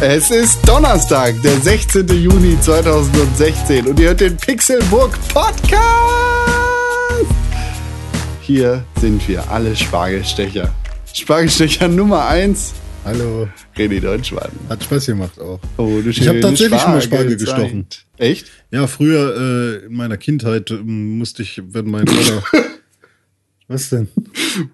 [0.00, 2.06] Es ist Donnerstag, der 16.
[2.06, 5.82] Juni 2016 und ihr hört den Pixelburg Podcast.
[8.40, 10.72] Hier sind wir alle Spargelstecher.
[11.12, 12.74] Spargelstecher Nummer 1.
[13.04, 13.48] Hallo.
[13.76, 14.52] René Deutschmann.
[14.68, 15.58] Hat Spaß gemacht auch.
[15.78, 17.88] Oh, du Ich habe tatsächlich mal Spargel gestochen.
[18.18, 18.46] Echt?
[18.70, 22.44] Ja, früher äh, in meiner Kindheit ähm, musste ich, wenn mein Vater.
[23.68, 24.08] Was denn?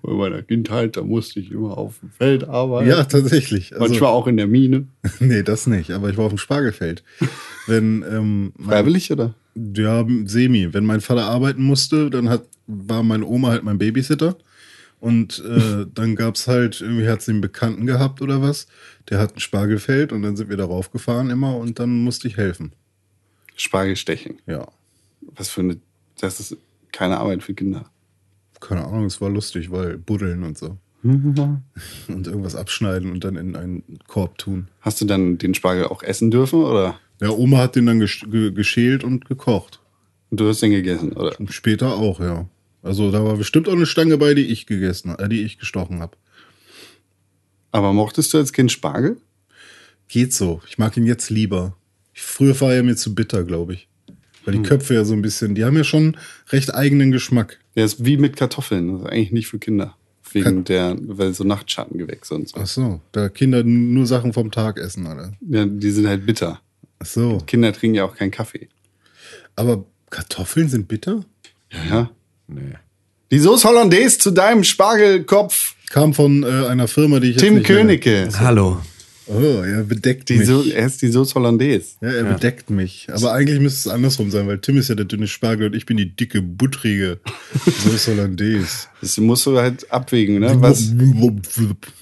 [0.05, 2.89] In meiner Kindheit, da musste ich immer auf dem Feld arbeiten.
[2.89, 3.73] Ja, tatsächlich.
[3.73, 4.87] Also, Manchmal auch in der Mine.
[5.19, 5.91] nee, das nicht.
[5.91, 7.03] Aber ich war auf dem Spargelfeld.
[7.67, 9.35] Wenn ähm, mein, Freiwillig, oder?
[9.57, 10.73] ja, semi.
[10.73, 14.37] Wenn mein Vater arbeiten musste, dann hat, war meine Oma halt mein Babysitter.
[15.01, 18.69] Und äh, dann gab's halt, irgendwie hat sie einen Bekannten gehabt oder was.
[19.11, 22.37] Der hat ein Spargelfeld und dann sind wir darauf gefahren immer und dann musste ich
[22.37, 22.73] helfen.
[23.57, 24.39] Spargelstechen.
[24.47, 24.69] Ja.
[25.21, 25.79] Was für eine.
[26.21, 26.57] Das ist
[26.93, 27.91] keine Arbeit für Kinder.
[28.67, 30.79] Keine Ahnung, es war lustig, weil buddeln und so.
[32.09, 34.69] Und irgendwas abschneiden und dann in einen Korb tun.
[34.81, 36.99] Hast du dann den Spargel auch essen dürfen, oder?
[37.21, 39.81] Ja, Oma hat den dann gesch ge geschält und gekocht.
[40.31, 41.37] Und du hast den gegessen, oder?
[41.51, 42.49] Später auch, ja.
[42.83, 46.01] Also da war bestimmt auch eine Stange bei, die ich gegessen, äh, die ich gestochen
[46.01, 46.17] habe.
[47.71, 49.19] Aber mochtest du als Kind Spargel?
[50.09, 50.63] Geht so.
[50.69, 51.77] Ich mag ihn jetzt lieber.
[52.15, 53.89] Früher war er mir zu bitter, glaube ich.
[54.45, 56.17] Weil die Köpfe ja so ein bisschen, die haben ja schon
[56.51, 57.59] recht eigenen Geschmack.
[57.77, 58.93] Der ist wie mit Kartoffeln.
[58.93, 59.97] Das ist eigentlich nicht für Kinder.
[60.33, 62.57] Wegen Kat- der, weil so Nachtschattengewächse und so.
[62.61, 65.33] Ach so, da Kinder nur Sachen vom Tag essen, oder?
[65.49, 66.61] Ja, die sind halt bitter.
[66.99, 67.39] Ach so.
[67.47, 68.69] Kinder trinken ja auch keinen Kaffee.
[69.57, 71.25] Aber Kartoffeln sind bitter?
[71.73, 72.11] Ja, ja.
[72.49, 72.61] Nee.
[73.31, 75.75] Die Sauce Hollandaise zu deinem Spargelkopf.
[75.91, 77.67] Kam von äh, einer Firma, die ich Tim jetzt.
[77.67, 78.29] Königke.
[78.39, 78.81] Hallo.
[79.27, 80.47] Oh, er bedeckt Die mich.
[80.47, 81.93] so er ist die Sauce Hollandaise.
[82.03, 83.09] ja, er bedeckt mich.
[83.11, 85.87] Aber eigentlich müsste es andersrum sein, weil Tim ist ja der dünne Spargel und ich
[85.87, 87.21] bin die dicke, buttrige
[87.83, 88.87] Sauce Hollandaise.
[89.01, 90.55] Das musst du halt abwägen, ne?
[90.63, 90.93] was,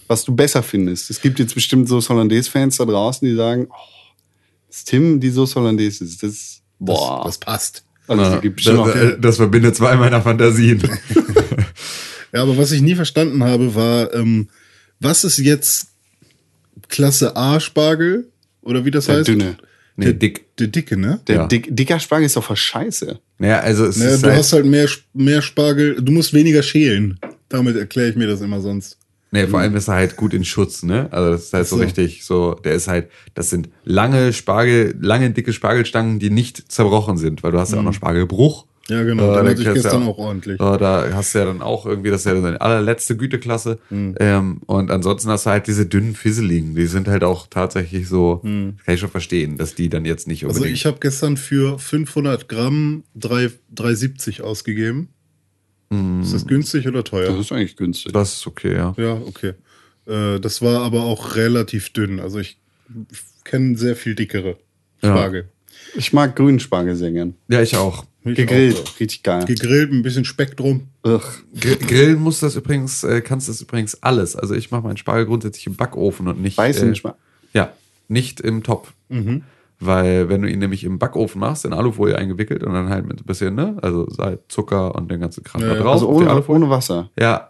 [0.07, 1.11] was du besser findest.
[1.11, 3.75] Es gibt jetzt bestimmt Sauce Hollandaise-Fans da draußen, die sagen, oh,
[4.69, 6.23] das Tim die Sauce Hollandaise ist.
[6.23, 7.23] Das, boah.
[7.25, 7.85] Das, das passt.
[8.07, 10.83] also, bestimmt das, auch, äh, das verbindet zwei meiner Fantasien.
[12.33, 14.49] Ja, aber was ich nie verstanden habe, war, ähm,
[15.01, 15.89] was ist jetzt
[16.89, 18.29] Klasse A Spargel?
[18.63, 19.29] Oder wie das der heißt?
[19.29, 19.57] dünne.
[19.97, 20.57] nee, dick.
[20.59, 21.21] Der dicke, ne?
[21.27, 21.47] Der Ja.
[21.47, 23.19] dick, dicker Spargel ist doch voll scheiße.
[23.39, 26.63] Naja, also es Naja, ist du halt, hast halt mehr, mehr Spargel, du musst weniger
[26.63, 27.19] schälen.
[27.49, 28.97] Damit erkläre ich mir das immer sonst.
[29.33, 31.09] nee, vor allem ist er halt gut in Schutz, ne?
[31.11, 31.77] Also das ist halt so.
[31.77, 31.83] so.
[31.83, 37.17] richtig so, der ist halt, das sind lange Spargel, lange dicke Spargelstangen, die nicht zerbrochen
[37.17, 38.67] sind, weil du hast ja auch noch Spargelbruch.
[38.89, 39.23] Ja, genau.
[39.33, 40.55] Äh, Den da hatte ich gestern ja- auch ordentlich.
[40.61, 43.79] Äh, da hast du ja dann auch irgendwie, das ist ja deine allerletzte Güteklasse.
[43.89, 44.17] Hm.
[44.19, 48.39] Ähm, und ansonsten hast du halt diese dünnen Fisseligen, die sind halt auch tatsächlich so,
[48.43, 50.45] kann ich schon verstehen, dass die dann jetzt nicht.
[50.45, 50.77] Also unbedingt.
[50.79, 55.09] ich habe gestern für 500 Gramm 3 3,70 ausgegeben.
[56.23, 57.39] Ist das günstig oder Das teuer?
[57.39, 58.13] ist eigentlich günstig.
[58.13, 58.95] das ist okay, ja.
[58.97, 59.53] Ja, okay.
[60.07, 62.19] Äh, das war aber auch relativ dünn.
[62.19, 62.59] Also ich,
[63.11, 64.57] ich kenne sehr viel dickere
[65.03, 65.11] Ja.
[65.15, 65.49] Spargel.
[65.95, 67.35] Ich mag grünen Spargel sehr gern.
[67.49, 68.07] Ja, ich auch.
[68.25, 69.45] Gegrillt, auch, richtig geil.
[69.45, 70.89] Gegrillt, ein bisschen Speck drum.
[71.05, 71.21] Ugh.
[71.61, 74.37] Gr- Grillen muss das übrigens, äh, kannst das übrigens alles.
[74.37, 76.57] Also ich mache meinen Spargel grundsätzlich im Backofen und nicht.
[76.59, 77.19] Weißen äh, Spargel.
[77.53, 77.73] Ja,
[78.09, 78.93] nicht im Topf.
[79.81, 83.21] Weil wenn du ihn nämlich im Backofen machst, in Alufolie eingewickelt und dann halt mit
[83.21, 85.81] ein bisschen, ne, also Salz, Zucker und den ganzen Kram Ja, da ja.
[85.83, 85.93] drauf.
[85.95, 86.63] Also ohne, Alufolie.
[86.63, 87.11] ohne Wasser.
[87.19, 87.49] Ja.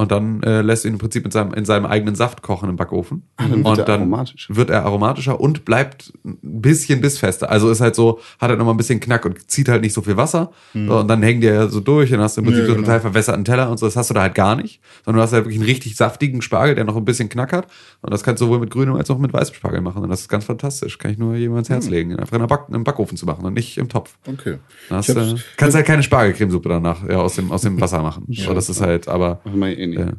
[0.00, 2.70] Und dann äh, lässt du ihn im Prinzip in seinem, in seinem eigenen Saft kochen
[2.70, 3.24] im Backofen.
[3.36, 7.50] dann wird und dann wird er aromatischer und bleibt ein bisschen bissfester.
[7.50, 10.00] Also ist halt so, hat halt nochmal ein bisschen Knack und zieht halt nicht so
[10.00, 10.52] viel Wasser.
[10.72, 12.86] So, und dann hängen die ja so durch und hast im Prinzip Ja, so genau.
[12.86, 13.84] total verwässerten Teller und so.
[13.84, 14.80] Das hast du da halt gar nicht.
[15.04, 17.66] Sondern du hast halt wirklich einen richtig saftigen Spargel, der noch ein bisschen Knack hat.
[18.02, 20.02] Und das kannst du sowohl mit grünem als auch mit weißem Spargel machen.
[20.02, 20.96] Und das ist ganz fantastisch.
[20.96, 23.44] Kann ich nur jedem ans Herz legen, ihn einfach in Back im Backofen zu machen
[23.44, 24.16] und nicht im Topf.
[24.26, 24.56] Okay.
[24.86, 28.24] Ich hab's- du, kannst halt keine Spargelcremesuppe danach ja, aus, dem, aus dem Wasser machen.
[28.30, 30.12] so, das ist halt, aber Mach mal eh äh,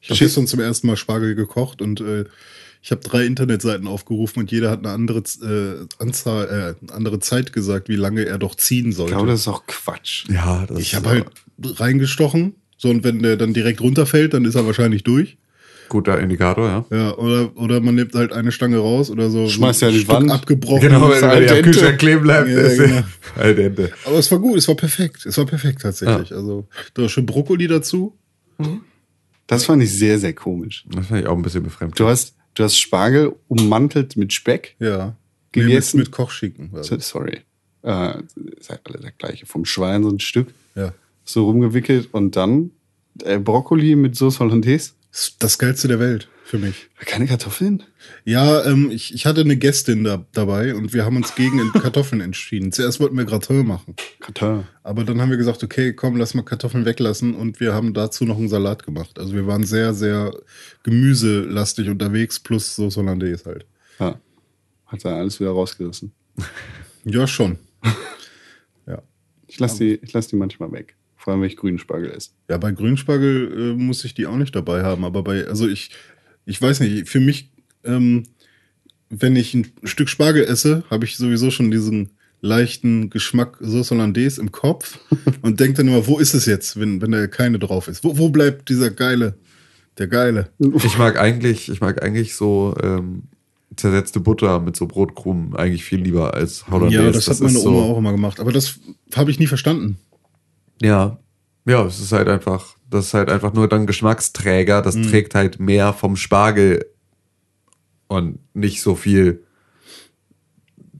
[0.00, 2.26] Ich habe gestern zum ersten Mal Spargel gekocht und äh,
[2.82, 7.52] ich habe drei Internetseiten aufgerufen und jeder hat eine andere äh, Anzahl, äh, andere Zeit
[7.54, 9.14] gesagt, wie lange er doch ziehen Ich sollte.
[9.14, 10.26] glaube, das ist auch Quatsch.
[10.28, 11.26] ja, das ich habe halt
[11.80, 15.38] reingestochen, so und wenn der dann direkt runterfällt, dann ist er wahrscheinlich durch.
[15.88, 16.96] Guter Indikator, ja.
[16.96, 19.48] Ja, oder, oder man nimmt halt eine Stange raus oder so.
[19.48, 20.30] Schmeißt so ja die Stück Wand.
[20.30, 20.80] abgebrochen.
[20.82, 21.62] Genau, wenn halt er am.
[21.62, 23.02] Kühlschrank kleben bleibt, Ja, genau.
[23.36, 23.92] al dente.
[24.04, 25.26] Aber es war gut, es war perfekt.
[25.26, 26.32] Es war perfekt tatsächlich.
[26.32, 28.16] Also da war schön Brokkoli dazu.
[29.46, 30.84] Das fand ich sehr, sehr komisch.
[30.90, 31.96] Das fand ich auch ein bisschen befremdlich.
[31.96, 34.76] Du hast, du hast Spargel ummantelt mit Speck.
[34.78, 35.16] Ja.
[35.52, 35.96] Gegessen?
[35.96, 36.70] Nee, mit, mit Kochschinken.
[36.82, 37.08] So- das.
[37.08, 37.38] Sorry.
[37.82, 38.18] Äh,
[38.58, 39.46] ist halt alle das gleiche.
[39.46, 40.48] Vom Schwein so ein Stück.
[40.74, 40.92] Ja.
[41.24, 42.70] So rumgewickelt und dann
[43.24, 44.90] äh, Brokkoli mit Sauce Hollandaise.
[45.38, 46.88] Das Geilste der Welt für mich.
[47.00, 47.82] Keine Kartoffeln?
[48.24, 52.20] Ja, ähm, ich, ich hatte eine Gästin da, dabei und wir haben uns gegen Kartoffeln
[52.20, 52.72] entschieden.
[52.72, 53.94] Zuerst wollten wir Gratin machen.
[54.20, 54.66] Kartoffeln.
[54.82, 58.24] Aber dann haben wir gesagt, okay, komm, lass mal Kartoffeln weglassen und wir haben dazu
[58.24, 59.18] noch einen Salat gemacht.
[59.18, 60.32] Also wir waren sehr, sehr
[60.84, 63.66] gemüselastig unterwegs plus Sauce Hollandaise halt.
[63.98, 64.18] Ja.
[64.86, 66.12] Hat er alles wieder rausgerissen.
[67.04, 67.58] Ja, schon.
[68.86, 69.02] ja.
[69.46, 70.97] Ich lasse die, ich lass die manchmal weg.
[71.18, 72.30] Vor allem, wenn ich grünen Spargel esse.
[72.48, 75.90] Ja, bei Grünspargel äh, muss ich die auch nicht dabei haben, aber bei, also ich,
[76.46, 77.50] ich weiß nicht, für mich,
[77.84, 78.22] ähm,
[79.10, 82.10] wenn ich ein Stück Spargel esse, habe ich sowieso schon diesen
[82.40, 85.00] leichten Geschmack Sauce Hollandaise im Kopf
[85.42, 88.04] und denke dann immer, wo ist es jetzt, wenn, wenn da keine drauf ist?
[88.04, 89.34] Wo, wo bleibt dieser geile,
[89.98, 90.50] der geile?
[90.84, 93.24] Ich mag eigentlich, ich mag eigentlich so ähm,
[93.74, 97.04] zersetzte Butter mit so Brotkrumen eigentlich viel lieber als Hollandaise.
[97.04, 98.78] ja, das, hat meine Oma so, auch immer gemacht, aber das
[99.16, 99.98] habe ich nie verstanden.
[100.80, 101.18] Ja,
[101.66, 104.80] ja, es ist halt einfach, das ist halt einfach nur dann Geschmacksträger.
[104.82, 105.02] Das Mhm.
[105.04, 106.86] trägt halt mehr vom Spargel
[108.06, 109.42] und nicht so viel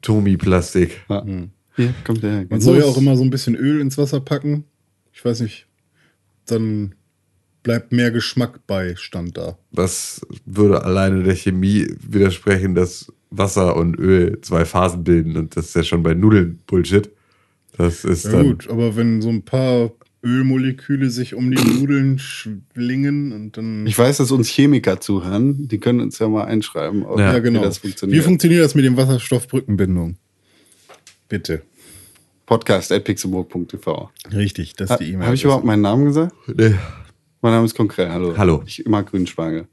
[0.02, 1.00] Tomi-Plastik.
[1.08, 1.25] Ja.
[1.76, 2.46] Hier kommt der.
[2.48, 4.64] Man soll ja auch immer so ein bisschen Öl ins Wasser packen.
[5.12, 5.66] Ich weiß nicht,
[6.46, 6.94] dann
[7.62, 9.58] bleibt mehr Geschmack bei, stand da.
[9.72, 15.66] Das würde alleine der Chemie widersprechen, dass Wasser und Öl zwei Phasen bilden und das
[15.66, 17.10] ist ja schon bei Nudeln Bullshit.
[17.78, 19.92] Das ist Ja dann, gut, aber wenn so ein paar
[20.25, 23.86] Ölmoleküle sich um die Nudeln schlingen und dann.
[23.86, 25.69] Ich weiß, dass uns Chemiker zuhören.
[25.69, 27.60] Die können uns ja mal einschreiben, ob Ja, ja, genau.
[27.60, 28.25] wie das Wie funktioniert.
[28.25, 30.16] funktioniert das mit dem Wasserstoffbrückenbindung?
[31.28, 31.62] Bitte.
[32.46, 34.10] Podcast at pixelburg.tv.
[34.32, 35.26] Richtig, das ist die E-Mail.
[35.26, 36.34] Habe ich überhaupt meinen Namen gesagt?
[36.52, 36.74] Nee.
[37.40, 38.08] Mein Name ist Konkret.
[38.08, 38.36] Hallo.
[38.36, 38.64] Hallo.
[38.66, 39.69] Ich mag grünen Spargel.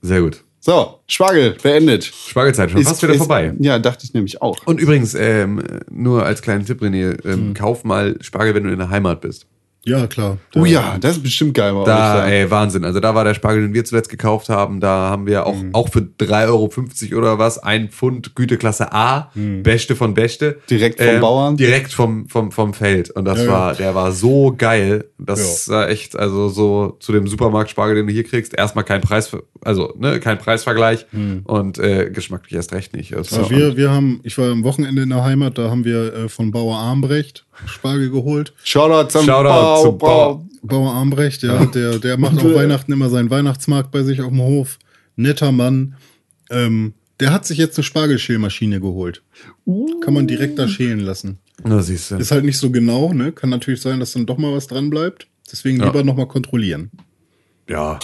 [0.00, 0.44] Sehr gut.
[0.60, 2.04] So, Spargel beendet.
[2.04, 3.54] Spargelzeit schon fast wieder vorbei.
[3.60, 4.56] Ja, dachte ich nämlich auch.
[4.66, 7.32] Und übrigens, ähm, nur als kleinen Tipp, René, Hm.
[7.32, 9.46] ähm, kauf mal Spargel, wenn du in der Heimat bist.
[9.84, 10.38] Ja, klar.
[10.54, 11.72] Oh ja, das ist bestimmt geil.
[11.86, 12.28] Da, da.
[12.28, 12.84] ey, Wahnsinn.
[12.84, 15.74] Also da war der Spargel, den wir zuletzt gekauft haben, da haben wir auch, Mhm.
[15.74, 19.30] auch für 3,50 Euro oder was, ein Pfund Güteklasse A,
[19.62, 20.58] Beste von Beste.
[20.58, 20.66] Mhm.
[20.68, 21.56] Direkt vom Bauern?
[21.56, 23.10] Direkt vom, vom, vom Feld.
[23.10, 23.50] Und das Ja, ja.
[23.52, 25.06] war, der war so geil.
[25.18, 29.34] Das war echt, also so zu dem Supermarktspargel, den du hier kriegst, erstmal kein Preis,
[29.62, 31.06] also, ne, kein Preisvergleich
[31.44, 33.14] und äh, geschmacklich erst recht nicht.
[33.14, 35.84] Das Ja, war wir, wir haben, ich war am Wochenende in der Heimat, da haben
[35.84, 38.52] wir äh, von Bauer Armbrecht Spargel geholt.
[38.64, 40.44] Shoutout zum Shoutout Bau, zum Bau.
[40.62, 44.40] Bauer Armbrecht, ja, der, der macht auch Weihnachten immer seinen Weihnachtsmarkt bei sich auf dem
[44.40, 44.78] Hof.
[45.16, 45.94] Netter Mann.
[46.50, 49.22] Ähm, der hat sich jetzt eine Spargelschälmaschine geholt.
[50.02, 51.38] Kann man direkt da schälen lassen.
[51.64, 52.16] Na, siehst du.
[52.16, 53.32] Ist halt nicht so genau, ne?
[53.32, 55.26] Kann natürlich sein, dass dann doch mal was dran bleibt.
[55.50, 55.86] Deswegen Ja.
[55.86, 56.90] lieber nochmal kontrollieren.
[57.68, 57.98] Ja.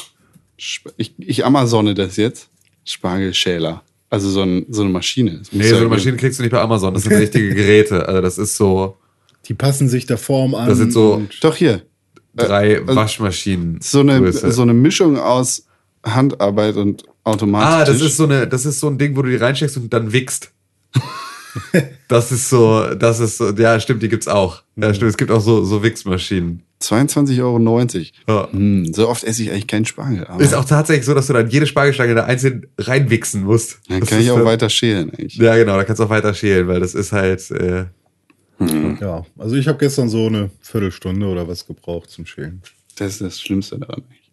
[0.56, 2.48] Ich, ich Amazone das jetzt.
[2.84, 3.82] Spargelschäler.
[4.10, 5.38] Also so, ein, so eine Maschine.
[5.38, 6.94] Das Nee, so eine Maschine kriegst du nicht bei Amazon.
[6.94, 8.08] Das sind richtige Geräte.
[8.08, 8.96] Also das ist so
[9.48, 10.68] Die passen sich der Form an.
[10.68, 11.82] Das sind so- Doch hier.
[12.36, 13.78] drei also Waschmaschinen.
[13.80, 14.50] So eine, Größe.
[14.52, 15.66] so eine Mischung aus
[16.04, 17.68] Handarbeit und Automatik.
[17.68, 19.92] Ah, das ist so eine, das ist so ein Ding, wo du die reinsteckst und
[19.92, 20.50] dann wickst.
[22.08, 24.62] das ist so, das ist so, ja, stimmt, die gibt's auch.
[24.76, 26.62] Ja, stimmt, es gibt auch so, so Wichsmaschinen.
[26.82, 27.58] 22,90 Euro.
[28.28, 28.52] Ja.
[28.52, 30.26] Hm, so oft esse ich eigentlich keinen Spargel.
[30.26, 33.78] Aber Ist auch tatsächlich so, dass du dann jede Spargelstange da einzeln reinwichsen musst.
[33.88, 35.36] dann Das kann ist ich auch dann- weiter schälen eigentlich.
[35.36, 37.84] Ja, genau, da kannst du auch weiter schälen, weil das ist halt, äh,
[39.00, 42.62] Ja, also ich habe gestern so eine Viertelstunde oder was gebraucht zum Schälen.
[42.96, 44.02] Das ist das Schlimmste daran.
[44.02, 44.30] eigentlich.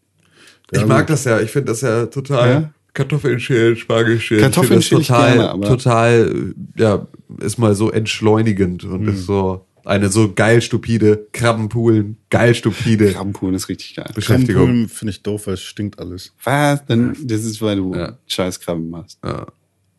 [0.72, 2.50] ich mag das ja, ich finde das ja total.
[2.50, 2.74] Ja?
[2.94, 4.42] Kartoffeln schälen, Spargel schälen.
[4.44, 7.07] Kartoffeln total, gerne, aber- total, ja,
[7.39, 13.56] ist mal so entschleunigend und ist so eine so geil stupide Krabbenpoolen, geil stupide Krabbenpulen
[13.56, 14.12] ist richtig geil.
[14.13, 14.88] Beschäftigung.
[14.89, 16.33] Finde ich doof, weil es stinkt alles.
[16.44, 16.86] Was?
[16.86, 18.18] Dann, das ist, weil du Ja.
[18.28, 19.18] scheiß Krabben machst.
[19.24, 19.48] Ja.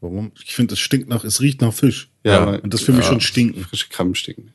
[0.02, 0.32] Warum?
[0.44, 2.10] Ich finde, es stinkt nach, es riecht nach Fisch.
[2.24, 2.58] Ja, Ja.
[2.58, 3.62] Und das für mich schon stinken.
[3.62, 4.52] frische Krabben stinken.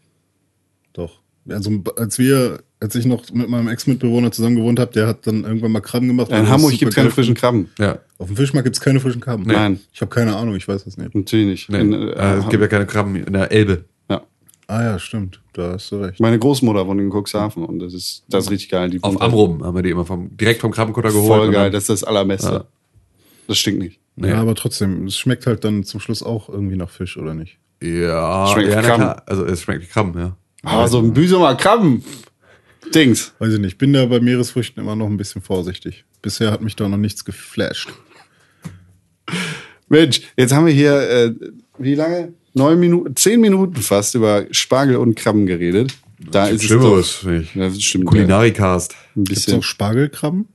[0.94, 1.20] Doch.
[1.50, 5.46] Also als wir, als ich noch mit meinem Ex-Mitbewohner zusammen gewohnt habe, der hat dann
[5.46, 6.30] irgendwann mal Krabben gemacht.
[6.30, 7.34] Ja, in Hamburg gibt es keine frischen.
[7.36, 7.70] Krabben.
[7.80, 8.00] ja.
[8.18, 9.46] Auf dem Fischmarkt gibt es keine frischen Krabben.
[9.48, 9.80] Nein.
[9.94, 11.16] Ich habe keine Ahnung, ich weiß das nicht.
[11.16, 11.70] Natürlich nicht.
[11.70, 13.86] Nee, In, äh, äh, es gibt ja keine Krabben in der Elbe.
[14.10, 14.24] ja.
[14.68, 15.40] Ah ja, stimmt.
[15.54, 16.20] Da hast du recht.
[16.20, 18.90] Meine Großmutter wohnt in Cuxhaven und das ist, das ist richtig geil.
[18.90, 21.28] Die Auf Amrum haben wir die immer vom, direkt vom Krabbenkutter geholt.
[21.28, 22.48] Voll und geil, das ist das Allerbeste.
[22.52, 22.66] Ja.
[23.48, 24.00] Das stinkt nicht.
[24.20, 24.30] Nee.
[24.30, 27.58] Ja, aber trotzdem, es schmeckt halt dann zum Schluss auch irgendwie nach Fisch, oder nicht?
[27.82, 29.22] Ja, Schmeckt ja, Krabben.
[29.28, 30.36] Also es schmeckt wie Krabben, ja.
[30.64, 32.04] Aber so ein Büsumer Krabben.
[32.96, 33.34] Dings.
[33.38, 33.78] Weiß ich nicht.
[33.78, 36.04] Bin da bei Meeresfrüchten immer noch ein bisschen vorsichtig.
[36.24, 37.90] Bisher hat mich da noch nichts geflasht.
[39.88, 41.34] Mensch, jetzt haben wir hier, äh,
[41.78, 42.34] wie lange?
[42.54, 45.96] Neun Minuten, zehn Minuten fast über Spargel und Krabben geredet.
[46.32, 47.54] Da ist es doch, finde ich.
[47.54, 48.06] Ja, das stimmt.
[48.06, 48.96] Kulinarikast.
[49.16, 50.48] Ein Gibt's bisschen, auch Spargelkrabben?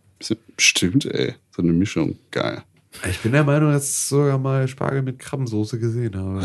[0.59, 1.35] Stimmt, ey.
[1.55, 2.19] So eine Mischung.
[2.33, 2.63] Geil.
[3.09, 6.45] Ich bin der Meinung, dass ich sogar mal Spargel mit Krabbensoße gesehen habe.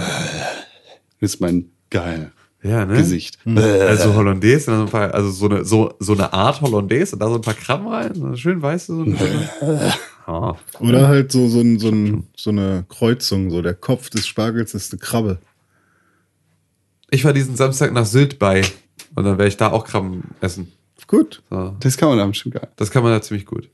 [1.20, 2.32] Ist mein geil
[2.64, 2.98] Ja, ne?
[2.98, 3.40] Gesicht.
[3.46, 7.16] Also Hollandaise, und dann so ein paar, also so eine, so, so eine Art Hollandaise
[7.16, 8.96] und da so ein paar Krabben rein, so schön weiße.
[8.96, 9.06] So
[10.26, 14.28] ah, Oder halt so, so, ein, so, ein, so eine Kreuzung, so der Kopf des
[14.28, 15.40] Spargels ist eine Krabbe.
[17.12, 18.62] ich war diesen Samstag nach Sylt bei
[19.16, 20.72] und dann werde ich da auch Krabben essen.
[21.08, 21.42] Gut.
[21.50, 21.76] So.
[21.80, 22.68] Das kann man da bestimmt geil.
[22.76, 23.70] Das kann man da ziemlich gut.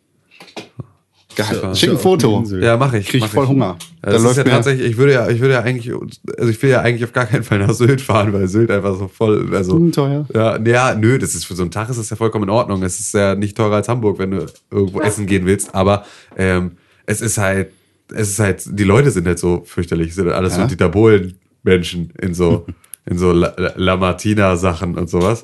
[1.35, 1.59] Geil.
[1.63, 2.43] Ja, Schick ein ja, Foto.
[2.61, 3.07] Ja, mache ich.
[3.07, 3.49] Krieg mach voll ich.
[3.49, 3.77] Hunger.
[4.05, 5.91] Ja, das ist ja mir- tatsächlich, ich würde ja, ich würde ja eigentlich,
[6.37, 8.97] also ich will ja eigentlich auf gar keinen Fall nach Sylt fahren, weil Sylt einfach
[8.97, 9.75] so voll, also.
[9.75, 10.25] Hm, teuer.
[10.33, 12.83] Ja, ja, nö, das ist für so einen Tag ist das ja vollkommen in Ordnung.
[12.83, 16.05] Es ist ja nicht teurer als Hamburg, wenn du irgendwo essen gehen willst, aber
[16.37, 16.71] ähm,
[17.05, 17.69] es ist halt,
[18.13, 20.63] es ist halt, die Leute sind halt so fürchterlich, Es sind halt alles Ja?
[20.63, 22.65] so Dieter Bohlen-Menschen in so,
[23.05, 25.41] in so La, La- La Martina-Sachen und sowas.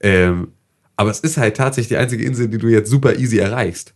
[0.00, 0.48] Ähm,
[0.96, 3.94] aber es ist halt tatsächlich die einzige Insel, die du jetzt super easy erreichst.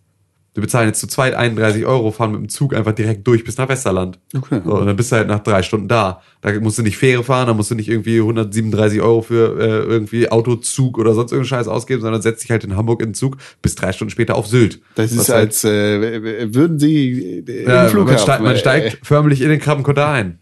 [0.54, 3.58] Wir bezahlen jetzt zu zweit 31 Euro, fahren mit dem Zug einfach direkt durch bis
[3.58, 4.20] nach Westerland.
[4.36, 4.60] Okay.
[4.64, 6.22] So, und dann bist du halt nach drei Stunden da.
[6.42, 9.82] Da musst du nicht Fähre fahren, da musst du nicht irgendwie 137 Euro für äh,
[9.84, 13.14] irgendwie Autozug oder sonst irgendeinen Scheiß ausgeben, sondern setzt dich halt in Hamburg in den
[13.14, 14.80] Zug, bis drei Stunden später auf Sylt.
[14.94, 18.14] Das ist halt- als äh, würden Sie äh, ja, im Flughafen.
[18.14, 20.38] man, steigt, man steigt förmlich in den Krabbenkutter ein.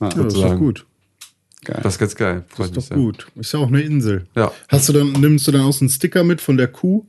[0.00, 0.84] Ah, Ja, das ist doch gut.
[1.64, 1.80] geil.
[1.82, 2.44] Das ist ganz geil.
[2.48, 2.96] Das Freut ist mich doch sehr.
[2.98, 3.26] gut.
[3.36, 4.26] Ist ja auch eine Insel.
[4.36, 4.52] Ja.
[4.68, 7.06] Hast du dann, nimmst du dann auch so einen Sticker mit von der Kuh,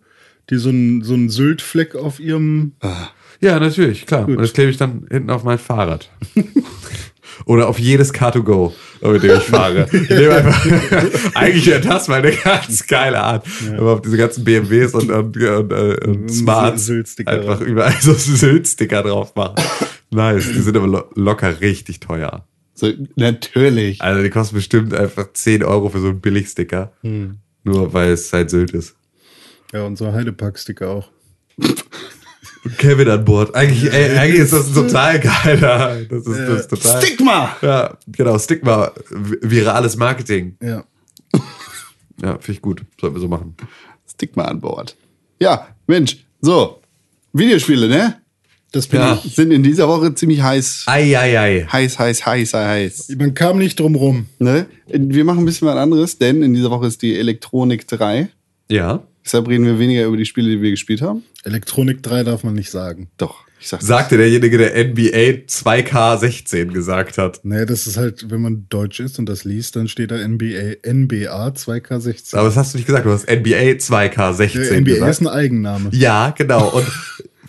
[0.50, 2.74] die so einen, so einen Sylt-Fleck auf ihrem.
[3.40, 4.26] Ja, natürlich, klar.
[4.26, 4.38] Gut.
[4.38, 6.10] Und das klebe ich dann hinten auf mein Fahrrad.
[7.46, 9.88] Oder auf jedes Car2Go, mit dem ich fahre.
[9.94, 10.66] Ich nehme einfach,
[11.36, 13.46] eigentlich wäre das mal eine ganz geile Art.
[13.78, 17.68] Aber auf diese ganzen BMWs und, und, und, äh, und Smarts Sylt-Sticker einfach drauf.
[17.68, 19.56] überall so Sylt-Sticker drauf machen.
[20.10, 20.52] Nice.
[20.52, 22.48] Die sind aber lo locker richtig teuer.
[22.74, 24.02] So, natürlich.
[24.02, 26.92] Also die kosten bestimmt einfach 10 Euro für so einen Billigsticker.
[27.64, 28.97] Nur weil es halt Sylt ist.
[29.74, 31.10] Ja, und so Heidepack-Sticker auch.
[32.78, 33.56] Kevin an Bord.
[33.56, 36.02] Eigentlich, ey, eigentlich ist das ein total geiler.
[36.10, 37.02] Das ist, das ist total.
[37.02, 37.56] Stigma!
[37.62, 40.56] Ja, genau, Stigma, vi- virales Marketing.
[40.62, 40.84] Ja.
[42.20, 42.82] Ja, finde ich gut.
[43.00, 43.56] Sollten wir so machen.
[44.12, 44.96] Stigma an Bord.
[45.40, 46.82] Ja, Mensch, so.
[47.32, 48.20] Videospiele, ne?
[48.72, 49.22] Das bin Ja.
[49.24, 49.36] ich.
[49.36, 50.86] Sind in dieser Woche ziemlich heiß.
[50.88, 51.68] Eieiei.
[51.72, 53.10] Heiß, heiß, heiß, heiß.
[53.20, 54.26] Man kam nicht drum rum.
[54.40, 54.66] Ne?
[54.88, 58.30] Wir machen ein bisschen was anderes, denn in dieser Woche ist die Elektronik 3.
[58.72, 59.04] Ja.
[59.28, 61.22] Deshalb reden wir weniger über die Spiele, die wir gespielt haben.
[61.44, 63.10] Elektronik 3 darf man nicht sagen.
[63.18, 63.86] Doch, ich sag's.
[63.86, 67.42] Sagte derjenige, der NBA 2K16 gesagt hat.
[67.44, 70.78] Nee, das ist halt, wenn man Deutsch ist und das liest, dann steht da NBA,
[70.90, 72.38] NBA 2K16.
[72.38, 75.12] Aber das hast du nicht gesagt, du hast NBA 2K16 Der NBA gesagt.
[75.12, 75.90] ist ein Eigenname.
[75.92, 76.70] ja, genau.
[76.70, 76.88] Und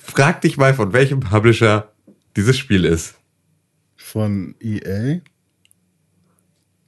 [0.02, 1.92] frag dich mal, von welchem Publisher
[2.35, 3.14] dieses Spiel ist.
[3.94, 5.20] Von EA.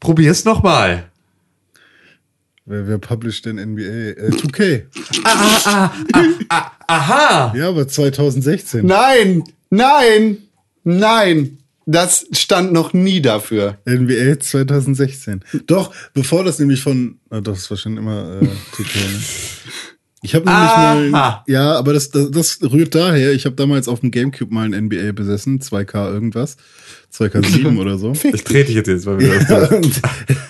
[0.01, 1.10] Probier's nochmal.
[2.71, 3.83] Wer, wer published denn NBA?
[3.83, 4.85] Äh, 2K.
[6.87, 7.53] Aha!
[7.57, 8.87] Ja, aber 2016.
[8.87, 10.39] Nein, nein,
[10.85, 11.59] nein.
[11.87, 13.79] Das stand noch nie dafür.
[13.89, 15.41] NBA 2016.
[15.67, 17.19] Doch, bevor das nämlich von.
[17.31, 18.47] Ah, doch, das war schon immer äh,
[18.77, 19.21] 2K, ne?
[20.23, 21.15] Ich habe nämlich mal.
[21.15, 21.45] Aha.
[21.49, 23.33] Ja, aber das, das, das rührt daher.
[23.33, 25.59] Ich habe damals auf dem Gamecube mal ein NBA besessen.
[25.61, 26.57] 2K irgendwas.
[27.13, 28.13] 2K7 oder so.
[28.13, 29.41] Ich trete dich jetzt jetzt mal wieder.
[29.49, 30.01] Ja, und,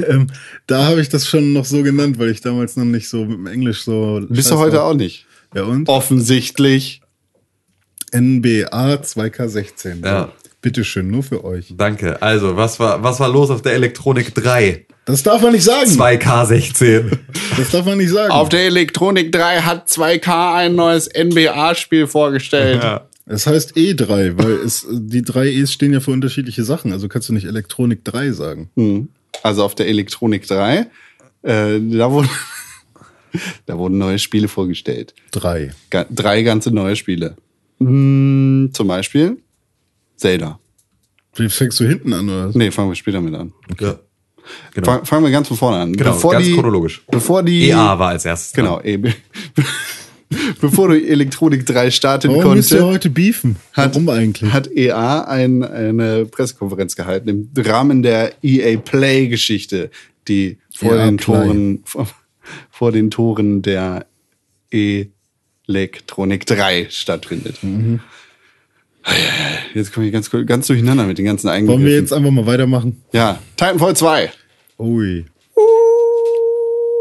[0.07, 0.27] ähm,
[0.67, 3.39] da habe ich das schon noch so genannt, weil ich damals noch nicht so mit
[3.39, 4.21] dem Englisch so.
[4.29, 5.27] Bist du heute auch nicht?
[5.55, 5.89] Ja, und?
[5.89, 7.03] Offensichtlich.
[8.13, 10.05] NBA 2K16.
[10.05, 10.33] Ja.
[10.63, 11.73] Bitteschön, nur für euch.
[11.77, 12.21] Danke.
[12.21, 14.85] Also, was war, was war los auf der Elektronik 3?
[15.07, 15.91] Das darf man nicht sagen.
[15.91, 17.19] 2K16.
[17.57, 18.31] Das darf man nicht sagen.
[18.31, 22.83] Auf der Elektronik 3 hat 2K ein neues NBA-Spiel vorgestellt.
[22.83, 23.07] Ja.
[23.31, 26.91] Es heißt E3, weil es, die drei E's stehen ja für unterschiedliche Sachen.
[26.91, 28.71] Also kannst du nicht Elektronik 3 sagen.
[28.75, 29.09] Hm.
[29.45, 30.87] Also auf der Elektronik 3, äh,
[31.43, 32.29] da, wurden,
[33.67, 35.15] da wurden neue Spiele vorgestellt.
[35.31, 35.73] Drei.
[35.91, 37.37] Ga drei ganze neue Spiele.
[37.79, 39.39] Hm, zum Beispiel
[40.17, 40.59] Zelda.
[41.37, 42.49] Wie fängst du hinten an, oder?
[42.49, 42.57] was?
[42.57, 43.53] Nee, fangen wir später mit an.
[43.79, 44.01] ja.
[44.75, 44.87] Genau.
[44.87, 45.93] Fang, fangen wir ganz von vorne an.
[45.93, 47.03] Genau, bevor ganz die, chronologisch.
[47.09, 47.69] Bevor die.
[47.69, 48.53] EA war als erstes.
[48.53, 49.15] Genau, EB.
[50.61, 53.57] bevor die Elektronik 3 starten Warum konnte, heute beefen?
[53.73, 54.53] hat, Warum eigentlich?
[54.53, 59.91] hat EA ein, eine Pressekonferenz gehalten im Rahmen der EA Play-Geschichte,
[60.29, 61.25] die vor EA den Play.
[61.35, 62.09] Toren vor,
[62.71, 64.07] vor den Toren der
[65.67, 67.63] Elektronik 3 stattfindet.
[67.63, 68.01] Mhm.
[69.75, 73.03] Jetzt komme ich ganz, ganz durcheinander mit den ganzen Wollen wir jetzt einfach mal weitermachen?
[73.13, 74.31] Ja, Titanfall 2.
[74.79, 75.25] Ui.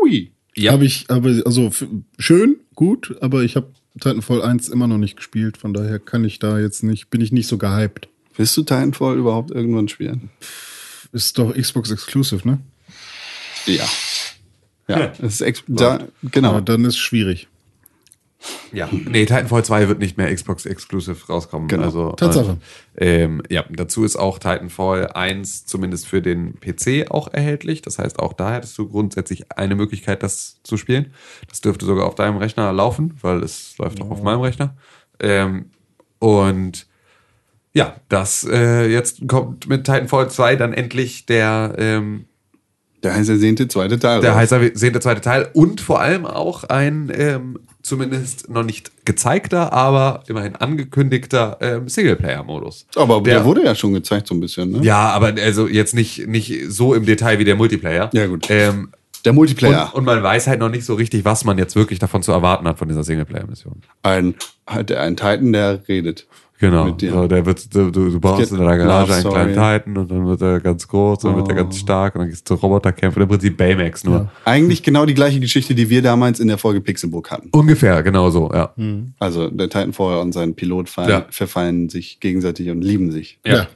[0.03, 0.31] Ui.
[0.59, 0.73] Ja.
[0.73, 1.71] Habe ich, aber also
[2.17, 6.39] schön, gut, aber ich habe Titanfall 1 immer noch nicht gespielt, von daher kann ich
[6.39, 8.09] da jetzt nicht, bin ich nicht so gehypt.
[8.35, 10.29] Willst du Titanfall überhaupt irgendwann spielen?
[11.13, 12.59] Ist doch Xbox Exclusive, ne?
[13.65, 13.87] Ja.
[14.89, 16.49] Ja, es ist ex da, genau.
[16.49, 17.47] Aber dann ist schwierig.
[18.71, 21.67] Ja, nee, Titanfall 2 wird nicht mehr Xbox Exclusive rauskommen.
[21.67, 21.83] Genau.
[21.83, 22.57] Also, Tatsache.
[22.95, 27.81] Äh, ähm, ja, dazu ist auch Titanfall 1 zumindest für den PC auch erhältlich.
[27.81, 31.13] Das heißt, auch da hättest du grundsätzlich eine Möglichkeit, das zu spielen.
[31.49, 34.75] Das dürfte sogar auf deinem Rechner laufen, weil es läuft auch auf meinem Rechner.
[35.19, 35.71] Ähm,
[36.19, 36.87] und
[37.73, 42.25] ja, das äh, jetzt kommt mit Titanfall 2 dann endlich der ähm,
[43.03, 44.21] Der heiß ersehnte zweite Teil.
[44.21, 49.71] der heiß ersehnte zweite Teil und vor allem auch ein ähm, zumindest noch nicht gezeigter,
[49.73, 52.85] aber immerhin angekündigter ähm, Singleplayer-Modus.
[52.95, 54.79] Aber der, wurde ja schon gezeigt, so ein bisschen, ne?
[54.83, 58.09] Ja, aber also jetzt nicht, nicht so im Detail wie der Multiplayer.
[58.13, 58.47] Ja, gut.
[58.49, 58.89] Ähm,
[59.25, 59.91] Der Multiplayer.
[59.93, 62.31] und, und man weiß halt noch nicht so richtig, was man jetzt wirklich davon zu
[62.31, 63.81] erwarten hat von dieser Singleplayer-Mission.
[64.03, 64.35] ein,
[64.67, 66.27] halt ein Titan, der redet.
[66.59, 66.85] Genau.
[66.85, 67.13] Mit dir.
[67.13, 69.53] So, der wird, du, du du baust in deiner Garage einen kleinen.
[69.53, 71.57] Titan und dann wird er ganz groß, dann wird er Oh.
[71.63, 73.21] ganz stark und dann gehst du Roboterkämpfe.
[73.21, 74.29] Im Prinzip Baymax nur.
[74.43, 77.49] Eigentlich genau die gleiche Geschichte, die wir damals in der Folge Pixelbook hatten.
[77.53, 78.73] Ungefähr, genau so, ja.
[79.19, 81.25] Also der Titanfall und sein Pilot fallen, Ja.
[81.29, 83.39] verfallen sich gegenseitig und lieben sich.
[83.45, 83.67] ja.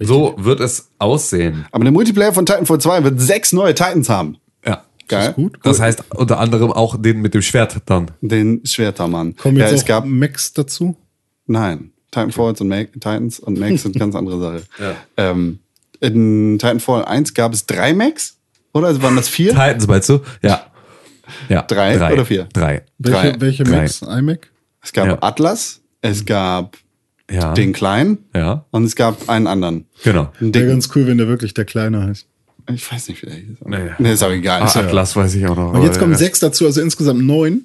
[0.00, 1.66] So wird es aussehen.
[1.72, 4.36] Aber der Multiplayer von Titanfall 2 wird sechs neue Titans haben.
[4.64, 4.84] Ja.
[5.08, 5.32] Geil.
[5.32, 5.58] gut.
[5.64, 8.12] Das heißt unter anderem auch den mit dem Schwert dann.
[8.20, 9.34] Den Schwertermann.
[9.34, 10.96] Kommen ja, jetzt es auch gab, Max dazu?
[11.48, 14.62] nein, Titanfalls und Mac, Titans und Max sind ganz andere Sache.
[14.78, 14.94] Ja.
[15.30, 15.58] Ähm,
[16.00, 18.36] in Titanfall 1 gab es drei Max?
[18.72, 19.50] Oder also waren das vier?
[19.50, 20.20] Titans meinst du?
[20.42, 20.66] Ja.
[21.48, 21.62] Ja.
[21.62, 22.48] Drei oder vier?
[22.52, 22.82] Drei.
[22.98, 23.40] Welche, Drei.
[23.40, 23.76] welche Drei.
[23.82, 24.02] Max?
[24.02, 24.50] iMac?
[24.82, 25.18] Es gab Ja.
[25.20, 26.76] Atlas, es gab
[27.30, 27.52] Ja.
[27.52, 28.64] den kleinen Ja.
[28.70, 29.84] und es gab einen anderen.
[30.04, 30.30] Genau.
[30.40, 32.26] Wäre ganz cool, wenn der wirklich der Kleine heißt.
[32.70, 33.56] Ich weiß nicht, wie der hieß.
[33.64, 33.76] Nee.
[33.98, 34.62] Nee, ist aber egal.
[34.62, 35.72] Ah, Atlas weiß ich auch noch.
[35.72, 37.62] Und jetzt kommen sechs dazu, also insgesamt neun.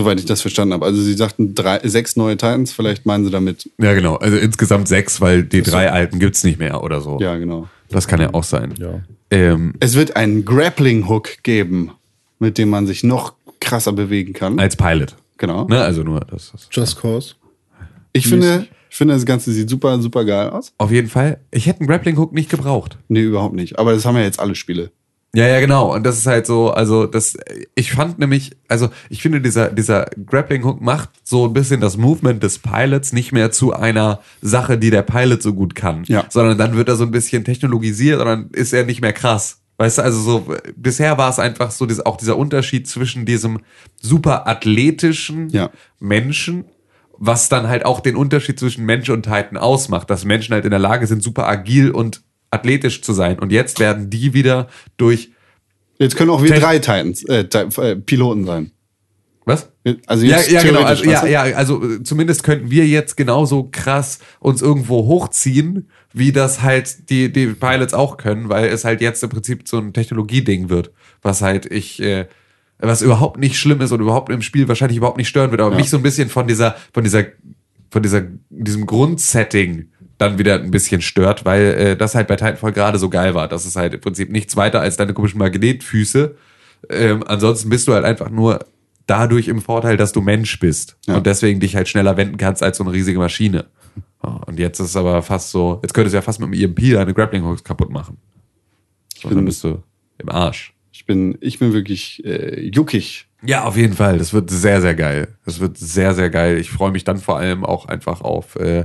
[0.00, 0.86] Soweit ich das verstanden habe.
[0.86, 3.68] Also sie sagten drei, sechs neue Titans, vielleicht meinen sie damit.
[3.78, 4.16] Ja, genau.
[4.16, 7.18] Also insgesamt sechs, weil die drei alten gibt's nicht mehr oder so.
[7.20, 7.68] Ja, genau.
[7.90, 8.72] Das kann ja auch sein.
[8.78, 9.00] Ja.
[9.30, 11.90] Ähm, Es wird einen Grappling-Hook geben,
[12.38, 14.58] mit dem man sich noch krasser bewegen kann.
[14.58, 15.16] als Pilot.
[15.36, 15.66] Genau.
[15.66, 15.82] Ne?
[15.82, 16.50] Also nur das.
[16.52, 16.68] das.
[16.70, 17.34] Just Cause.
[18.14, 20.72] Ich finde, ich finde, das Ganze sieht super, super geil aus.
[20.78, 21.40] Auf jeden Fall.
[21.50, 22.96] Ich hätte einen Grappling Hook nicht gebraucht.
[23.08, 23.78] Nee, überhaupt nicht.
[23.78, 24.90] Aber das haben ja jetzt alle Spiele.
[25.34, 25.94] Ja, ja, genau.
[25.94, 27.36] Und das ist halt so, also das,
[27.76, 31.96] ich fand nämlich, also ich finde, dieser, dieser Grappling Hook macht so ein bisschen das
[31.96, 36.02] Movement des Pilots nicht mehr zu einer Sache, die der Pilot so gut kann.
[36.06, 36.24] Ja.
[36.30, 39.60] Sondern dann wird er so ein bisschen technologisiert und dann ist er nicht mehr krass.
[39.76, 43.60] Weißt du, also so, bisher war es einfach so, auch dieser Unterschied zwischen diesem
[44.00, 45.70] super athletischen Ja.
[46.00, 46.64] Menschen,
[47.16, 50.70] was dann halt auch den Unterschied zwischen Mensch und Titan ausmacht, dass Menschen halt in
[50.70, 53.38] der Lage sind, super agil und athletisch zu sein.
[53.38, 55.30] Und jetzt werden die wieder durch
[55.98, 58.70] Jetzt können auch wir drei Titans, äh, äh, Piloten sein.
[59.44, 59.70] was?
[60.06, 60.82] Also Ja, jetzt ja, genau.
[60.82, 66.32] Also, ja, ja, also äh, zumindest könnten wir jetzt genauso krass uns irgendwo hochziehen, wie
[66.32, 69.92] das halt die, die Pilots auch können, weil es halt jetzt im Prinzip so ein
[69.92, 72.26] Technologieding wird, was halt ich, äh,
[72.78, 75.72] was überhaupt nicht schlimm ist und überhaupt im Spiel wahrscheinlich überhaupt nicht stören wird, aber
[75.72, 75.76] Ja.
[75.76, 77.26] mich so ein bisschen von dieser, von dieser,
[77.90, 79.88] von dieser, diesem Grundsetting
[80.20, 83.48] dann wieder ein bisschen stört, weil äh, das halt bei Titanfall gerade so geil war.
[83.48, 86.34] Das ist halt im Prinzip nichts weiter als deine komischen Magnetfüße.
[86.88, 88.60] Ähm, ansonsten bist du halt einfach nur
[89.06, 91.16] dadurch im Vorteil, dass du Mensch bist Ja.
[91.16, 93.66] und deswegen dich halt schneller wenden kannst als so eine riesige Maschine.
[94.20, 96.92] Und jetzt ist es aber fast so, jetzt könntest du ja fast mit dem EMP
[96.94, 98.18] deine Grappling Hooks kaputt machen.
[99.20, 99.82] So, dann bin- bist du
[100.18, 100.74] im Arsch.
[100.92, 103.26] Ich bin, ich bin wirklich äh, juckig.
[103.42, 104.18] Ja, auf jeden Fall.
[104.18, 105.28] Das wird sehr, sehr geil.
[105.46, 106.58] Das wird sehr, sehr geil.
[106.58, 108.84] Ich freue mich dann vor allem auch einfach auf, äh,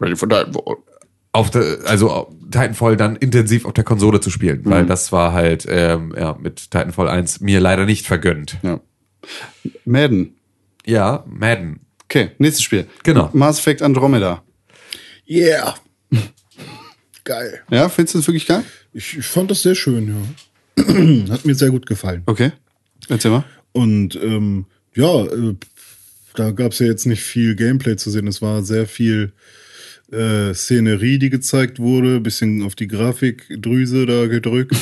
[0.00, 0.76] Ready for Titanfall.
[1.32, 5.66] auf der, also Titanfall dann intensiv auf der Konsole zu spielen, weil das war halt
[5.68, 8.56] ähm, ja, mit Titanfall 1 mir leider nicht vergönnt.
[8.62, 8.80] Ja.
[9.84, 10.36] Madden.
[10.86, 11.80] Ja, Madden.
[12.04, 12.86] Okay, nächstes Spiel.
[13.02, 13.28] Genau.
[13.34, 14.42] Mass Effect Andromeda.
[15.28, 15.74] Yeah.
[17.24, 17.60] Geil.
[17.70, 18.64] Ja, findest du das wirklich geil?
[18.94, 20.84] Ich, ich fand das sehr schön, ja.
[21.30, 22.22] Hat mir sehr gut gefallen.
[22.24, 22.52] Okay.
[23.10, 23.44] Erzähl mal.
[23.72, 25.54] Und ähm, ja, äh,
[26.34, 28.26] da gab es ja jetzt nicht viel Gameplay zu sehen.
[28.26, 29.32] Es war sehr viel
[30.12, 34.76] äh, Szenerie, die gezeigt wurde, bisschen auf die Grafikdrüse da gedrückt.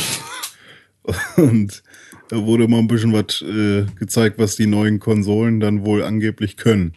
[1.37, 1.83] Und
[2.29, 6.57] da wurde mal ein bisschen was äh, gezeigt, was die neuen Konsolen dann wohl angeblich
[6.57, 6.95] können.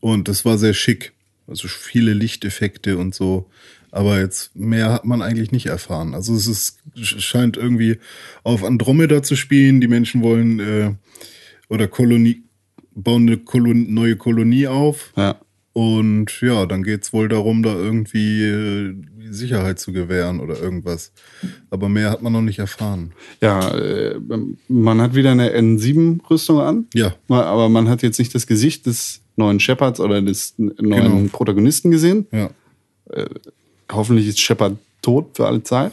[0.00, 1.12] Und das war sehr schick.
[1.46, 3.48] Also viele Lichteffekte und so.
[3.90, 6.14] Aber jetzt mehr hat man eigentlich nicht erfahren.
[6.14, 7.98] Also es ist, scheint irgendwie
[8.42, 9.80] auf Andromeda zu spielen.
[9.80, 10.94] Die Menschen wollen äh,
[11.68, 12.42] oder Kolonie,
[12.94, 15.12] bauen eine Kolon neue Kolonie auf.
[15.16, 15.40] Ja.
[15.76, 18.94] Und ja, dann geht's wohl darum, da irgendwie äh,
[19.28, 21.12] Sicherheit zu gewähren oder irgendwas.
[21.68, 23.12] Aber mehr hat man noch nicht erfahren.
[23.42, 24.18] Ja, äh,
[24.68, 26.86] man hat wieder eine N7-Rüstung an.
[26.94, 27.14] Ja.
[27.28, 31.28] Aber man hat jetzt nicht das Gesicht des neuen Shepards oder des neuen Genau.
[31.30, 32.26] Protagonisten gesehen.
[32.32, 32.48] Ja.
[33.92, 35.92] Hoffentlich ist Shepard tot für alle Zeit.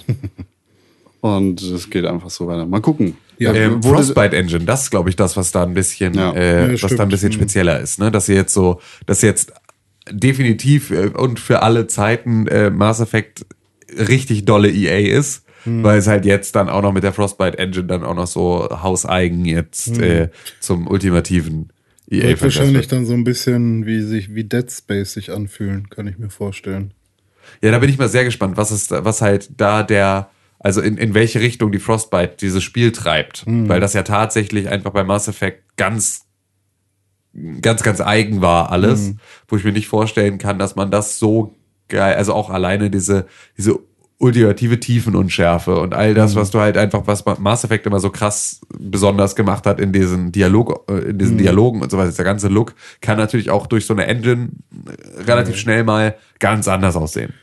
[1.19, 2.65] Und es geht einfach so weiter.
[2.65, 3.15] Mal gucken.
[3.38, 3.52] Ja.
[3.54, 6.32] Äh, Ähm, Frostbite Engine, das ist, glaube ich, das, was da ein bisschen, Ja.
[6.34, 8.12] äh, Ja, was da ein bisschen spezieller ist, ne?
[8.12, 9.52] Dass sie jetzt so, dass jetzt
[10.11, 13.45] definitiv äh, und für alle Zeiten äh, Mass Effect
[13.97, 15.81] richtig dolle EA ist, Mhm.
[15.83, 18.67] weil es halt jetzt dann auch noch mit der Frostbite Engine dann auch noch so
[18.69, 20.27] hauseigen jetzt äh,
[20.59, 21.69] zum ultimativen
[22.11, 22.23] EA.
[22.27, 26.17] Wird wahrscheinlich dann so ein bisschen wie sich wie Dead Space sich anfühlen, kann ich
[26.17, 26.93] mir vorstellen.
[27.61, 30.97] Ja, da bin ich mal sehr gespannt, was ist, was halt da der Also in,
[30.97, 33.43] in welche Richtung die Frostbite dieses Spiel treibt.
[33.45, 36.25] Weil das ja tatsächlich einfach bei Mass Effect ganz,
[37.62, 39.13] ganz, ganz eigen war alles.
[39.48, 41.56] Wo ich mir nicht vorstellen kann, dass man das so
[41.89, 43.80] geil, also auch alleine diese, diese
[44.19, 48.62] ultimative Tiefenunschärfe und all das, was du halt einfach, was Mass Effect immer so krass
[48.80, 52.12] besonders gemacht hat in diesen Dialog, äh, in diesen Dialogen und so weiter.
[52.12, 54.50] Der ganze Look kann natürlich auch durch so eine Engine
[55.28, 57.34] relativ schnell mal ganz anders aussehen.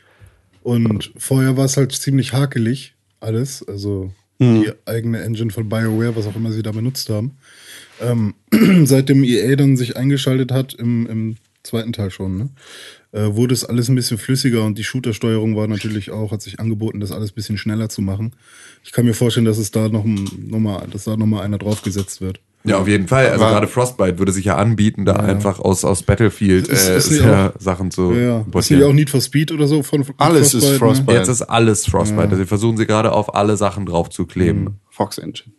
[0.63, 3.67] Und vorher war es halt ziemlich hakelig, alles.
[3.67, 7.37] Also die eigene Engine von BioWare, was auch immer sie da benutzt haben.
[8.01, 8.33] Ähm,
[8.85, 12.49] seitdem EA dann sich eingeschaltet hat, im, im zweiten Teil schon, ne?
[13.11, 16.59] äh, wurde es alles ein bisschen flüssiger und die Shooter-Steuerung war natürlich auch, hat sich
[16.59, 18.33] angeboten, das alles ein bisschen schneller zu machen.
[18.83, 21.57] Ich kann mir vorstellen, dass es da noch, noch mal, dass da noch mal einer
[21.57, 22.39] draufgesetzt wird.
[22.63, 23.27] Ja, auf jeden Fall.
[23.29, 26.97] Also Aber- gerade Frostbite würde sich ja anbieten, da einfach aus, aus Battlefield Ist- äh,
[26.97, 28.45] ist sehr Sachen zu Ja, ja.
[28.59, 31.17] Ist nicht auch Need for Speed oder so von Alles ist Frostbite.
[31.17, 32.21] Jetzt ist alles Frostbite.
[32.29, 34.79] Also wir versuchen sie gerade auf alle Sachen drauf zu kleben.
[34.91, 35.53] Fox Engine.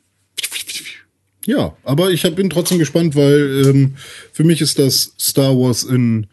[1.47, 3.95] Ja, aber ich hab, bin trotzdem gespannt, weil ähm,
[4.33, 6.27] für mich ist das Star Wars in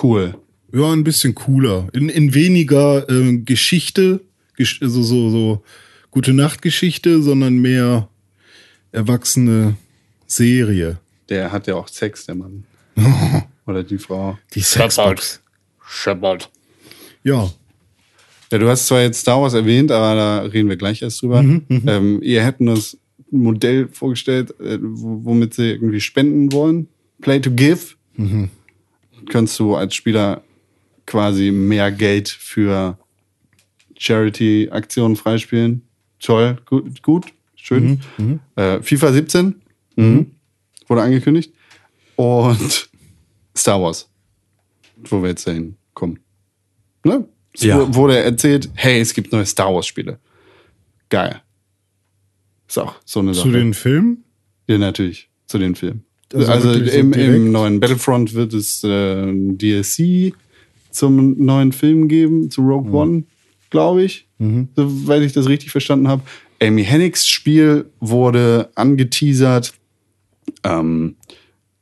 [0.00, 0.36] Cool.
[0.72, 4.20] ja ein bisschen cooler, in, in weniger ähm, Geschichte,
[4.56, 5.62] gesch also so so
[6.10, 8.08] gute Nachtgeschichte, sondern mehr
[8.92, 9.76] erwachsene
[10.26, 10.98] Serie.
[11.28, 12.64] Der hat ja auch Sex, der Mann.
[13.66, 14.38] Oder die Frau.
[14.54, 15.40] Die Sexbox.
[15.86, 16.50] Shepard.
[17.22, 17.50] Ja,
[18.52, 21.40] Ja, du hast zwar jetzt Star Wars erwähnt, aber da reden wir gleich erst drüber.
[21.40, 22.96] ähm, ihr hätten das
[23.30, 26.88] Modell vorgestellt, äh, wo- womit sie irgendwie spenden wollen.
[27.20, 27.94] Play to give.
[29.30, 30.42] Kannst du als Spieler
[31.06, 32.98] quasi mehr Geld für
[33.96, 35.82] Charity-Aktionen freispielen.
[36.20, 38.00] Toll, gut, gut schön.
[38.56, 39.62] Äh, FIFA 17
[39.96, 40.30] mhm.
[40.86, 41.52] wurde angekündigt.
[42.16, 42.90] Und
[43.56, 44.08] Star Wars,
[45.08, 46.18] wo wir jetzt dahin kommen.
[47.04, 47.26] Ne?
[47.52, 47.78] Es Ja.
[47.80, 50.18] wu- wurde erzählt, hey, es gibt neue Star Wars Spiele.
[51.08, 51.40] Geil.
[52.76, 53.46] Ist auch so eine Sache.
[53.48, 54.24] zu den Filmen.
[54.66, 55.28] ja, natürlich.
[55.46, 56.04] Zu den Filmen.
[56.32, 60.34] Also Also, wirklich so im, im neuen Battlefront wird es äh, DLC
[60.90, 62.94] zum neuen Film geben, zu Rogue Mhm.
[62.94, 63.22] One,
[63.70, 64.26] glaube ich.
[64.76, 66.22] Soweit ich das richtig verstanden habe.
[66.60, 69.74] Amy Hennigs Spiel wurde angeteasert.
[70.64, 71.16] Ähm,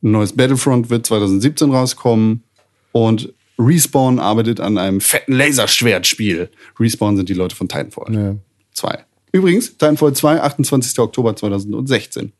[0.01, 2.43] ein neues Battlefront wird 2017 rauskommen.
[2.91, 6.49] Und Respawn arbeitet an einem fetten Laserschwertspiel.
[6.79, 8.35] Respawn sind die Leute von Titanfall Ja.
[8.73, 9.03] 2.
[9.33, 10.97] Übrigens, Titanfall 2, 28.
[10.99, 12.31] Oktober 2016.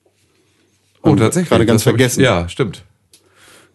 [1.02, 1.50] Oh, Und tatsächlich.
[1.50, 2.22] gerade ganz vergessen.
[2.22, 2.84] Ich, ja, stimmt.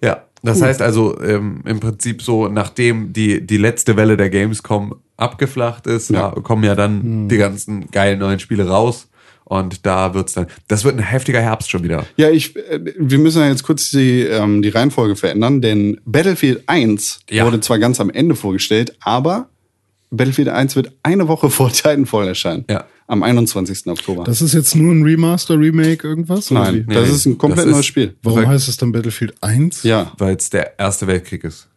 [0.02, 4.94] Ja, das heißt also ähm, im Prinzip so, nachdem die, die letzte Welle der Gamescom
[5.16, 6.31] abgeflacht ist, Ja.
[6.31, 9.09] kommen ja dann die ganzen geilen neuen Spiele raus.
[9.44, 12.04] Und da wird's dann, das wird ein heftiger Herbst schon wieder.
[12.16, 16.62] Ja, ich, äh, wir müssen ja jetzt kurz die, ähm, die Reihenfolge verändern, denn Battlefield
[16.68, 17.46] 1 Ja.
[17.46, 19.48] wurde zwar ganz am Ende vorgestellt, aber
[20.11, 22.64] Battlefield 1 wird eine Woche vor Titanfall erscheinen.
[22.70, 22.85] Ja.
[23.11, 23.87] Am 21.
[23.87, 24.23] Oktober.
[24.25, 26.51] Das ist jetzt nur ein Remaster, Remake, irgendwas?
[26.53, 26.94] oder Nein, wie?
[26.94, 28.14] das nee, ist ein komplett das neues ist- Spiel.
[28.23, 29.83] Warum heißt es dann Battlefield 1?
[29.83, 31.68] Ja, Weil es der Erste Weltkrieg ist.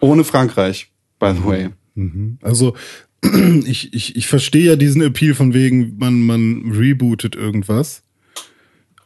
[0.00, 1.70] ohne Frankreich, by the way.
[2.42, 2.74] Also,
[3.64, 8.02] ich, ich, ich verstehe ja diesen Appeal von wegen, man, man rebootet irgendwas.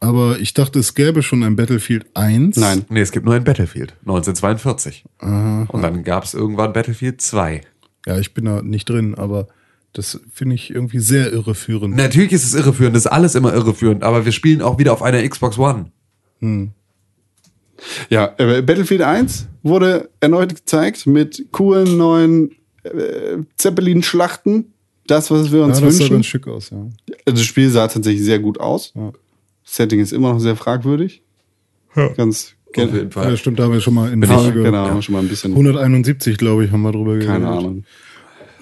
[0.00, 2.56] Aber ich dachte, es gäbe schon ein Battlefield 1.
[2.56, 2.84] Nein.
[2.88, 5.04] Nee, es gibt nur ein Battlefield, 1942.
[5.20, 7.62] Und dann gab's irgendwann Battlefield 2.
[8.06, 9.48] Ja, ich bin da nicht drin, aber
[9.92, 11.96] das finde ich irgendwie sehr irreführend.
[11.96, 15.02] Natürlich ist es irreführend, das ist alles immer irreführend, aber wir spielen auch wieder auf
[15.02, 15.90] einer Xbox One.
[18.10, 22.50] Ja, äh, Battlefield 1 wurde erneut gezeigt mit coolen neuen
[22.82, 24.72] äh, Zeppelin-Schlachten.
[25.06, 26.14] Das, was wir Ja, uns das sah wünschen.
[26.16, 26.78] ganz schick aus, ja.
[27.24, 28.92] Also das Spiel sah tatsächlich sehr gut aus.
[28.94, 29.12] Ja.
[29.64, 31.22] Das Setting ist immer noch sehr fragwürdig.
[32.16, 33.36] Ganz Auf jeden Ja, Fall.
[33.36, 35.52] stimmt, da haben wir schon mal in genau, Folge genau, wir schon mal ein bisschen
[35.52, 37.28] 171, glaube ich, haben wir drüber geredet.
[37.28, 37.84] keine Ahnung.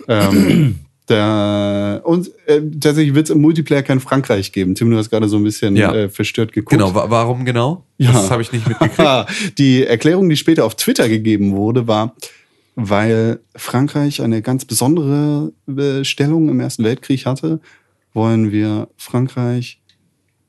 [0.09, 0.77] ähm,
[1.09, 4.75] der, und äh, tatsächlich wird es im Multiplayer kein Frankreich geben.
[4.75, 5.95] Tim, du hast gerade so ein bisschen Ja.
[5.95, 6.71] äh, verstört geguckt.
[6.71, 7.85] Genau, wa warum genau?
[7.99, 8.13] Ja.
[8.13, 8.99] Das habe ich nicht mitgekriegt.
[9.01, 9.27] Ah,
[9.59, 12.17] die Erklärung, die später auf Twitter gegeben wurde, war,
[12.75, 17.61] weil Frankreich eine ganz besondere äh, Stellung im Ersten Weltkrieg hatte,
[18.13, 19.81] wollen wir Frankreich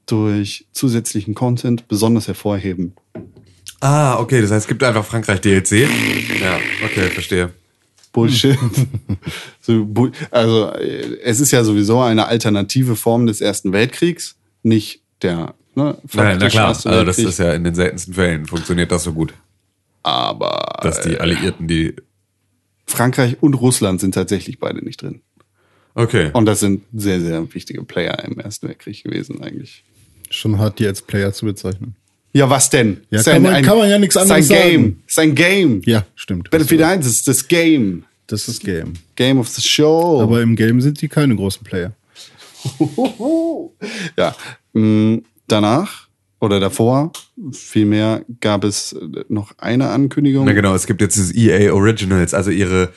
[0.08, 2.94] durch zusätzlichen Content besonders hervorheben.
[3.80, 5.88] Ah, okay, das heißt, es gibt einfach Frankreich DLC.
[6.42, 7.52] Ja, okay, verstehe.
[8.18, 8.58] Bullshit.
[9.62, 15.02] so, bu also äh, es ist ja sowieso eine alternative Form des Ersten Weltkriegs, nicht
[15.22, 19.04] der ne, Nein, na klar, also das ist ja in den seltensten Fällen funktioniert das
[19.04, 19.36] so gut,
[20.02, 21.96] aber dass die Alliierten die.
[22.88, 25.22] Frankreich und Russland sind tatsächlich beide nicht drin.
[25.94, 26.32] Okay.
[26.34, 29.84] Und das sind sehr, sehr wichtige Player im Ersten Weltkrieg gewesen eigentlich.
[30.32, 31.96] Schon hart, die als Player zu bezeichnen.
[32.34, 33.02] Ja, was denn?
[33.10, 34.82] Ja, Ist kann man- kann man ja nichts anderes Sein Game.
[34.84, 35.04] sagen.
[35.08, 35.82] Sein Game.
[35.86, 36.50] Ja, stimmt.
[36.52, 38.04] Battlefield 1 ist das Game.
[38.28, 38.94] Das ist Game.
[39.16, 40.20] Game of the Show.
[40.22, 41.94] Aber im Game sind die keine großen Player.
[44.18, 44.36] ja.
[44.74, 46.08] mh, Danach
[46.42, 47.14] oder davor,
[47.54, 50.46] vielmehr gab es äh, noch eine Ankündigung.
[50.46, 52.92] Na genau, es gibt jetzt dieses EA Originals, also ihre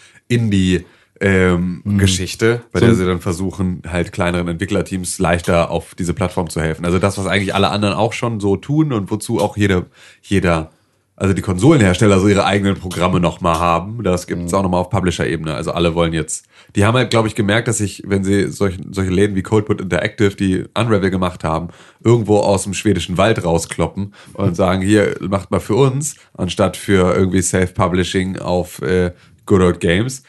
[1.20, 6.60] Indie-Geschichte, bei So- der sie dann versuchen, halt kleineren Entwicklerteams leichter auf diese Plattform zu
[6.60, 6.84] helfen.
[6.84, 9.86] Also das, was eigentlich alle anderen auch schon so tun und wozu auch jeder,
[10.22, 10.70] jeder,
[11.16, 14.02] also die Konsolenhersteller so ihre eigenen Programme nochmal haben.
[14.02, 15.52] Das gibt es auch nochmal auf Publisher-Ebene.
[15.54, 18.78] Also alle wollen jetzt, die haben halt, glaube ich, gemerkt, dass sich, wenn sie solch,
[18.90, 21.68] solche Läden wie Coldput Interactive, die Unravel gemacht haben,
[22.02, 27.14] irgendwo aus dem schwedischen Wald rauskloppen und sagen, hier, macht mal für uns, anstatt für
[27.14, 29.12] irgendwie Self-Publishing auf äh,
[29.44, 30.22] Good Old Games,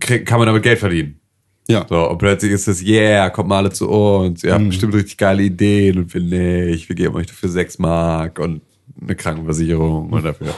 [0.00, 1.20] krieg, kann man damit Geld verdienen.
[1.68, 1.84] Ja.
[1.88, 5.16] So, und plötzlich ist es, yeah, kommt mal alle zu uns, ihr habt bestimmt richtig
[5.16, 8.60] geile Ideen und wir nicht, wir geben euch dafür sechs Mark und
[9.00, 10.54] eine Krankenversicherung und dafür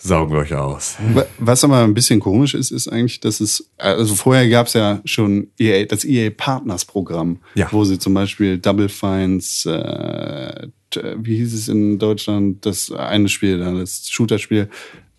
[0.00, 0.96] saugen wir euch aus.
[1.14, 4.74] Wa- Was aber ein bisschen komisch ist, ist eigentlich, dass es, also vorher gab es
[4.74, 7.66] ja schon EA, das EA Partners Programm, Ja.
[7.72, 10.68] wo sie zum Beispiel Double Fines, äh,
[11.16, 14.68] wie hieß es in Deutschland, das eine Spiel, da, das Shooter-Spiel,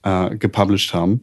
[0.03, 1.19] äh, gepublished haben.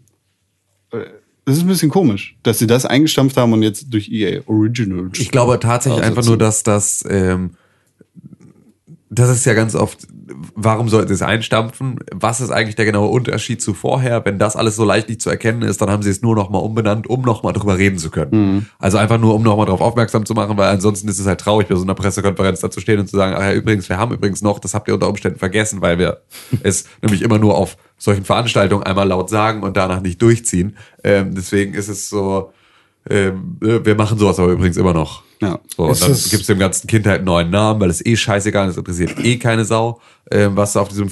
[0.92, 0.98] Äh,
[1.44, 5.18] Das ist ein bisschen komisch, dass sie das eingestampft haben und jetzt durch EA Originals.
[5.18, 7.50] Ich glaube tatsächlich einfach nur, dass das, ähm,
[9.18, 10.06] das ist ja ganz oft,
[10.54, 11.98] warum sollte es einstampfen?
[12.12, 14.24] Was ist eigentlich der genaue Unterschied zu vorher?
[14.24, 16.50] Wenn das alles so leicht nicht zu erkennen ist, dann haben sie es nur noch
[16.50, 18.30] mal umbenannt, um noch mal drüber reden zu können.
[18.78, 21.40] Also einfach nur, um noch mal darauf aufmerksam zu machen, weil ansonsten ist es halt
[21.40, 23.96] traurig, bei so einer Pressekonferenz da zu stehen und zu sagen, ach ja, übrigens, wir
[23.96, 26.20] haben übrigens noch, das habt ihr unter Umständen vergessen, weil wir
[26.62, 30.76] es nämlich immer nur auf solchen Veranstaltungen einmal laut sagen und danach nicht durchziehen.
[31.02, 32.52] Ähm, deswegen ist es so,
[33.08, 35.25] ähm, äh, wir machen sowas aber übrigens immer noch.
[35.42, 35.58] Ja.
[35.76, 38.16] So, und dann das- gibt's dem ganzen Kind halt einen neuen Namen, weil es eh
[38.16, 41.08] scheißegal ist, interessiert eh keine Sau, ähm, was auf diesem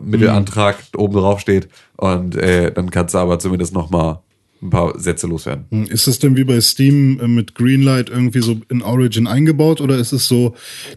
[0.00, 1.68] Fördermittelantrag oben drauf steht.
[1.96, 4.22] Und äh, dann kannst du aber zumindest noch mal
[4.62, 5.86] ein paar Sätze loswerden.
[5.88, 9.96] Ist es denn wie bei Steam äh, mit Greenlight irgendwie so in Origin eingebaut oder
[9.98, 10.54] ist es so,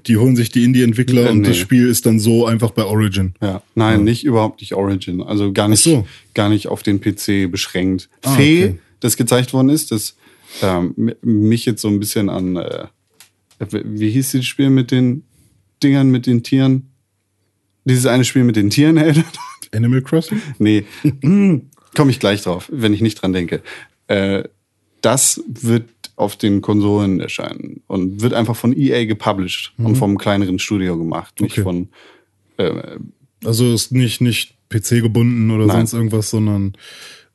[0.08, 1.62] die holen sich die Indie-Entwickler Äh, und das nee.
[1.62, 3.34] Spiel ist dann so einfach bei Origin?
[3.42, 5.22] Ja, nein, nicht überhaupt nicht Origin.
[5.22, 6.08] Also gar nicht, so.
[6.34, 8.08] gar nicht auf den PC beschränkt.
[8.24, 8.80] Ah, Fee, okay.
[9.02, 10.16] das gezeigt worden ist, das
[10.62, 12.88] ähm, mi- mich jetzt so ein bisschen an, äh,
[13.70, 15.24] wie hieß das Spiel mit den
[15.84, 16.90] Dingern, mit den Tieren?
[17.86, 19.26] Dieses eine Spiel mit den Tieren erinnert?
[19.28, 19.76] hat?
[19.76, 20.42] Animal Crossing?
[20.58, 20.86] nee,
[21.96, 23.62] komme ich gleich drauf, wenn ich nicht dran denke.
[24.08, 24.44] Äh,
[25.02, 30.60] das wird auf den Konsolen erscheinen und wird einfach von EA gepublished und vom kleineren
[30.60, 31.64] Studio gemacht, nicht Mhm.
[31.68, 31.88] Okay.
[32.58, 32.98] von äh,
[33.46, 35.78] Also ist nicht, nicht PC gebunden oder Nein.
[35.78, 36.74] sonst irgendwas, sondern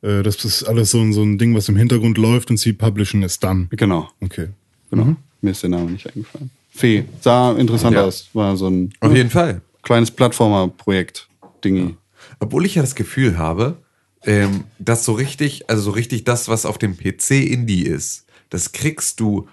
[0.04, 2.72] äh, das ist alles so, ein- so ein Ding, was im Hintergrund läuft und sie
[2.72, 3.68] publishen es dann.
[3.70, 4.08] genau.
[4.20, 4.48] Okay.
[4.90, 5.16] Genau.
[5.40, 6.50] Mir ist der Name nicht eingefallen.
[6.70, 7.04] Fee.
[7.20, 8.04] Sah interessant Ja.
[8.04, 8.28] aus.
[8.32, 9.60] War so ein Auf jeden Fall.
[9.82, 11.28] kleines Plattformer-Projekt.
[11.64, 11.96] Dingi.
[12.40, 13.76] Obwohl ich ja das Gefühl habe,
[14.26, 18.72] ähm, dass so richtig, also so richtig das, was auf dem PC Indie ist, das
[18.72, 19.48] kriegst du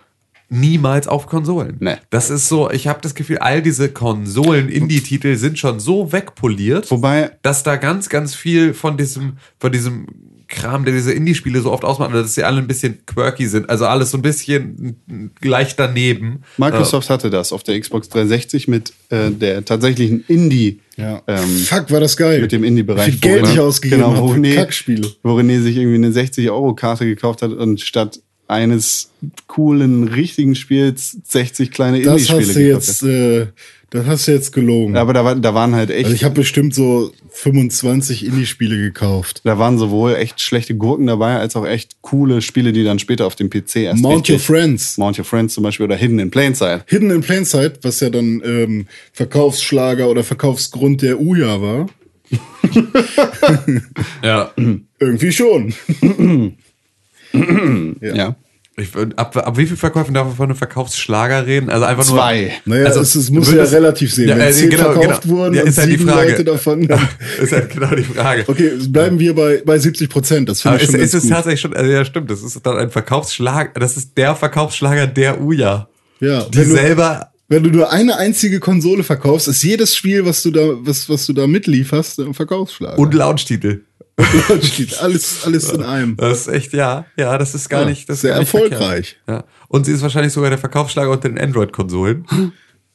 [0.49, 1.77] niemals auf Konsolen.
[1.79, 1.95] Nee.
[2.09, 7.31] Das ist so, ich habe das Gefühl, all diese Konsolen-Indie-Titel sind schon so wegpoliert, Wobei,
[7.41, 10.07] dass da ganz, ganz viel von diesem, von diesem
[10.51, 13.69] Kram, der diese Indie-Spiele so oft ausmacht, dass sie alle ein bisschen quirky sind.
[13.69, 14.95] Also alles so ein bisschen
[15.41, 16.43] gleich daneben.
[16.57, 20.79] Microsoft hatte das auf der Xbox 360 mit äh, der tatsächlichen Indie.
[20.97, 21.21] Ja.
[21.27, 22.41] Ähm, Fuck, war das geil.
[22.41, 23.07] mit dem Indie-Bereich.
[23.07, 25.09] Wie viel Geld wo- ich ausgegeben genau, habe wo für René, Kackspiele.
[25.23, 29.09] wo René sich irgendwie eine 60-Euro-Karte gekauft hat und statt eines
[29.47, 33.47] coolen, richtigen Spiels 60 kleine Das Indie-Spiele hast du gekauft jetzt, äh,
[33.91, 34.95] das hast du jetzt gelogen.
[34.95, 39.41] Aber da, war, da waren halt echt Also ich habe bestimmt so 25 Indie-Spiele gekauft.
[39.43, 43.27] Da waren sowohl echt schlechte Gurken dabei, als auch echt coole Spiele, die dann später
[43.27, 44.97] auf dem PC erst Mount Your Friends.
[44.97, 46.83] Mount Your Friends zum Beispiel oder Hidden in Plain Sight.
[46.87, 51.87] Hidden in Plain Sight, was ja dann ähm, Verkaufsschlager oder Verkaufsgrund der Uja war.
[54.23, 54.51] Ja.
[54.99, 55.73] Irgendwie schon.
[58.01, 58.35] Ja.
[58.81, 61.69] Ich, ab, ab wie viel Verkäufen darf man von einem Verkaufsschlager reden?
[61.69, 62.17] Also einfach nur.
[62.17, 62.51] Zwei.
[62.65, 64.29] Naja, Also, es, es muss ja es- relativ sehen.
[64.29, 65.35] Ja, Wenn äh, zehn genau, verkauft genau.
[65.37, 66.31] wurden Ja, und ist halt die sieben Frage.
[66.31, 66.87] Leute davon.
[66.87, 67.07] Dann,
[67.41, 68.43] ist halt genau die Frage.
[68.47, 70.49] okay, bleiben wir bei, bei 70 Prozent.
[70.49, 71.31] Das finde ich ist, schon ist ganz es gut.
[71.31, 75.41] tatsächlich schon, also ja stimmt, das ist dann ein Verkaufsschlager, das ist der Verkaufsschlager der
[75.41, 75.87] Uja.
[76.19, 80.25] Ja, Die wenn du- selber, Wenn du nur eine einzige Konsole verkaufst, ist jedes Spiel,
[80.25, 82.97] was du da, was, was du da mitlieferst, ein Verkaufsschlager.
[82.97, 83.81] und Launchtitel.
[85.01, 86.15] alles, alles in einem.
[86.17, 89.17] Das ist echt, ja, ja, das ist gar Ja, nicht, das ist sehr erfolgreich.
[89.25, 89.27] verkehrt.
[89.27, 89.43] Ja.
[89.67, 92.25] Und sie ist wahrscheinlich sogar der Verkaufsschlager unter den Android-Konsolen.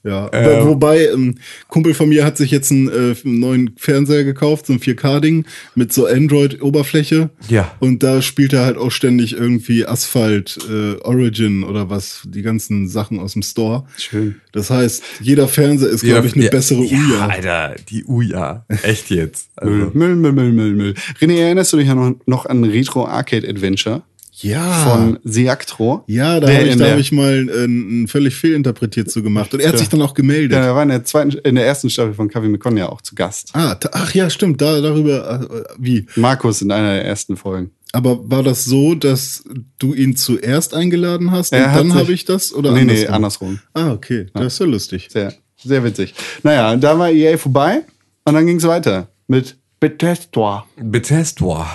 [0.06, 0.66] Ja, Ähm.
[0.66, 4.72] wobei, ein Kumpel von mir hat sich jetzt einen, äh, einen neuen Fernseher gekauft, so
[4.72, 7.30] ein 4K-Ding mit so Android-Oberfläche.
[7.48, 7.74] Ja.
[7.80, 12.88] Und da spielt er halt auch ständig irgendwie Asphalt, äh, Origin oder was, die ganzen
[12.88, 13.84] Sachen aus dem Store.
[13.98, 14.36] Schön.
[14.52, 17.26] Das heißt, jeder Fernseher ist, glaube ich, eine Ja, bessere ja, Uja.
[17.28, 18.64] Alter, die Uja.
[18.82, 19.48] Echt jetzt.
[19.62, 20.94] Müll, Also, Müll, Müll, Müll, Müll, Müll.
[21.20, 24.02] René, erinnerst du dich ja noch, noch an Retro Arcade Adventure
[24.38, 24.72] Ja.
[24.84, 26.04] von Seactro?
[26.06, 29.54] ja, da habe ich, da hab ich mal äh, ein völlig fehlinterpretiert zu gemacht.
[29.54, 29.78] Und er hat Ja.
[29.78, 30.52] sich dann auch gemeldet.
[30.58, 33.00] Ja, er war in der zweiten, in der ersten Staffel von Kaffee mit ja auch
[33.00, 33.50] zu Gast.
[33.54, 36.06] Ah, ta- ach ja, stimmt, da, darüber, äh, wie?
[36.16, 37.70] Markus in einer der ersten Folgen.
[37.92, 39.44] Aber war das so, dass
[39.78, 42.52] du ihn zuerst eingeladen hast und Er dann habe ich das?
[42.52, 42.98] Oder nee, andersrum?
[43.04, 43.58] nee, andersrum.
[43.72, 44.26] Ah, okay.
[44.34, 45.08] Das ist ja lustig.
[45.10, 46.12] Sehr, sehr witzig.
[46.42, 47.82] Naja, und da war EA vorbei
[48.24, 50.66] und dann ging es weiter mit Bethesda.
[50.76, 51.66] Bethesda.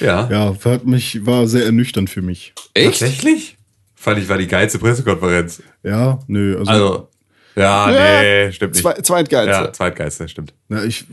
[0.00, 0.28] Ja.
[0.30, 2.52] Ja, hat mich, war sehr ernüchternd für mich.
[2.74, 3.00] Echt?
[3.00, 3.56] Tatsächlich?
[3.94, 5.62] Fand ich, war die geilste Pressekonferenz.
[5.82, 7.08] Ja, nö, also, Also,
[7.54, 8.82] ja, nee, stimmt nicht.
[8.82, 9.64] Zwei, zweitgeilste.
[9.64, 10.54] ja, zweitgeilste, stimmt.
[10.68, 11.04] na, ich,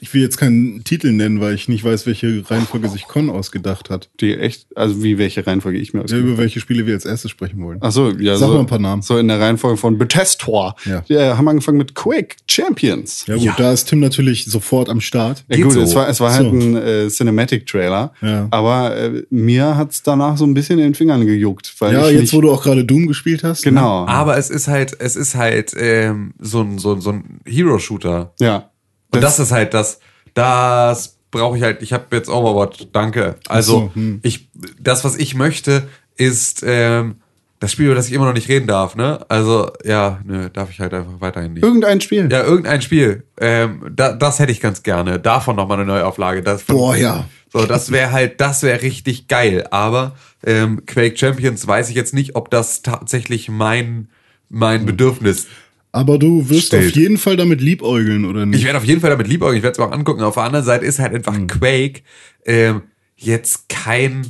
[0.00, 3.88] ich will jetzt keinen Titel nennen, weil ich nicht weiß, welche Reihenfolge sich Con ausgedacht
[3.88, 4.10] hat.
[4.20, 7.06] Die echt, also wie welche Reihenfolge ich mir Ja, ausgesucht über welche Spiele wir als
[7.06, 7.78] erstes sprechen wollen.
[7.80, 8.36] Ach so, ja.
[8.36, 9.00] Sag so, mal ein paar Namen.
[9.02, 10.74] So in der Reihenfolge von Bethesda.
[10.84, 11.02] Ja.
[11.06, 13.24] Wir haben angefangen mit Quake Champions.
[13.26, 13.54] Ja gut, Ja.
[13.56, 15.44] da ist Tim natürlich sofort am Start.
[15.48, 15.80] Ja, Geht gut, so.
[15.82, 16.56] es war, es war halt So.
[16.56, 18.48] ein äh, Cinematic-Trailer, Ja.
[18.50, 21.74] aber äh, mir hat's danach so ein bisschen in den Fingern gejuckt.
[21.78, 23.64] Weil Ja, ich jetzt nicht, wo du auch gerade Doom gespielt hast.
[23.64, 23.72] ne?
[23.72, 24.06] Genau.
[24.06, 28.34] Aber es ist halt, es ist halt ähm, so ein, so ein, so ein Hero-Shooter.
[28.40, 28.68] Ja.
[29.12, 30.00] Und das, ist halt das,
[30.34, 33.36] das brauche ich halt, ich habe jetzt Overwatch, danke.
[33.48, 34.20] Also, so, hm.
[34.22, 34.48] ich,
[34.80, 37.16] das, was ich möchte, ist ähm,
[37.62, 39.24] das Spiel, über das ich immer noch nicht reden darf, ne?
[39.28, 41.62] Also, ja, nö, darf ich halt einfach weiterhin nicht.
[41.62, 42.28] Irgendein Spiel.
[42.30, 43.22] Ja, irgendein Spiel.
[43.40, 45.20] Ähm, da, das hätte ich ganz gerne.
[45.20, 46.42] Davon nochmal eine Neuauflage.
[46.42, 47.24] Das von, Boah, ja.
[47.52, 49.64] So, das wäre halt, das wäre richtig geil.
[49.70, 54.08] Aber ähm, Quake Champions weiß ich jetzt nicht, ob das tatsächlich mein,
[54.48, 55.46] mein Bedürfnis.
[55.94, 56.86] Aber du wirst Stellt.
[56.88, 58.60] auf jeden Fall damit liebäugeln, oder nicht?
[58.60, 60.22] Ich werde auf jeden Fall damit liebäugeln, ich werde es mir auch angucken.
[60.22, 62.00] Auf der anderen Seite ist halt einfach Quake
[62.46, 62.82] ähm,
[63.16, 64.26] jetzt kein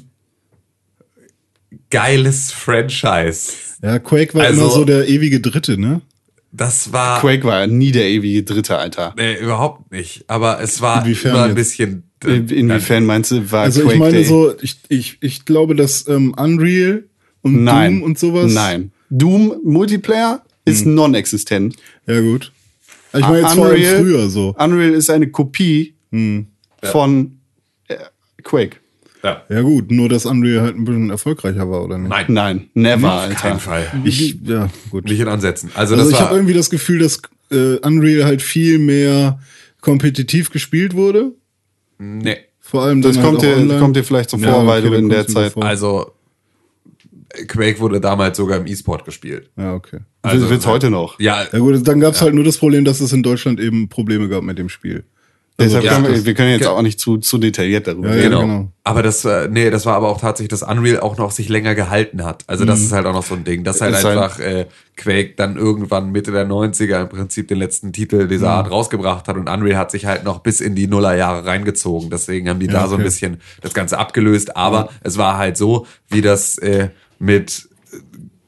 [1.91, 3.53] geiles Franchise.
[3.83, 6.01] ja, Quake war Also- immer so der ewige Dritte, ne?
[6.55, 9.15] Das war Quake war nie der ewige Dritte, Alter.
[9.17, 10.25] nee, überhaupt nicht.
[10.29, 11.57] Aber es war Inwiefern immer ein jetzt?
[11.79, 12.03] bisschen.
[12.27, 15.75] In- Inwiefern meinst du, war Also Quake ich meine der so, ich, ich, ich glaube,
[15.75, 17.05] dass ähm, Unreal
[17.41, 17.95] und Nein.
[18.01, 18.53] Doom und sowas.
[18.53, 18.93] Nein.
[19.09, 20.95] Doom Multiplayer ist Hm.
[20.95, 21.77] non-existent.
[22.07, 22.53] Ja, gut.
[23.15, 24.55] Ich meine jetzt vor allem Unreal- früher so.
[24.59, 26.47] Unreal ist eine Kopie Hm.
[26.83, 27.39] von
[27.89, 27.97] äh,
[28.43, 28.77] Quake.
[29.23, 29.43] Ja.
[29.49, 32.09] Ja, gut, nur dass Unreal halt ein bisschen erfolgreicher war, oder nicht?
[32.11, 33.35] Nein, Nein, never, auf Alter.
[33.37, 33.87] keinen Fall.
[34.05, 35.05] Ich, ja, gut.
[35.05, 35.71] Nicht in Ansätzen.
[35.75, 37.21] Also, Also das ich habe irgendwie das Gefühl, dass
[37.53, 39.39] äh, Unreal halt viel mehr
[39.81, 41.33] kompetitiv gespielt wurde.
[41.99, 42.37] Nee.
[42.61, 44.91] Vor allem Das dann kommt halt dir, kommt dir vielleicht so vor, Ja, weil okay,
[44.91, 45.57] du in der Zeit.
[45.57, 46.13] Also,
[47.49, 49.51] Quake wurde damals sogar im E-Sport gespielt.
[49.57, 50.01] Ja, okay.
[50.23, 51.19] Also, wird's heute noch.
[51.19, 54.29] Ja, Ja gut, dann gab's halt nur das Problem, dass es in Deutschland eben Probleme
[54.29, 55.05] gab mit dem Spiel.
[55.59, 58.31] Deshalb ja, können wir, wir können jetzt auch nicht zu, zu detailliert darüber Ja, reden.
[58.31, 58.41] genau.
[58.41, 58.73] genau.
[58.85, 61.75] Aber das, äh, nee, das war aber auch tatsächlich, dass Unreal auch noch sich länger
[61.75, 62.45] gehalten hat.
[62.47, 64.67] Also das ist halt auch noch so ein Ding, dass halt Ist halt- einfach äh,
[64.97, 69.37] Quake dann irgendwann Mitte der 90er im Prinzip den letzten Titel dieser Art rausgebracht hat
[69.37, 72.09] und Unreal hat sich halt noch bis in die Nullerjahre reingezogen.
[72.11, 73.05] Deswegen haben die da so ein okay.
[73.05, 74.57] bisschen das Ganze abgelöst.
[74.57, 76.89] Aber es war halt so, wie das äh,
[77.23, 77.69] mit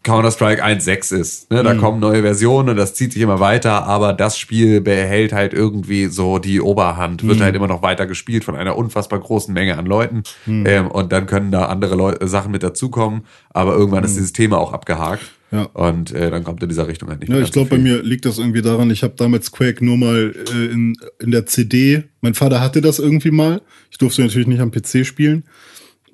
[0.02, 1.50] Counter-Strike 1.6 ist.
[1.50, 1.62] Ne?
[1.62, 5.54] Da kommen neue Versionen und das zieht sich immer weiter, aber das Spiel behält halt
[5.54, 9.78] irgendwie so die Oberhand, wird halt immer noch weiter gespielt von einer unfassbar großen Menge
[9.78, 10.22] an Leuten.
[10.46, 14.58] Ähm, und dann können da andere Leu Sachen mit dazukommen, aber irgendwann ist dieses Thema
[14.58, 15.24] auch abgehakt.
[15.50, 15.62] Ja.
[15.72, 17.78] Und äh, dann kommt in dieser Richtung halt nicht Ja, mehr ich so glaube, bei
[17.78, 21.46] mir liegt das irgendwie daran, ich habe damals Quake nur mal äh, in, in der
[21.46, 25.44] CD, mein Vater hatte das irgendwie mal, ich durfte natürlich nicht am PC spielen,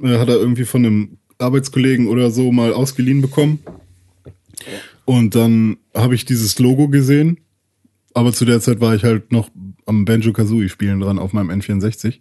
[0.02, 3.60] äh, hat er irgendwie von einem Arbeitskollegen oder so mal ausgeliehen bekommen.
[5.04, 7.40] Und dann habe ich dieses Logo gesehen,
[8.14, 9.50] aber zu der Zeit war ich halt noch
[9.86, 12.20] am Banjo-Kazooie spielen dran auf meinem N64.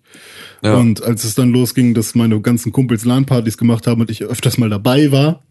[0.64, 0.76] Ja.
[0.76, 4.58] Und als es dann losging, dass meine ganzen Kumpels LAN-Partys gemacht haben und ich öfters
[4.58, 5.44] mal dabei war,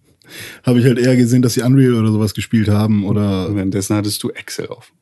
[0.64, 4.22] habe ich halt eher gesehen, dass sie Unreal oder sowas gespielt haben oder Währenddessen hattest
[4.22, 4.92] du Excel auf.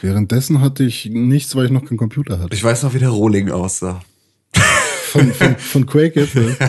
[0.00, 2.54] Währenddessen hatte ich nichts, weil ich noch keinen Computer hatte.
[2.54, 4.00] Ich weiß noch, wie der Rohling aussah.
[5.10, 6.34] Von, von, von Quake jetzt.
[6.34, 6.56] Ne?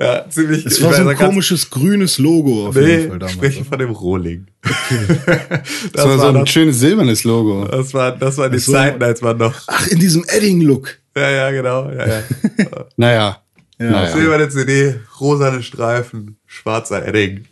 [0.00, 0.64] Ja, ziemlich.
[0.66, 3.32] Es war so ein komisches grünes Logo auf jeden Nee, Fall damals.
[3.32, 4.46] spreche von dem Rohling.
[5.92, 7.64] Das, war so ein noch- schönes silbernes Logo.
[7.66, 8.72] das, war, das waren die so.
[8.72, 9.54] Zeiten, als man noch.
[9.66, 10.98] Ach, in diesem Edding-Look.
[11.16, 11.90] Ja, ja, genau.
[11.90, 12.22] Ja, ja.
[12.96, 13.42] Naja.
[13.78, 13.90] Ja.
[13.90, 14.12] naja.
[14.12, 17.46] Silberne CD, rosane Streifen, schwarzer Edding.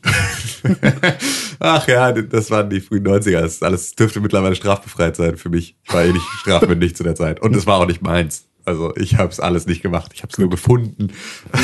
[1.61, 3.40] Ach ja, das waren die frühen 90er.
[3.40, 5.76] Das alles dürfte mittlerweile strafbefreit sein für mich.
[5.84, 7.40] Ich war eh nicht strafmündig zu der Zeit.
[7.40, 8.44] Und es war auch nicht meins.
[8.69, 10.12] Also ich habe es alles nicht gemacht.
[10.14, 11.09] Ich habe es nur gefunden.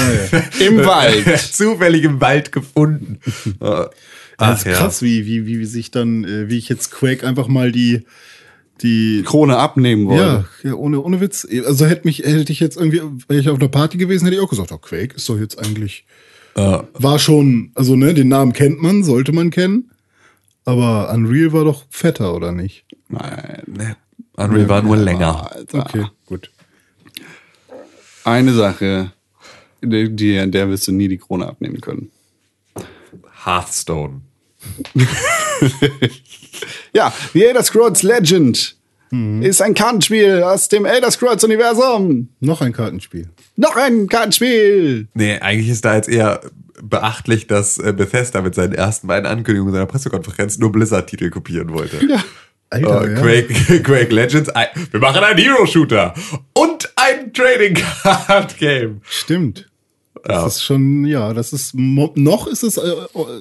[0.59, 1.39] Im Wald.
[1.53, 3.21] Zufällig im Wald gefunden.
[3.61, 3.93] Äh, Das ist
[4.39, 4.73] ach ja.
[4.73, 8.07] krass, wie, wie, wie sich dann, äh, wie ich jetzt Quake einfach mal die,
[8.81, 10.47] die, Krone abnehmen wollte.
[10.63, 11.47] ja, ja ohne, ohne Witz.
[11.67, 14.43] Also hätte mich, hätte ich jetzt irgendwie, wäre ich auf einer Party gewesen, hätte ich
[14.43, 16.07] auch gesagt, oh, Quake ist doch jetzt eigentlich,
[16.55, 19.91] war schon, also ne, den Namen kennt man, sollte man kennen.
[20.65, 22.87] Aber Unreal war doch fetter, oder nicht?
[23.09, 23.63] Nein.
[23.67, 23.95] Nee,
[24.37, 25.53] Unreal war nur länger.
[25.53, 25.81] Alter.
[25.81, 26.51] Okay, gut.
[28.25, 29.13] Eine Sache,
[29.83, 32.11] die, die, an der wirst du nie die Krone abnehmen können.
[33.45, 34.23] Hearthstone.
[36.95, 38.77] Ja, The Elder Scrolls Legend
[39.43, 42.31] ist ein Kartenspiel aus dem Elder Scrolls Universum.
[42.41, 43.29] Noch ein Kartenspiel.
[43.55, 45.07] Noch ein Kartenspiel.
[45.15, 46.41] Nee, eigentlich ist da jetzt eher
[46.83, 52.05] beachtlich, dass äh, Bethesda mit seinen ersten beiden Ankündigungen seiner Pressekonferenz nur Blizzard-Titel kopieren wollte.
[52.07, 52.25] Ja.
[52.75, 53.21] Alter, Äh, ja.
[53.21, 56.15] Quake, Quake Legends, ein, wir machen einen Hero-Shooter
[56.55, 59.01] und ein Trading Card Game.
[59.09, 59.69] Stimmt.
[60.25, 60.47] Das Ja.
[60.47, 62.83] ist schon, ja, das ist, noch ist es äh,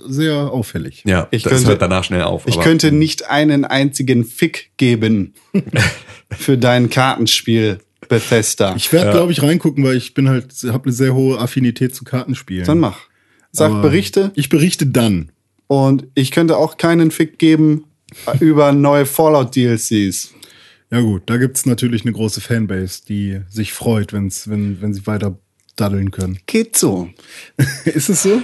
[0.07, 1.03] sehr auffällig.
[1.05, 2.43] Ja, Ich das könnte- hört danach schnell auf.
[2.45, 5.33] Ich aber- könnte nicht einen einzigen Fick geben
[6.37, 7.79] für dein Kartenspiel
[8.09, 8.75] Bethesda.
[8.75, 12.03] Ich werde, glaube ich, reingucken, weil ich bin halt, habe eine sehr hohe Affinität zu
[12.03, 12.65] Kartenspielen.
[12.65, 12.99] Dann mach.
[13.51, 15.31] Sag Aber Berichte Ich berichte dann.
[15.67, 17.85] und ich könnte auch keinen Fick geben
[18.39, 20.33] über neue Fallout DLCs.
[20.91, 25.07] Ja gut, da gibt's natürlich eine große Fanbase, die sich freut, wenn's, wenn, wenn sie
[25.07, 25.37] weiter
[25.75, 26.37] daddeln können.
[26.45, 27.09] Geht so.
[27.85, 28.41] ist es so?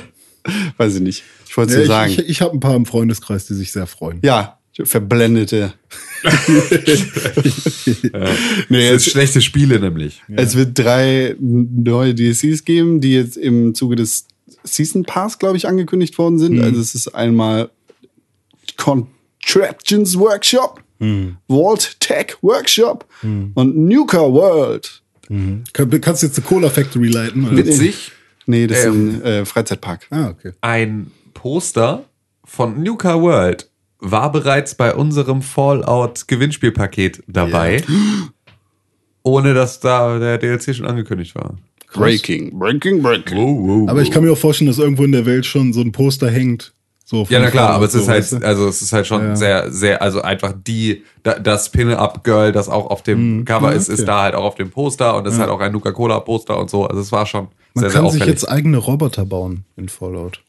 [0.78, 1.24] Weiß ich nicht.
[1.48, 2.12] Ich wollte Ja, es nur sagen.
[2.14, 4.20] ich, ich habe ein paar im Freundeskreis, die sich sehr freuen.
[4.24, 5.74] ja, verblendete.
[8.70, 10.22] nee, Das es, sind schlechte Spiele nämlich.
[10.30, 14.26] es wird drei neue DLCs geben, die jetzt im Zuge des
[14.64, 16.62] Season Pass, glaube ich, angekündigt worden sind.
[16.62, 17.70] Also es ist einmal
[19.54, 20.82] Contraptions Workshop,
[21.48, 25.02] Vault Tech Workshop und Nuka World.
[25.28, 27.48] Kann, kannst du jetzt eine Cola Factory leiten?
[27.48, 27.58] Oder?
[27.58, 28.12] Witzig,
[28.46, 29.10] Nee, das Ähm.
[29.10, 30.08] ist ein äh, Freizeitpark.
[30.10, 30.54] Ah, okay.
[30.62, 32.06] ein Poster
[32.44, 33.70] von Nuka World
[34.00, 37.84] war bereits bei unserem Fallout-Gewinnspielpaket dabei,
[39.24, 41.58] ohne dass da der DLC schon angekündigt war.
[41.94, 43.38] Breaking, breaking, breaking.
[43.38, 45.82] Wow, wow, Aber ich kann mir auch vorstellen, dass irgendwo in der Welt schon so
[45.82, 46.74] ein Poster hängt.
[47.12, 48.46] So Ja, na klar, aber es ist halt, weißt du?
[48.46, 49.36] also es ist halt schon Ja.
[49.36, 53.90] sehr, sehr, also einfach die, da- das Pin-Up-Girl, das auch auf dem Cover ja, ist,
[53.90, 54.06] ist okay.
[54.08, 56.86] da halt auch auf dem Poster und es ist halt auch ein Nuka-Cola-Poster und so.
[56.86, 58.42] Also es war schon Man sehr, sehr kann sich auffällig.
[58.42, 60.42] jetzt eigene Roboter bauen in Fallout.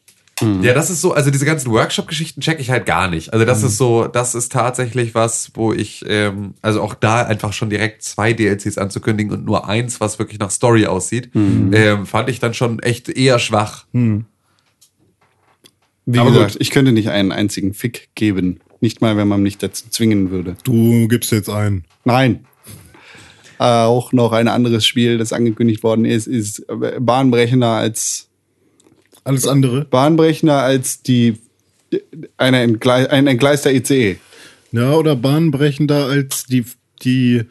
[0.61, 3.31] Ja, das ist so, also diese ganzen Workshop-Geschichten check ich halt gar nicht.
[3.31, 7.53] Also das ist so, das ist tatsächlich was, wo ich, ähm, also auch da einfach
[7.53, 12.27] schon direkt zwei DLCs anzukündigen und nur eins, was wirklich nach Story aussieht, ähm, fand
[12.29, 13.85] ich dann schon echt eher schwach.
[16.05, 16.61] Wie Aber gesagt, gut.
[16.61, 18.59] ich könnte nicht einen einzigen Fick geben.
[18.79, 20.55] Nicht mal, wenn man mich dazu zwingen würde.
[20.63, 21.83] Du gibst jetzt ein.
[22.03, 22.45] Nein.
[23.59, 28.29] Äh, auch noch ein anderes Spiel, das angekündigt worden ist, ist äh, bahnbrechender als
[29.23, 29.85] Alles andere.
[29.85, 31.37] bahnbrechender als die
[32.37, 34.17] eine Entgle ein entgleister ICE.
[34.71, 36.65] Ja, oder bahnbrechender als die,
[37.03, 37.43] die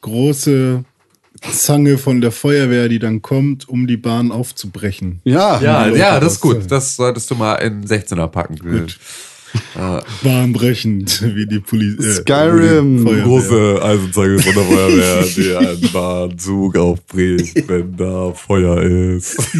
[0.00, 0.84] große
[1.52, 5.20] Zange von der Feuerwehr, die dann kommt, um die Bahn aufzubrechen.
[5.24, 6.70] Ja, Ja, ja, das ist gut.
[6.70, 8.56] Das solltest du mal in 16er packen.
[8.56, 8.98] Gut.
[10.22, 12.22] Bahnbrechend, wie die Polizei.
[12.22, 13.06] Skyrim.
[13.06, 19.36] Eisenzange von der Feuerwehr, die einen Bahnzug aufbricht, wenn da Feuer ist.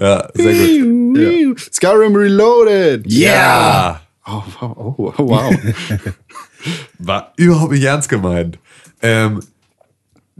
[0.00, 1.60] ja, sehr gut.
[1.72, 3.04] Skyrim Reloaded.
[3.06, 4.00] Ja!
[4.26, 5.54] Oh, oh, oh, wow.
[6.98, 8.58] War überhaupt nicht ernst gemeint.
[9.02, 9.40] Ähm,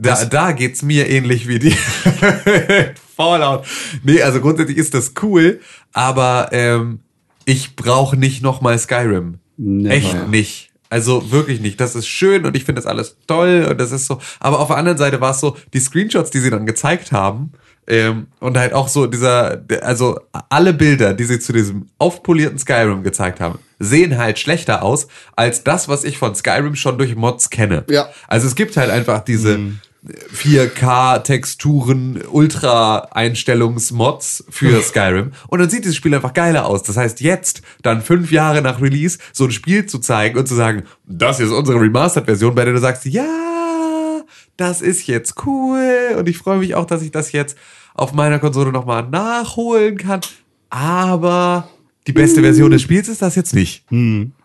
[0.03, 1.71] da, da geht's mir ähnlich wie die
[3.15, 3.65] Fallout.
[4.03, 5.59] Nee, also grundsätzlich ist das cool,
[5.91, 6.99] aber ähm,
[7.45, 9.39] ich brauche nicht nochmal Skyrim.
[9.57, 9.93] Never.
[9.93, 10.69] Echt nicht.
[10.89, 11.79] Also wirklich nicht.
[11.81, 14.19] Das ist schön und ich finde das alles toll und das ist so.
[14.39, 17.51] Aber auf der anderen Seite war es so, die Screenshots, die sie dann gezeigt haben,
[17.87, 23.03] ähm, und halt auch so dieser, also alle Bilder, die sie zu diesem aufpolierten Skyrim
[23.03, 27.49] gezeigt haben, sehen halt schlechter aus als das, was ich von Skyrim schon durch Mods
[27.49, 27.83] kenne.
[27.89, 28.07] Ja.
[28.27, 29.79] Also es gibt halt einfach diese Mhm.
[30.05, 35.31] 4K-Texturen, Ultra-Einstellungsmods für Skyrim.
[35.47, 36.83] Und dann sieht dieses Spiel einfach geiler aus.
[36.83, 40.55] Das heißt, jetzt, dann fünf Jahre nach Release, so ein Spiel zu zeigen und zu
[40.55, 44.21] sagen, das ist unsere Remastered-Version, bei der du sagst, ja,
[44.57, 46.15] das ist jetzt cool.
[46.17, 47.57] Und ich freue mich auch, dass ich das jetzt
[47.93, 50.21] auf meiner Konsole nochmal nachholen kann.
[50.69, 51.69] Aber
[52.07, 53.85] die beste Version des Spiels ist das jetzt nicht.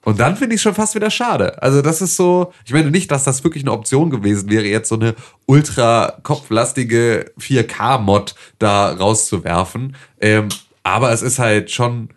[0.04, 1.60] Und dann finde ich schon fast wieder schade.
[1.62, 4.88] Also das ist so, ich meine nicht, dass das wirklich eine Option gewesen wäre, jetzt
[4.88, 5.14] so eine
[5.46, 9.96] ultra kopflastige 4K-Mod da rauszuwerfen.
[10.20, 10.48] Ähm,
[10.84, 12.10] aber es ist halt schon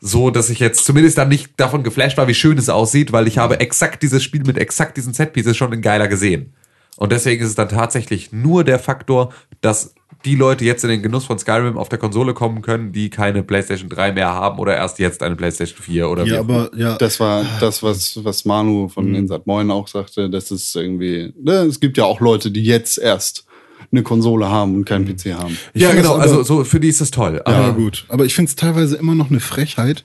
[0.00, 3.28] so, dass ich jetzt zumindest dann nicht davon geflasht war, wie schön es aussieht, weil
[3.28, 6.54] ich habe exakt dieses Spiel mit exakt diesen Setpieces schon in geiler gesehen.
[7.00, 9.32] Und deswegen ist es dann tatsächlich nur der Faktor,
[9.62, 9.94] dass
[10.26, 13.42] die Leute jetzt in den Genuss von Skyrim auf der Konsole kommen können, die keine
[13.42, 16.98] PlayStation 3 mehr haben oder erst jetzt eine PlayStation 4 oder wie Ja, aber ja,
[16.98, 21.52] Das war das, was, was Manu von Insat Moin auch sagte, dass es irgendwie, ne,
[21.62, 23.46] es gibt ja auch Leute, die jetzt erst
[23.90, 25.56] eine Konsole haben und keinen PC haben.
[25.72, 27.36] Ich ja, genau, aber- also so für die ist das toll.
[27.46, 28.04] Ja, Aber gut.
[28.08, 30.04] Aber ich finde es teilweise immer noch eine Frechheit,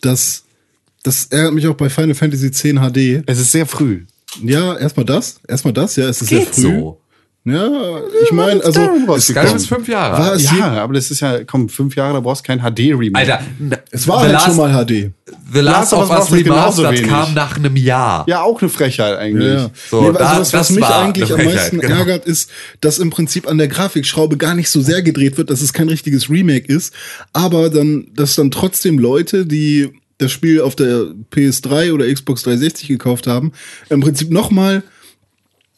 [0.00, 0.42] dass
[1.04, 3.22] das ärgert mich auch bei Final Fantasy X HD.
[3.26, 4.06] Es ist sehr früh.
[4.42, 6.78] Ja, erstmal das, erstmal das, ja, es ist geht sehr früh.
[6.78, 6.98] so.
[7.44, 9.20] Ja, ich meine, also Skyrim.
[9.20, 12.20] Skyrim ist fünf Jahre War es Ja, aber das ist ja, komm, fünf Jahre, da
[12.20, 13.16] brauchst du kein HD-Remake.
[13.16, 13.40] Alter,
[13.90, 15.10] es war halt Last, schon mal HD.
[15.52, 18.24] The Last Last of Us Remastered kam nach einem Jahr.
[18.28, 19.54] Ja, auch eine Frechheit eigentlich.
[19.54, 19.70] Ja.
[19.90, 21.96] So, nee, aber da- also was, was das mich war eigentlich am meisten genau.
[21.96, 22.48] ärgert, ist,
[22.80, 25.88] dass im Prinzip an der Grafikschraube gar nicht so sehr gedreht wird, dass es kein
[25.88, 26.94] richtiges Remake ist,
[27.32, 29.90] aber dann, dass dann trotzdem Leute, die
[30.22, 33.52] das Spiel auf der PS3 oder Xbox 360 gekauft haben,
[33.90, 34.82] im Prinzip nochmal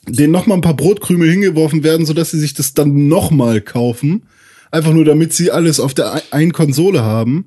[0.07, 4.25] denen nochmal ein paar Brotkrümel hingeworfen werden, sodass sie sich das dann nochmal kaufen.
[4.71, 7.47] Einfach nur, damit sie alles auf der ein- einen Konsole haben,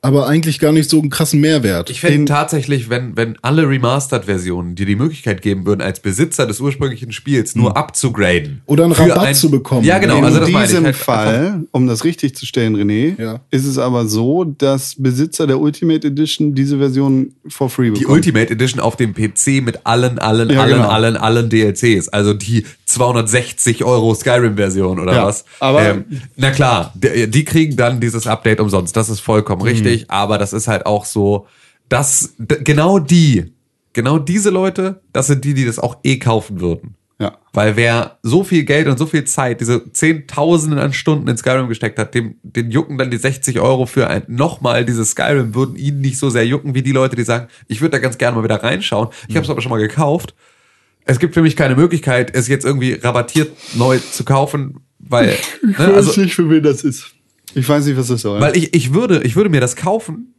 [0.00, 1.90] aber eigentlich gar nicht so einen krassen Mehrwert.
[1.90, 6.60] Ich fände tatsächlich, wenn, wenn alle Remastered-Versionen dir die Möglichkeit geben würden, als Besitzer des
[6.60, 8.62] ursprünglichen Spiels nur abzugraden.
[8.66, 9.84] Oder einen Rabatt zu bekommen.
[9.84, 10.18] Ja, genau.
[10.18, 13.40] In Also das diesem halt Fall, um das richtig zu stellen, René, Ja.
[13.50, 18.14] ist es aber so, dass Besitzer der Ultimate Edition diese Version for free Die bekommen.
[18.14, 20.88] Ultimate Edition auf dem PC mit allen, allen, Ja, allen, genau.
[20.88, 22.08] allen, allen DLCs.
[22.08, 25.44] Also die 260 Euro Skyrim-Version oder Ja, was.
[25.60, 25.98] aber-
[26.36, 28.96] na klar, die, die kriegen dann dieses Update umsonst.
[28.96, 29.92] Das ist vollkommen Mhm.
[29.94, 30.10] richtig.
[30.10, 31.46] Aber das ist halt auch so,
[31.88, 33.52] dass genau die,
[33.92, 36.94] genau diese Leute, das sind die, die das auch eh kaufen würden.
[37.20, 37.36] Ja.
[37.52, 41.68] Weil wer so viel Geld und so viel Zeit, diese Zehntausenden an Stunden in Skyrim
[41.68, 45.74] gesteckt hat, dem, den jucken dann die 60 Euro für ein, nochmal dieses Skyrim, würden
[45.74, 48.36] ihn nicht so sehr jucken wie die Leute, die sagen, ich würde da ganz gerne
[48.36, 49.08] mal wieder reinschauen.
[49.26, 50.34] Ich habe es aber schon mal gekauft.
[51.06, 55.30] Es gibt für mich keine Möglichkeit, es jetzt irgendwie rabattiert neu zu kaufen, weil,
[55.62, 57.14] Ich ne, weiß also, nicht, für wen das ist.
[57.54, 58.40] Ich weiß nicht, was das soll.
[58.40, 60.34] weil ich, ich würde, ich würde mir das kaufen,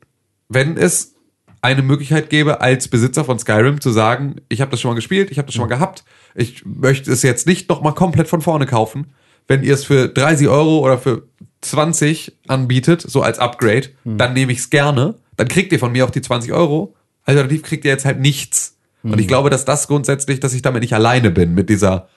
[0.48, 1.16] wenn es
[1.62, 5.30] eine Möglichkeit gäbe, als Besitzer von Skyrim zu sagen, ich habe das schon mal gespielt,
[5.32, 6.04] ich habe das schon mal gehabt,
[6.36, 9.08] ich möchte es jetzt nicht noch mal komplett von vorne kaufen.
[9.48, 11.24] Wenn ihr es für 30 Euro oder für
[11.62, 15.16] 20 anbietet, so als Upgrade, dann nehme ich es gerne.
[15.36, 16.96] Dann kriegt ihr von mir auch die 20 Euro.
[17.26, 18.78] Alternativ kriegt ihr jetzt halt nichts.
[19.02, 22.10] Und ich glaube, dass das grundsätzlich, dass ich damit nicht alleine bin mit dieser,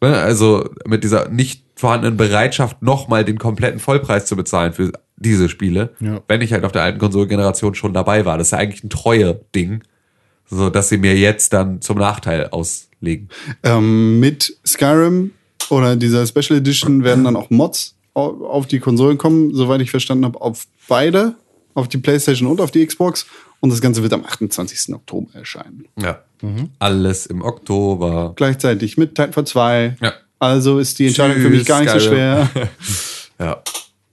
[0.00, 5.94] also mit dieser nicht vorhandenen Bereitschaft, nochmal den kompletten Vollpreis zu bezahlen für diese Spiele,
[6.00, 6.20] Ja.
[6.28, 8.38] wenn ich halt auf der alten Konsolgeneration schon dabei war.
[8.38, 9.82] Das ist ja eigentlich ein treue Ding,
[10.48, 13.28] so dass sie mir jetzt dann zum Nachteil auslegen.
[13.62, 15.32] ähm, mit Skyrim
[15.70, 19.90] oder dieser Special Edition werden dann auch Mods au- auf die Konsolen kommen, soweit ich
[19.90, 21.36] verstanden habe, auf beide,
[21.74, 23.26] auf die PlayStation und auf die Xbox.
[23.60, 24.94] Und das Ganze wird am 28.
[24.94, 25.86] Oktober erscheinen.
[26.00, 26.22] Ja.
[26.78, 28.32] Alles im Oktober.
[28.36, 29.96] Gleichzeitig mit Titanfall 2.
[30.00, 30.14] Ja.
[30.38, 32.48] Also ist die Entscheidung für mich gar nicht so Skyrim.
[32.48, 32.50] schwer.
[33.40, 33.62] Ja.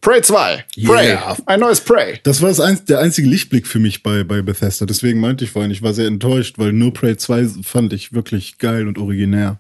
[0.02, 0.66] Prey 2.
[0.86, 1.08] Prey.
[1.08, 1.36] Yeah.
[1.48, 2.20] Ein neues Prey.
[2.22, 4.86] Das war das ein, der einzige Lichtblick für mich bei, bei Bethesda.
[4.86, 8.60] Deswegen meinte ich vorhin, ich war sehr enttäuscht, weil No Prey 2 fand ich wirklich
[8.60, 9.58] geil und originär.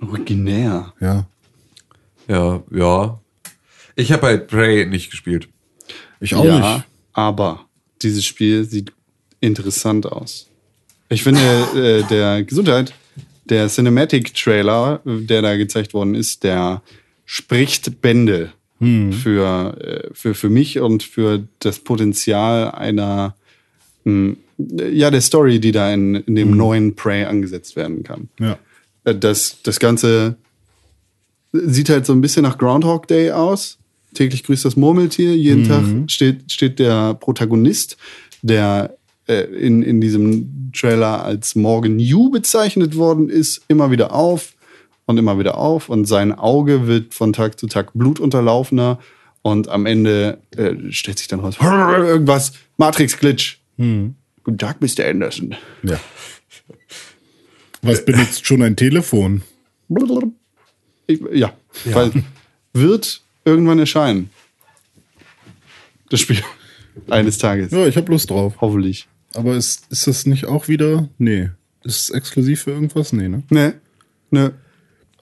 [0.00, 0.92] Originär.
[1.00, 1.24] Ja.
[2.28, 3.20] Ja, ja.
[3.96, 5.48] Ich habe halt Prey nicht gespielt.
[6.20, 6.84] Ich auch ja, nicht.
[7.14, 7.64] aber
[8.02, 8.92] dieses Spiel sieht
[9.40, 10.49] interessant aus.
[11.10, 11.40] Ich finde,
[11.74, 12.94] äh, der Gesundheit,
[13.44, 16.82] der Cinematic-Trailer, der da gezeigt worden ist, der
[17.26, 18.52] spricht Bände
[19.12, 23.34] für, äh, für, für mich und für das Potenzial einer,
[24.04, 28.30] mh, ja, der Story, die da in, in dem neuen Prey angesetzt werden kann.
[28.40, 28.58] Ja.
[29.04, 30.36] Äh, Das, das Ganze
[31.52, 33.78] sieht halt so ein bisschen nach Groundhog Day aus.
[34.14, 35.36] Täglich grüßt das Murmeltier.
[35.36, 37.96] Jeden Tag steht, steht der Protagonist,
[38.42, 38.96] der
[39.30, 44.54] äh, in, in diesem Trailer als Morgan Yu bezeichnet worden ist, immer wieder auf
[45.06, 45.88] und immer wieder auf.
[45.88, 48.98] Und sein Auge wird von Tag zu Tag blutunterlaufener.
[49.42, 53.60] Und am Ende äh, stellt sich dann raus, irgendwas, Matrix-Glitch.
[54.42, 55.06] Guten Tag, Mr.
[55.06, 55.54] Anderson.
[55.82, 56.00] Ja.
[57.82, 59.42] Was benutzt schon ein Telefon?
[61.06, 61.52] Ich, ja,
[61.86, 62.12] weil
[62.72, 64.30] wird irgendwann erscheinen.
[66.10, 66.42] Das Spiel.
[67.08, 67.70] Eines Tages.
[67.72, 68.54] Ja, ich habe Lust drauf.
[68.60, 69.08] Hoffentlich.
[69.34, 71.08] Aber ist, ist das nicht auch wieder?
[71.18, 71.50] Nee.
[71.84, 73.12] Ist es exklusiv für irgendwas?
[73.12, 73.42] Nee, ne?
[73.50, 73.74] Ne,
[74.30, 74.54] ne.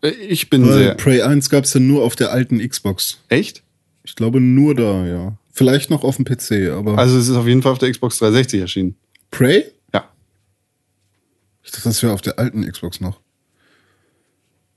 [0.02, 0.94] Ich bin Weil sehr.
[0.94, 3.18] Prey 1 gab's ja nur auf der alten Xbox.
[3.28, 3.62] Echt?
[4.04, 5.38] Ich glaube nur da, ja.
[5.52, 6.96] Vielleicht noch auf dem PC, aber.
[6.98, 8.96] Also es ist auf jeden Fall auf der Xbox 360 erschienen.
[9.30, 9.64] Prey?
[9.92, 10.08] Ja.
[11.62, 13.20] Ich dachte, das wäre auf der alten Xbox noch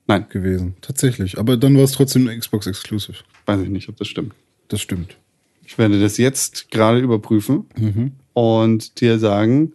[0.08, 0.76] Nein, gewesen.
[0.82, 1.38] Tatsächlich.
[1.38, 3.20] Aber dann war es trotzdem eine Xbox Exclusive.
[3.46, 4.34] weiß ich nicht, ob das stimmt.
[4.68, 5.16] Das stimmt.
[5.66, 7.66] Ich werde das jetzt gerade überprüfen
[8.34, 9.74] und dir sagen,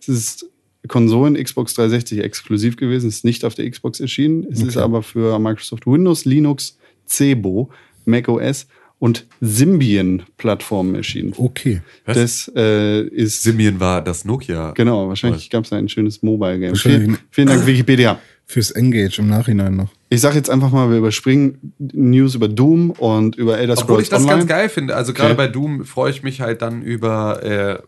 [0.00, 0.46] es ist
[0.88, 4.46] Konsolen Xbox 360 exklusiv gewesen, ist nicht auf der Xbox erschienen.
[4.50, 4.84] Es ist Okay.
[4.84, 7.70] aber für Microsoft Windows, Linux, Cebo,
[8.04, 8.66] macOS
[8.98, 11.34] und Symbian-Plattformen erschienen.
[11.36, 11.82] Okay.
[12.04, 12.16] Was?
[12.16, 14.70] Das äh, ist Symbian war das Nokia.
[14.72, 16.76] Genau, wahrscheinlich gab es ein schönes Mobile-Game.
[16.76, 18.18] Vielen, vielen Dank, Wikipedia.
[18.48, 19.88] Fürs Engage im Nachhinein noch.
[20.08, 24.06] Ich sage jetzt einfach mal, wir überspringen News über Doom und über Elder Obwohl ich
[24.06, 24.38] Scrolls das Online.
[24.38, 24.94] ganz geil finde.
[24.94, 25.36] Also gerade Okay.
[25.36, 27.78] bei Doom freue ich mich halt dann über, äh,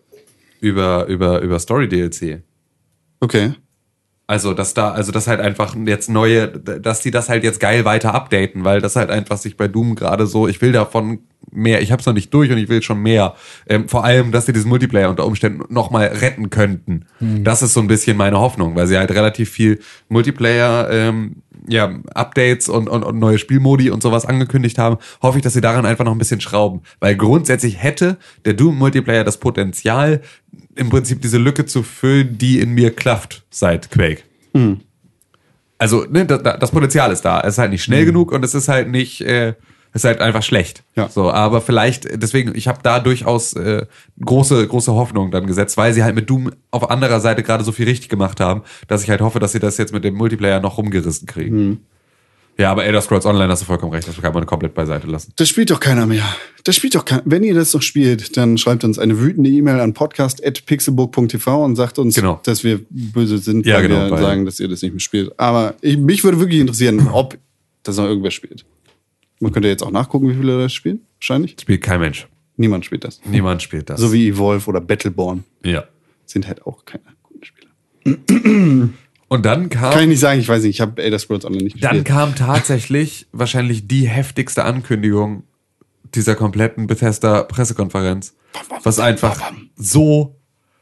[0.60, 2.42] über, über, über Story-DLC.
[3.20, 3.52] Okay.
[4.26, 7.84] Also, dass da, also das halt einfach jetzt neue, dass die das halt jetzt geil
[7.84, 11.20] weiter updaten, weil das halt einfach sich bei Doom gerade so, ich will davon
[11.50, 13.34] mehr, ich hab's noch nicht durch und ich will schon mehr.
[13.66, 17.06] Ähm, vor allem, dass sie diesen Multiplayer unter Umständen nochmal retten könnten.
[17.44, 21.36] Das ist so ein bisschen meine Hoffnung, weil sie halt relativ viel Multiplayer, ähm,
[21.66, 25.60] ja, Updates und, und, und neue Spielmodi und sowas angekündigt haben, hoffe ich, dass sie
[25.60, 26.82] daran einfach noch ein bisschen schrauben.
[27.00, 30.22] Weil grundsätzlich hätte der Doom-Multiplayer das Potenzial,
[30.76, 34.22] im Prinzip diese Lücke zu füllen, die in mir klafft seit Quake.
[35.78, 37.40] Also, ne, das, das Potenzial ist da.
[37.40, 39.56] Es ist halt nicht schnell genug und es ist halt nicht, äh, es
[39.94, 40.82] ist halt einfach schlecht.
[40.96, 41.08] Ja.
[41.08, 43.86] So, aber vielleicht, deswegen, ich habe da durchaus äh,
[44.24, 47.72] große, große Hoffnung dann gesetzt, weil sie halt mit Doom auf anderer Seite gerade so
[47.72, 50.60] viel richtig gemacht haben, dass ich halt hoffe, dass sie das jetzt mit dem Multiplayer
[50.60, 51.80] noch rumgerissen kriegen.
[52.60, 55.32] Ja, aber Elder Scrolls Online hast du vollkommen recht, das kann man komplett beiseite lassen.
[55.36, 56.24] Das spielt doch keiner mehr.
[56.64, 57.22] Das spielt doch keiner.
[57.24, 61.98] Wenn ihr das noch spielt, dann schreibt uns eine wütende E-Mail an podcast.pixelburg.tv und sagt
[62.00, 62.40] uns, Genau.
[62.42, 65.00] dass wir böse sind, Ja, weil genau, wir weil- sagen, dass ihr das nicht mehr
[65.00, 65.38] spielt.
[65.38, 67.38] Aber ich, mich würde wirklich interessieren, ob
[67.84, 68.64] das noch irgendwer spielt.
[69.40, 71.00] Man könnte jetzt auch nachgucken, wie viele das spielen.
[71.18, 71.56] Wahrscheinlich.
[71.60, 72.26] Spielt kein Mensch.
[72.56, 73.20] Niemand spielt das.
[73.24, 74.00] Niemand spielt das.
[74.00, 75.84] So wie Evolve oder Battleborn ja.
[76.26, 77.70] sind halt auch keine guten Spieler.
[79.28, 79.92] Und dann kam.
[79.92, 82.06] Kann ich nicht sagen, ich weiß nicht, ich habe Elder Scrolls Online nicht Dann gespielt.
[82.06, 85.44] kam tatsächlich wahrscheinlich die heftigste Ankündigung
[86.14, 88.34] dieser kompletten Bethesda Pressekonferenz,
[88.82, 89.40] was einfach
[89.76, 90.34] so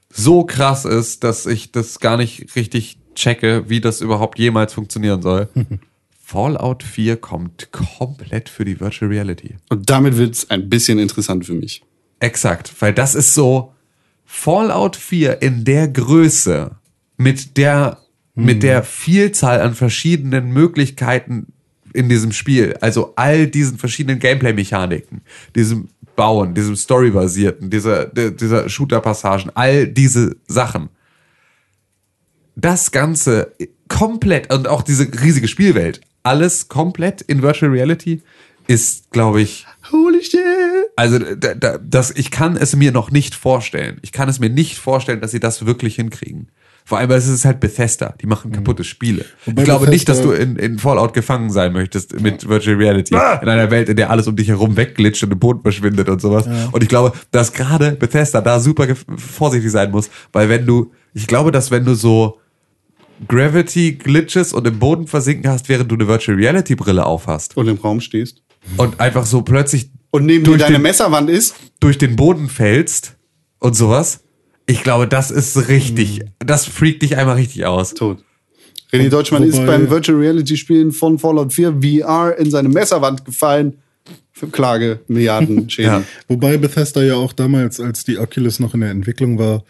[0.09, 5.21] so krass ist, dass ich das gar nicht richtig checke, wie das überhaupt jemals funktionieren
[5.21, 5.49] soll.
[6.29, 9.55] Fallout 4 kommt komplett für die Virtual Reality.
[9.69, 11.85] Und damit wird es ein bisschen interessant für mich.
[12.19, 13.73] Exakt, weil das ist so
[14.25, 16.73] Fallout 4 in der Größe
[17.17, 17.99] mit der
[18.35, 21.53] mit der Vielzahl an verschiedenen Möglichkeiten
[21.95, 25.23] in diesem Spiel, also all diesen verschiedenen Gameplay-Mechaniken,
[25.55, 30.89] diesem Bauen, diesem Story-basierten, dieser, dieser Shooter-Passagen, all diese Sachen.
[32.57, 33.55] Das Ganze
[33.89, 38.23] komplett und auch diese riesige Spielwelt, alles komplett in Virtual Reality
[38.67, 40.41] ist, glaube ich, Holy shit!
[40.97, 43.99] also da, da, das, ich kann es mir noch nicht vorstellen.
[44.03, 46.49] Ich kann es mir nicht vorstellen, dass sie das wirklich hinkriegen.
[46.85, 48.15] Vor allem, weil es ist halt Bethesda.
[48.21, 49.25] Die machen kaputte Spiele.
[49.45, 52.77] Wobei ich glaube nicht, dass Bethesda- du in, in Fallout gefangen sein möchtest mit Virtual
[52.77, 53.15] Reality.
[53.15, 56.21] In einer Welt, in der alles um dich herum wegglitscht und im Boden verschwindet und
[56.21, 56.49] sowas.
[56.73, 61.27] Und ich glaube, dass gerade Bethesda da super vorsichtig sein muss, weil wenn du, ich
[61.27, 62.39] glaube, dass wenn du so
[63.29, 67.69] Gravity Glitches und im Boden versinken hast, während du eine Virtual Reality Brille aufhast Und
[67.69, 68.43] im Raum stehst.
[68.77, 71.55] und einfach so plötzlich Und neben dir Durch deine den- Messerwand ist.
[71.81, 73.17] durch den Boden fällst
[73.59, 74.21] und sowas.
[74.67, 76.23] Ich glaube, das ist richtig.
[76.39, 77.95] Das freakt dich einmal richtig aus.
[77.95, 78.23] Tot.
[78.93, 83.25] René Deutschmann ist wobei- beim Virtual Reality Spielen von Fallout 4 VR in seine Messerwand
[83.25, 83.79] gefallen.
[84.33, 85.91] Für Klage, Milliarden Schäden.
[85.91, 86.03] Ja.
[86.29, 89.65] Wobei Bethesda ja auch damals, als die Oculus noch in der Entwicklung war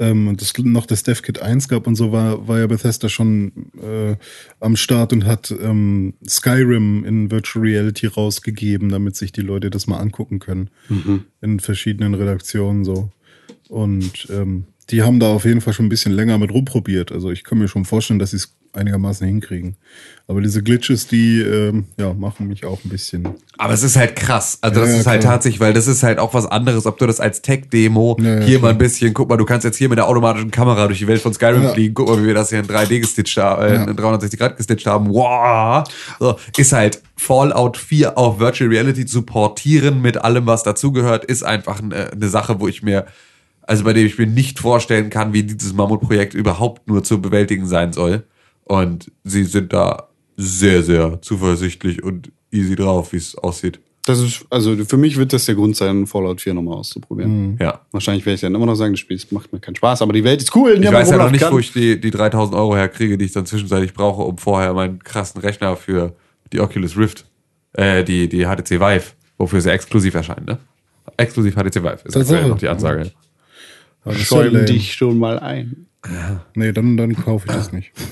[0.00, 3.70] ähm, und es noch das DevKit 1 gab und so, war, war ja Bethesda schon
[3.80, 4.16] äh,
[4.58, 9.86] am Start und hat ähm, Skyrim in Virtual Reality rausgegeben, damit sich die Leute das
[9.86, 10.70] mal angucken können.
[11.42, 13.10] In verschiedenen Redaktionen so.
[13.68, 17.12] Und ähm, die haben da auf jeden Fall schon ein bisschen länger mit rumprobiert.
[17.12, 19.76] Also ich kann mir schon vorstellen, dass sie es einigermaßen hinkriegen.
[20.28, 23.28] Aber diese Glitches, die ähm, ja, machen mich auch ein bisschen.
[23.58, 24.58] Aber es ist halt krass.
[24.60, 25.32] Also das Ja, ist halt klar.
[25.34, 28.60] tatsächlich, weil das ist halt auch was anderes, ob du das als Tech-Demo Ja, hier
[28.60, 31.08] mal ein bisschen, guck mal, du kannst jetzt hier mit der automatischen Kamera durch die
[31.08, 33.90] Welt von Skyrim fliegen, guck mal, wie wir das hier in 3D gestitcht haben, äh,
[33.90, 35.08] in 360 Grad gestitcht haben.
[35.08, 35.82] Wow!
[36.20, 41.42] So, ist halt Fallout 4 auf Virtual Reality zu portieren mit allem, was dazugehört, ist
[41.42, 43.06] einfach eine, eine Sache, wo ich mir,
[43.70, 47.68] also bei dem ich mir nicht vorstellen kann, wie dieses Mammutprojekt überhaupt nur zu bewältigen
[47.68, 48.24] sein soll.
[48.64, 53.78] Und sie sind da sehr, sehr zuversichtlich und easy drauf, wie es aussieht.
[54.06, 57.58] Das ist, also für mich wird das der Grund sein, Fallout 4 nochmal auszuprobieren.
[57.60, 57.80] Ja.
[57.92, 60.24] Wahrscheinlich werde ich dann immer noch sagen, das Spiel macht mir keinen Spaß, aber die
[60.24, 60.76] Welt ist cool.
[60.82, 61.52] Ich weiß ja noch nicht, kann.
[61.52, 64.98] wo ich die, die 3000 Euro herkriege, die ich dann zwischenzeitlich brauche, um vorher meinen
[64.98, 66.16] krassen Rechner für
[66.52, 67.24] die Oculus Rift,
[67.74, 70.58] äh, die, die HTC Vive, wofür sie exklusiv erscheinen, ne?
[71.16, 73.12] Exklusiv HTC Vive ist aktuell noch die Ansage.
[74.04, 74.16] Das
[74.62, 75.86] äh, dich schon mal ein.
[76.54, 77.92] Nee, dann, dann kaufe ich das nicht.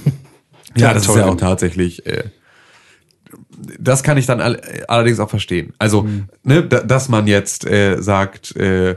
[0.76, 2.04] Ja, Ja, das ist ja auch tatsächlich.
[2.06, 2.24] Äh,
[3.78, 5.72] das kann ich dann all, allerdings auch verstehen.
[5.78, 6.06] Also,
[6.44, 8.96] ne, da, dass man jetzt äh, sagt, äh,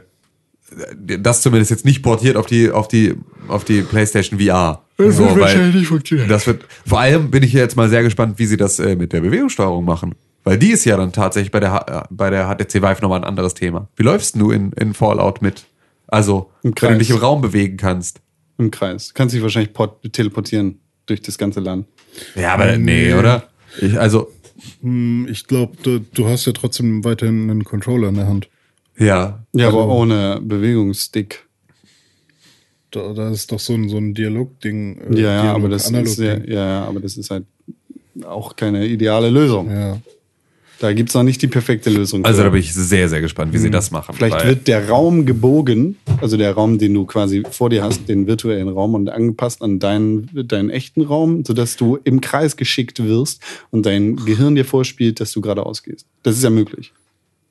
[1.00, 3.16] das zumindest jetzt nicht portiert auf die, auf die,
[3.48, 4.84] auf die PlayStation VR.
[4.98, 6.30] so, weil nicht funktionieren.
[6.30, 9.14] das wird, vor allem bin ich jetzt mal sehr gespannt, wie sie das äh, mit
[9.14, 10.14] der Bewegungssteuerung machen.
[10.44, 13.20] Weil die ist ja dann tatsächlich bei der, H- äh, bei der HTC Vive nochmal
[13.20, 13.88] ein anderes Thema.
[13.96, 15.66] Wie läufst du in, in Fallout mit?
[16.12, 18.20] Also, Im wenn du dich im Raum bewegen kannst.
[18.60, 19.14] Im Kreis.
[19.16, 21.88] Kannst dich wahrscheinlich port teleportieren durch das ganze Land.
[22.36, 23.50] Ja, aber nee, oder?
[23.82, 24.30] Ich, also,
[24.82, 28.48] Hm, Ich glaube, du, du hast ja trotzdem weiterhin einen Controller in der Hand.
[28.98, 29.40] ja.
[29.54, 31.48] Ja, also, aber ohne Bewegungsstick.
[32.92, 34.98] Da, da ist doch so ein, so ein Dialog-Ding.
[35.16, 37.46] äh, Ja, ja, Dialog- aber das ist ja, ja, aber das ist halt
[38.26, 39.72] auch keine ideale Lösung.
[39.72, 39.98] Ja.
[40.82, 42.26] Da gibt's noch nicht die perfekte Lösung.
[42.26, 42.46] Also für.
[42.46, 44.16] da bin ich sehr, sehr gespannt, wie sie das machen.
[44.16, 48.10] Vielleicht weil- wird der Raum gebogen, also der Raum, den du quasi vor dir hast,
[48.10, 52.98] den virtuellen Raum und angepasst an deinen, deinen echten Raum, sodass du im Kreis geschickt
[53.04, 56.08] wirst und dein Gehirn dir vorspielt, dass du geradeaus gehst.
[56.24, 56.94] Das ist ja möglich.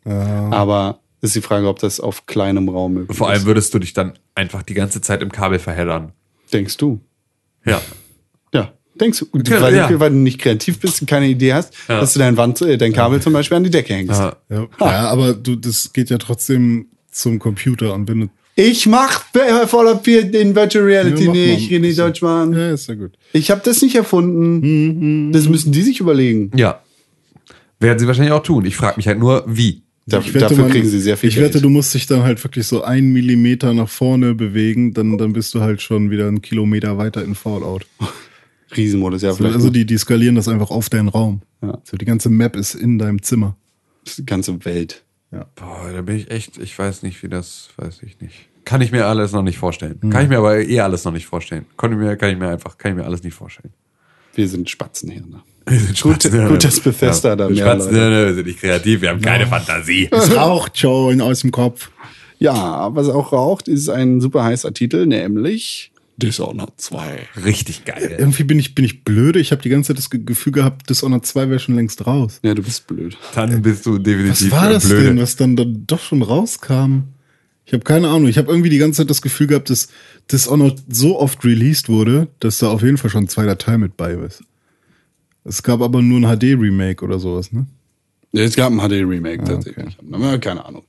[0.05, 0.51] Ja.
[0.51, 3.47] Aber ist die Frage, ob das auf kleinem Raum möglich Vor allem ist.
[3.47, 6.11] würdest du dich dann einfach die ganze Zeit im Kabel verheddern.
[6.53, 6.99] Denkst du?
[7.65, 7.81] Ja.
[8.53, 8.73] Ja.
[9.01, 9.89] Denkst du, Ja, weil, ja.
[9.89, 12.01] Du, weil du nicht kreativ bist und keine Idee hast, Ja.
[12.01, 14.21] dass du dein Wand, äh, dein Kabel zum Beispiel an die Decke hängst.
[14.51, 14.69] Ja.
[14.79, 18.27] Aber du, das geht ja trotzdem zum Computer und wenn du.
[18.57, 19.23] Ich mach
[19.69, 21.71] Fallout 4 in Virtual Reality Ja, nicht.
[21.73, 22.53] René Deutschmann.
[22.53, 23.13] Ja, ist ja gut.
[23.33, 25.33] Ich habe das nicht erfunden.
[25.33, 26.51] Das müssen die sich überlegen.
[26.55, 26.81] ja.
[27.83, 28.67] Werden sie wahrscheinlich auch tun.
[28.67, 29.81] Ich frage mich halt nur, wie.
[30.07, 31.49] Da, Ich wette, dafür man- kriegen sie sehr viel Ich Geld.
[31.55, 35.33] wette, du musst dich dann halt wirklich so einen Millimeter nach vorne bewegen, dann, dann
[35.33, 37.87] bist du halt schon wieder einen Kilometer weiter in Fallout.
[38.77, 39.55] Riesenmodus, ja, vielleicht.
[39.57, 41.43] Also die, die skalieren das einfach auf deinen Raum.
[41.63, 41.79] Ja.
[41.85, 43.57] So die ganze Map ist in deinem Zimmer.
[44.17, 45.05] die ganze Welt.
[45.55, 48.49] Boah, da bin ich echt, ich weiß nicht, wie das, weiß ich nicht.
[48.65, 49.99] Kann ich mir alles noch nicht vorstellen.
[50.11, 51.67] Kann ich mir aber eh alles noch nicht vorstellen.
[51.77, 53.73] Kann ich mir, kann ich mir einfach, kann ich mir alles nicht vorstellen.
[54.35, 55.43] Wir sind Spatzenhirne.
[56.03, 59.21] Gut, gut, dass Bethesda da mehr Spatzen, Leute- ne, wir sind nicht kreativ, wir haben
[59.21, 60.09] keine Fantasie.
[60.11, 61.91] Es raucht schon aus dem Kopf.
[62.39, 65.90] Ja, was auch raucht, ist ein super heißer Titel, nämlich
[66.21, 67.27] Dishonored 2.
[67.45, 68.15] Richtig geil.
[68.19, 69.41] Irgendwie bin ich, bin ich blöde.
[69.41, 72.39] Ich habe die ganze Zeit das Ge- Gefühl gehabt, Dishonored 2 wäre schon längst raus.
[72.43, 73.17] Ja, du bist blöd.
[73.35, 75.07] Dann bist du Was definitiv war das blöde.
[75.07, 77.05] denn, was dann, dann doch schon rauskam?
[77.67, 78.29] Ich habe keine Ahnung.
[78.29, 79.89] Ich habe irgendwie die ganze Zeit das Gefühl gehabt, dass
[80.33, 83.97] Dishonored so oft released wurde, dass da auf jeden Fall schon ein zweiter Teil mit
[83.97, 84.43] bei ist.
[85.45, 87.67] Es gab aber nur ein HD-Remake oder sowas, ne?
[88.33, 89.97] Ja, Es gab ein HD-Remake tatsächlich.
[90.03, 90.85] Na, Keine Ahnung.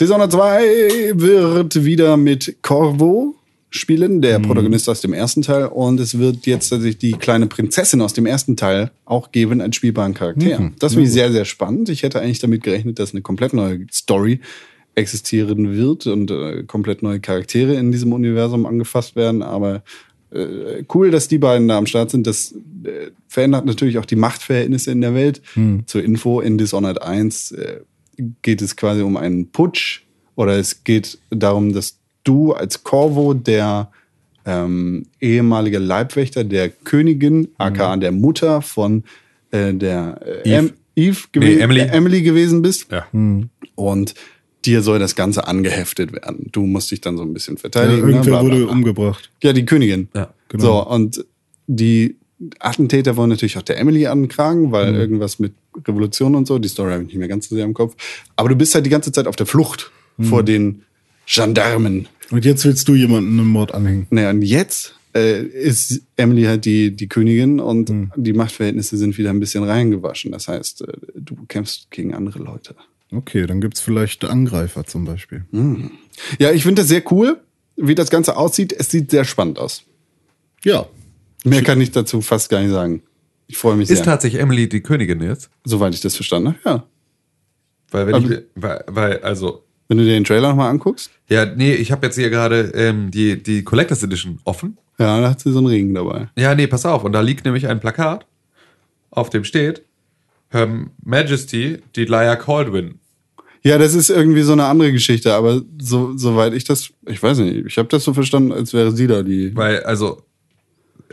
[0.00, 3.36] Dishonored 2 wird wieder mit Corvo
[3.70, 5.66] spielen, der Protagonist aus dem ersten Teil.
[5.66, 9.76] Und es wird jetzt tatsächlich die kleine Prinzessin aus dem ersten Teil auch geben als
[9.76, 10.44] spielbaren Charakter.
[10.78, 11.88] Das finde ich sehr, sehr spannend.
[11.88, 14.40] Ich hätte eigentlich damit gerechnet, dass eine komplett neue Story
[14.96, 19.42] existieren wird und äh, komplett neue Charaktere in diesem Universum angefasst werden.
[19.42, 19.82] Aber
[20.30, 22.26] äh, cool, dass die beiden da am Start sind.
[22.26, 22.52] Das
[22.84, 25.42] äh, verändert natürlich auch die Machtverhältnisse in der Welt.
[25.86, 27.80] Zur Info, in Dishonored 1 äh,
[28.42, 30.02] geht es quasi um einen Putsch
[30.34, 33.90] oder es geht darum, dass du als Corvo, der
[34.46, 39.04] ähm, ehemalige Leibwächter der Königin, aka der Mutter von
[39.50, 40.56] äh, der äh, Eve.
[40.58, 41.80] Em Eve gewe Nee, Emily.
[41.80, 42.90] äh, Emily gewesen bist.
[42.90, 43.06] Ja.
[43.74, 44.14] Und
[44.64, 46.48] dir soll das Ganze angeheftet werden.
[46.52, 48.00] Du musst dich dann so ein bisschen Ja, verteidigen.
[48.06, 49.30] ne, irgendwer wurde umgebracht.
[49.42, 50.08] Ja, die Königin.
[50.14, 50.64] Ja, genau.
[50.64, 51.24] So, und
[51.66, 52.16] die
[52.58, 55.52] Attentäter wollen natürlich auch der Emily ankragen, weil irgendwas mit
[55.86, 57.94] Revolution und so, die Story habe ich nicht mehr ganz so sehr im Kopf.
[58.36, 59.90] Aber du bist halt die ganze Zeit auf der Flucht
[60.20, 60.82] vor den
[61.32, 62.08] Gendarmen.
[62.30, 64.06] Und jetzt willst du jemanden einen Mord anhängen.
[64.10, 69.30] Naja, und jetzt äh, ist Emily halt die, die Königin und die Machtverhältnisse sind wieder
[69.30, 70.32] ein bisschen reingewaschen.
[70.32, 72.74] Das heißt, äh, du kämpfst gegen andere Leute.
[73.12, 75.44] Okay, dann gibt's vielleicht Angreifer zum Beispiel.
[76.38, 77.40] Ja, ich finde das sehr cool,
[77.76, 78.72] wie das Ganze aussieht.
[78.72, 79.82] Es sieht sehr spannend aus.
[80.64, 80.86] Ja.
[81.44, 83.02] Mehr kann ich dazu fast gar nicht sagen.
[83.48, 85.50] Ich freue mich Ist sehr, tatsächlich Emily die Königin jetzt?
[85.64, 86.58] soweit ich das verstanden habe.
[86.64, 86.86] Ja.
[87.90, 91.44] Weil wenn Aber- ich, weil, weil, also, Wenn du dir den Trailer nochmal anguckst, ja,
[91.44, 94.78] nee, ich habe jetzt hier gerade ähm, die, die Collectors Edition offen.
[95.00, 96.28] ja, da hat sie so einen Regen dabei.
[96.36, 97.02] Ja, nee, pass auf.
[97.02, 98.24] Und da liegt nämlich ein Plakat,
[99.10, 99.82] auf dem steht,
[100.50, 100.68] Her
[101.02, 103.00] Majesty, die Leia Caldwin.
[103.62, 107.38] Ja, das ist irgendwie so eine andere Geschichte, aber so, soweit ich das, ich weiß
[107.38, 109.56] nicht, ich habe das so verstanden, als wäre sie da die.
[109.56, 110.22] Weil, also,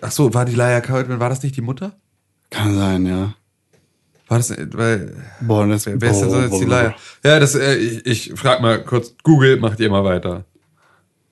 [0.02, 1.98] ach so, war die Leia Caldwin, war das nicht die Mutter?
[2.52, 3.34] Kann sein, ja.
[4.28, 6.96] War das, weil, Boah, das wer ist denn so jetzt die Leia?
[7.24, 10.44] Ja, das, äh, ich, ich frag mal kurz, Google, macht ihr mal weiter.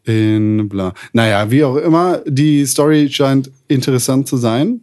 [0.06, 0.93] In bla.
[1.14, 4.82] Naja, wie auch immer, die Story scheint interessant zu sein.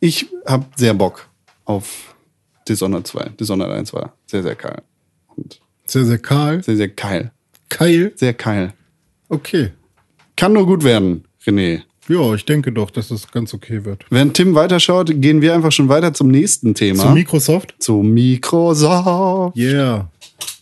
[0.00, 1.28] ich habe sehr Bock
[1.64, 2.14] auf
[2.68, 3.30] Dishonored 2.
[3.38, 4.82] Dishonored 1 war sehr, sehr geil.
[5.36, 6.62] Und Sehr, sehr kahl.
[6.62, 7.32] sehr, sehr geil.
[7.68, 8.12] Keil.
[8.16, 8.72] Sehr geil.
[9.28, 9.72] Okay.
[10.36, 11.82] Kann nur gut werden, René.
[12.08, 14.04] Ja, ich denke doch, dass es ganz okay wird.
[14.10, 17.02] Während Tim weiterschaut, gehen wir einfach schon weiter zum nächsten Thema.
[17.04, 17.74] Zu Microsoft?
[17.78, 19.56] zu Microsoft.
[19.56, 20.10] Yeah.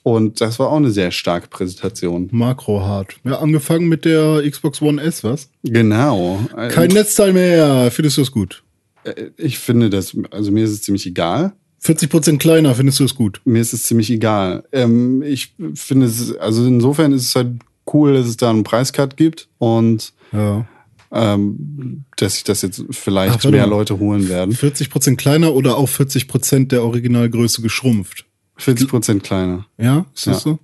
[0.03, 2.29] Und das war auch eine sehr starke Präsentation.
[2.31, 3.17] Makro-hart.
[3.25, 5.49] Ja, angefangen mit der Xbox One S, was?
[5.65, 6.39] Genau.
[6.71, 7.91] Kein Netzteil mehr.
[7.91, 8.63] Findest du es gut?
[9.05, 11.53] Äh, Ich finde das, also mir ist es ziemlich egal.
[11.85, 13.41] 40% kleiner, findest du es gut?
[13.45, 14.65] Mir ist es ziemlich egal.
[14.73, 17.49] Ähm, ich finde es, also insofern ist es halt
[17.93, 20.67] cool, dass es da einen Preiscut gibt und Ja.
[21.13, 23.67] Ähm, dass sich das jetzt vielleicht Ach, mehr.
[23.67, 24.55] Leute holen werden.
[24.55, 28.25] 40% kleiner oder auf 40% der Originalgröße geschrumpft?
[28.57, 29.67] 40 Prozent kleiner.
[29.79, 30.53] Ja, ist das Ja.
[30.53, 30.59] so?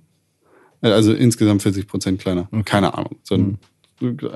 [0.81, 2.47] Äh, Also insgesamt 40 Prozent kleiner.
[2.65, 3.15] Keine Ahnung.
[3.23, 3.57] So ein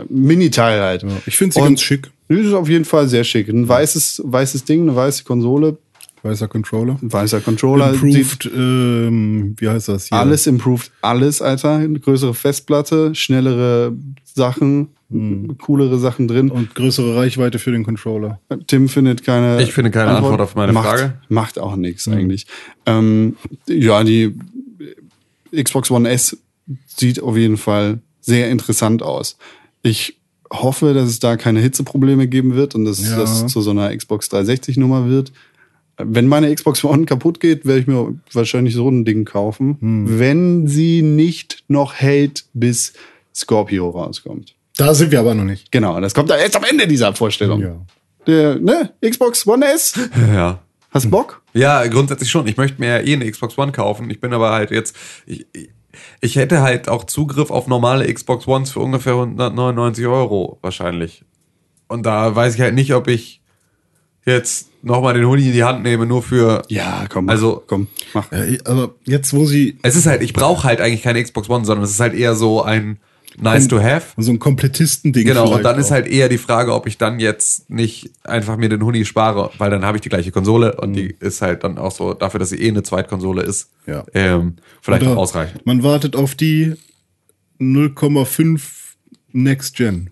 [0.10, 1.03] Mini-Teil halt.
[1.03, 1.10] Ja.
[1.26, 2.10] Ich finde sie ganz schick.
[2.30, 3.47] Das ist auf jeden Fall sehr schick.
[3.49, 5.78] Ein weißes, weißes Ding, eine weiße Konsole,
[6.24, 6.97] Weißer Controller.
[7.01, 7.93] weißer Controller.
[7.93, 10.18] Improved, ähm, wie heißt das hier?
[10.18, 11.76] alles improved, alles, Alter.
[11.76, 13.93] Eine größere Festplatte, schnellere
[14.26, 14.89] Sachen,
[15.60, 16.49] coolere Sachen drin.
[16.51, 18.39] Und größere Reichweite für den Controller.
[18.68, 19.62] Tim findet keine.
[19.62, 21.14] Ich finde keine Antwort auf meine macht, Frage.
[21.30, 22.45] Macht auch nichts eigentlich.
[22.86, 23.38] Ähm,
[23.68, 24.36] ja, die
[25.55, 26.38] Xbox One S
[26.88, 29.38] sieht auf jeden Fall sehr interessant aus.
[29.82, 30.18] Ich
[30.51, 33.18] hoffe, dass es da keine Hitzeprobleme geben wird und dass Ja.
[33.18, 35.32] das zu so einer Xbox 360 Nummer wird.
[35.97, 40.20] Wenn meine Xbox One kaputt geht, werde ich mir wahrscheinlich so ein Ding kaufen, Hm.
[40.20, 42.93] wenn sie nicht noch hält, bis
[43.34, 44.53] Scorpio rauskommt.
[44.78, 45.71] Da sind wir aber noch nicht.
[45.71, 47.61] Genau, das kommt da erst am Ende dieser Vorstellung.
[47.61, 47.75] Ja.
[48.28, 48.93] Der, ne?
[49.01, 49.93] Xbox One S?
[50.34, 50.59] Ja.
[50.91, 51.41] Hast Bock?
[51.53, 52.47] Ja, grundsätzlich schon.
[52.47, 54.09] Ich möchte mir ja eh eine Xbox One kaufen.
[54.09, 54.95] Ich bin aber halt jetzt.
[55.25, 55.45] Ich,
[56.21, 61.23] ich- hätte halt auch Zugriff auf normale Xbox Ones für ungefähr 199 Euro wahrscheinlich.
[61.88, 63.41] Und da weiß ich halt nicht, ob ich
[64.25, 66.61] jetzt nochmal den Huni in die Hand nehme, nur für.
[66.69, 67.28] Ja, komm.
[67.30, 68.32] Also- komm, mach.
[68.32, 71.65] Ja, aber jetzt, wo sie Es ist halt, ich brauche halt eigentlich keine Xbox One,
[71.65, 72.99] sondern es ist halt eher so ein
[73.39, 74.07] nice to have.
[74.17, 75.91] so ein Komplettisten-Ding Genau, und dann ist auch.
[75.91, 79.69] halt eher die Frage, ob ich dann jetzt nicht einfach mir den Huni spare, weil
[79.69, 82.49] dann habe ich die gleiche Konsole und die ist halt dann auch so, dafür, dass
[82.49, 84.03] sie eh eine Zweitkonsole ist, Ja.
[84.13, 85.65] ähm, vielleicht Oder auch ausreichend.
[85.65, 86.75] Man wartet auf die
[87.59, 88.61] 0,5
[89.33, 90.09] Next Gen.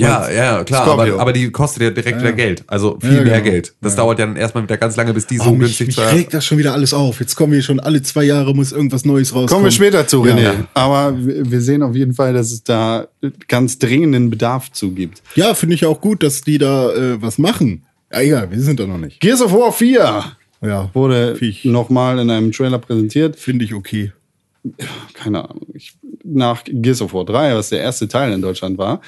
[0.00, 2.22] Ja, ja, klar, aber, aber die kostet ja direkt Ja.
[2.24, 3.50] wieder Geld, also viel Ja, mehr genau.
[3.52, 3.74] Geld.
[3.80, 5.98] Das dauert ja dann erstmal wieder ganz lange, bis die so Oh, mich, günstig mich
[6.12, 7.20] regt das schon wieder alles auf.
[7.20, 9.48] Jetzt kommen wir schon alle zwei Jahre, muss irgendwas Neues rauskommen.
[9.48, 10.34] Kommen wir später zu, Ja.
[10.34, 10.50] René.
[10.74, 13.08] Aber wir sehen auf jeden Fall, dass es da
[13.48, 15.22] ganz dringenden Bedarf zu gibt.
[15.34, 17.82] Ja, finde ich auch gut, dass die da äh, was machen.
[18.12, 19.20] Ja, egal, wir sind da noch nicht.
[19.20, 20.24] Gears of War 4
[20.62, 23.36] Ja, wurde nochmal in einem Trailer präsentiert.
[23.36, 24.12] finde ich okay.
[25.14, 25.66] Keine Ahnung.
[25.74, 25.94] Ich,
[26.24, 29.00] nach Gears of War 3, was der erste Teil in Deutschland war,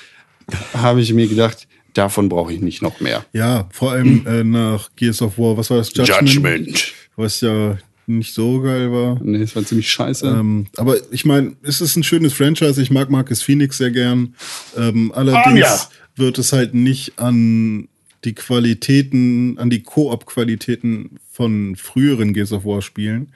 [0.74, 3.24] habe ich mir gedacht, davon brauche ich nicht noch mehr.
[3.32, 5.92] Ja, vor allem äh, nach Gears of War, was war das?
[5.94, 6.92] Judgment.
[7.16, 7.76] Was ja
[8.06, 9.20] nicht so geil war.
[9.22, 10.26] Nee, das war ziemlich scheiße.
[10.26, 12.80] Ähm, aber ich meine, es ist ein schönes Franchise.
[12.82, 14.34] Ich mag Marcus Phoenix sehr gern.
[14.76, 15.88] Ähm, allerdings Anja!
[16.16, 17.88] wird es halt nicht an
[18.24, 23.32] die Qualitäten, an die Koop-Qualitäten von früheren Gears of War Spielen,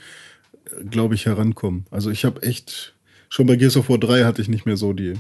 [0.91, 1.87] glaube ich, herankommen.
[1.91, 2.95] Also ich habe echt,
[3.29, 5.15] schon bei Gears of War 3 hatte ich nicht mehr so die,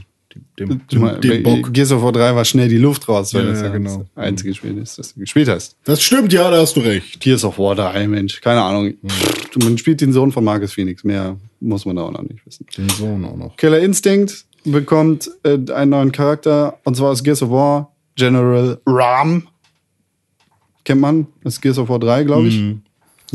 [0.56, 0.66] Du
[0.98, 1.72] mal- den, den Bock.
[1.72, 4.06] Gears of War 3 war schnell die Luft raus, weil Ja, das ja, genau.
[4.14, 5.76] das einzige Spiel ist, das du gespielt hast.
[5.84, 7.20] Das stimmt, ja, da hast du recht.
[7.20, 8.94] Gears of War 3, Mensch, keine Ahnung.
[9.06, 12.44] Pff, Man spielt den Sohn von Marcus Phoenix, mehr muss man da auch noch nicht
[12.46, 12.66] wissen.
[12.76, 13.56] Den Sohn auch noch.
[13.56, 19.46] Killer Instinct bekommt äh, einen neuen Charakter und zwar aus Gears of War General Ram.
[20.84, 21.26] Kennt man?
[21.42, 22.58] Das ist Gears of War 3, glaube ich.
[22.60, 22.82] Und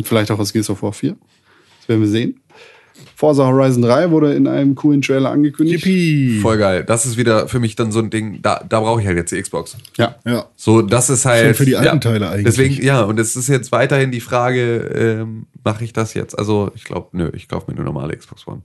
[0.08, 1.16] vielleicht auch aus Gears of War 4.
[1.80, 2.40] Das werden wir sehen.
[3.20, 5.86] Forza Horizon 3 wurde in einem coolen Trailer angekündigt.
[5.86, 6.40] Yippie.
[6.40, 6.86] Voll geil.
[6.86, 9.34] Das ist wieder für mich dann so ein Ding, da, da brauche ich halt jetzt
[9.34, 9.76] die Xbox.
[9.98, 10.16] Ja.
[10.26, 10.46] Ja.
[10.56, 11.48] So, das ist halt.
[11.48, 12.46] Schon für die alten ja, Teile eigentlich.
[12.46, 16.40] Deswegen, ja, und es ist jetzt weiterhin die Frage, ähm, mache ich das jetzt?
[16.40, 18.62] Also, ich glaube, nö, ich kaufe mir eine normale Xbox One.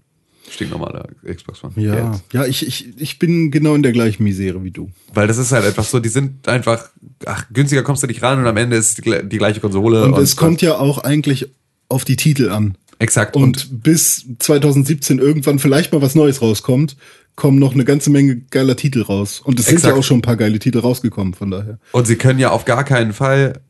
[0.49, 1.73] Stinknormale Xbox One.
[1.75, 2.23] Ja, Jetzt.
[2.33, 4.89] ja ich, ich, ich bin genau in der gleichen Misere wie du.
[5.13, 6.91] Weil das ist halt einfach so, die sind einfach,
[7.27, 10.05] ach, günstiger kommst du nicht ran und am Ende ist die, die gleiche Konsole.
[10.05, 11.49] Und, es kommt ja auch eigentlich
[11.89, 12.77] auf die Titel an.
[12.99, 13.37] Exakt.
[13.37, 16.97] Und, bis 2017 irgendwann vielleicht mal was Neues rauskommt,
[17.37, 19.41] kommen noch eine ganze Menge geiler Titel raus.
[19.45, 21.79] Und es sind ja auch schon ein paar geile Titel rausgekommen, von daher.
[21.93, 23.61] Und sie können ja auf gar keinen Fall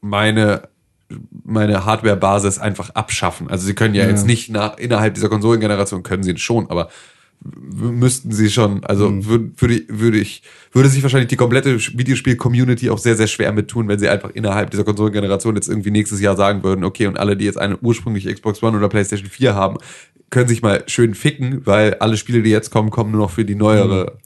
[0.00, 0.68] meine,
[1.44, 3.50] meine Hardware-Basis einfach abschaffen.
[3.50, 4.10] Also sie können ja, Ja.
[4.10, 6.88] jetzt nicht nach, innerhalb dieser Konsolengeneration können sie schon, aber
[7.42, 9.26] müssten sie schon, also Mhm.
[9.26, 13.68] würde, würde, würde ich, würde sich wahrscheinlich die komplette Videospiel-Community auch sehr, sehr schwer mit
[13.68, 17.16] tun, wenn sie einfach innerhalb dieser Konsolengeneration jetzt irgendwie nächstes Jahr sagen würden, okay, und
[17.18, 19.76] alle, die jetzt eine ursprüngliche Xbox One oder PlayStation 4 haben,
[20.30, 23.44] können sich mal schön ficken, weil alle Spiele, die jetzt kommen, kommen nur noch für
[23.44, 24.18] die neuere.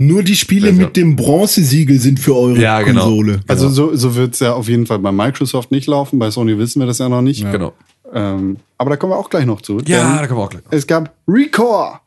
[0.00, 3.06] Nur die Spiele mit dem Bronzesiegel sind für eure Ja, genau.
[3.06, 3.40] Konsole.
[3.48, 6.18] Also so, so wird es ja auf jeden Fall bei Microsoft nicht laufen.
[6.20, 7.42] Bei Sony wissen wir das ja noch nicht.
[7.50, 7.72] Genau.
[8.12, 9.80] Ähm, aber da kommen wir auch gleich noch zu.
[9.86, 10.62] Ja, da kommen wir auch gleich.
[10.70, 12.00] Es gab Recore,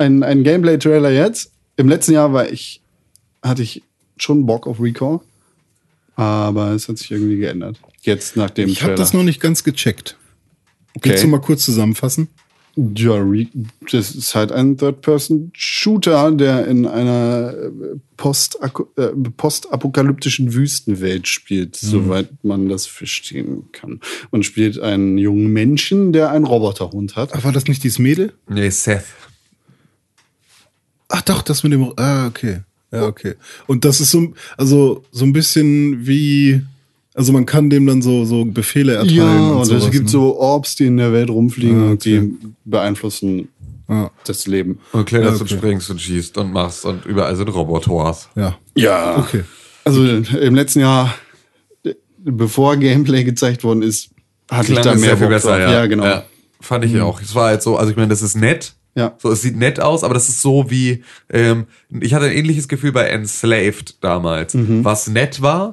[0.00, 1.52] ein, ein Gameplay-Trailer jetzt.
[1.76, 2.80] Im letzten Jahr war ich,
[3.42, 3.82] hatte ich
[4.16, 5.20] schon Bock auf Recore,
[6.16, 7.78] aber es hat sich irgendwie geändert.
[8.02, 10.16] Jetzt nach dem ich habe das noch nicht ganz gecheckt.
[11.02, 12.28] Willst du mal kurz zusammenfassen?
[12.76, 13.22] Ja,
[13.90, 22.68] das ist halt ein Third-Person-Shooter, der in einer äh, äh, postapokalyptischen Wüstenwelt spielt, soweit man
[22.68, 24.00] das verstehen kann.
[24.30, 27.30] Man spielt einen jungen Menschen, der einen Roboterhund hat.
[27.34, 28.32] Ach, war das nicht dieses Mädel?
[28.48, 29.04] Nee, Seth.
[31.10, 31.92] Ach doch, das mit dem.
[31.96, 32.60] Ah, okay.
[32.92, 33.34] Ja, okay.
[33.66, 36.62] Und das ist so, also so ein bisschen wie,
[37.14, 39.16] also man kann dem dann so so Befehle erteilen.
[39.16, 40.10] Ja, und, sowas, es gibt ne?
[40.10, 42.34] so Orbs, die in der Welt rumfliegen Ah, und die
[42.64, 43.48] beeinflussen
[43.86, 44.78] Ah, das Leben.
[44.92, 45.54] Und kletterst Ja, okay.
[45.54, 48.28] und springst und schießt und machst und überall sind Robotors.
[48.36, 48.56] ja.
[48.76, 49.18] Ja.
[49.18, 49.42] Okay.
[49.84, 51.14] Also im letzten Jahr,
[52.18, 54.10] bevor Gameplay gezeigt worden ist,
[54.50, 55.72] hatte ich da ist mehr viel besser, ja.
[55.72, 56.22] Ja, genau.
[56.60, 57.20] fand ich auch.
[57.20, 58.74] Es war halt so, also ich meine, das ist nett.
[58.94, 59.14] Ja.
[59.18, 61.66] So, es sieht nett aus, aber das ist so wie, ähm,
[62.00, 65.72] ich hatte ein ähnliches Gefühl bei Enslaved damals, was nett war,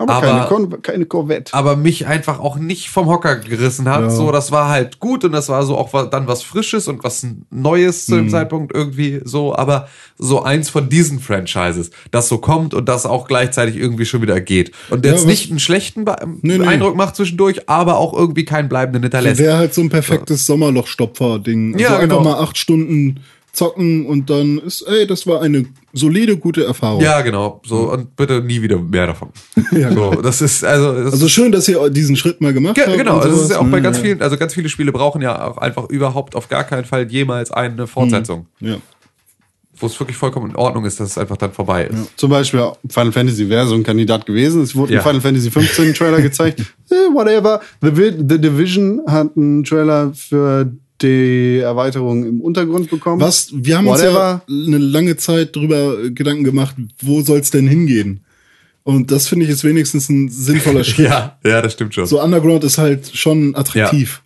[0.00, 1.52] Aber, Aber- keine, keine Corvette.
[1.52, 4.00] aber mich einfach auch nicht vom Hocker gerissen hat.
[4.00, 4.08] Ja.
[4.10, 7.26] So, das war halt gut und das war so auch dann was Frisches und was
[7.50, 12.72] Neues zu dem Zeitpunkt irgendwie so, aber so eins von diesen Franchises, das so kommt
[12.72, 14.72] und das auch gleichzeitig irgendwie schon wieder geht.
[14.88, 16.66] Und Ja, jetzt was- nicht einen schlechten Be Nee, nee.
[16.66, 19.38] Eindruck macht zwischendurch, aber auch irgendwie keinen bleibenden hinterlässt.
[19.38, 21.74] Wäre halt so ein perfektes Sommerloch-Stopfer-Ding.
[21.74, 22.22] Also Ja, einfach genau.
[22.24, 23.20] mal acht Stunden
[23.52, 27.00] zocken und dann ist, ey, das war eine solide, gute Erfahrung.
[27.02, 27.60] Ja, genau.
[27.66, 29.30] So, und bitte nie wieder mehr davon.
[29.72, 32.84] Ja, so, das ist, also, das Also schön, dass ihr diesen Schritt mal gemacht Ge
[32.86, 32.96] habt.
[32.96, 33.82] genau, das ist sowas, ja auch bei ne?
[33.82, 37.10] ganz vielen, also ganz viele Spiele brauchen ja auch einfach überhaupt auf gar keinen Fall
[37.10, 38.76] jemals eine Fortsetzung, Ja.
[39.78, 42.18] wo es wirklich vollkommen in Ordnung ist, dass es einfach dann vorbei ist.
[42.18, 44.62] Zum Beispiel Final Fantasy wäre so ein Kandidat gewesen.
[44.62, 45.00] Es wurde Ja.
[45.00, 46.60] ein Final Fantasy 15 Trailer gezeigt.
[46.90, 47.60] Eh, whatever.
[47.80, 47.90] The,
[48.28, 50.70] The Division hat einen Trailer für
[51.02, 53.20] die Erweiterung im Untergrund bekommen.
[53.20, 54.42] Was, wir haben Whatever.
[54.46, 58.24] uns ja eine lange Zeit drüber äh, Gedanken gemacht, wo soll es denn hingehen?
[58.82, 61.08] Und das finde ich ist wenigstens ein sinnvoller Schritt.
[61.08, 62.06] Ja, ja, das stimmt schon.
[62.06, 64.22] So Underground ist halt schon attraktiv.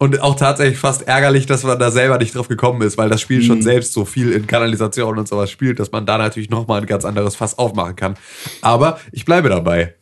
[0.00, 3.20] Und auch tatsächlich fast ärgerlich, dass man da selber nicht drauf gekommen ist, weil das
[3.20, 3.44] Spiel Mhm.
[3.44, 6.86] schon selbst so viel in Kanalisation und sowas spielt, dass man da natürlich nochmal ein
[6.86, 8.14] ganz anderes Fass aufmachen kann.
[8.62, 9.94] Aber ich bleibe dabei.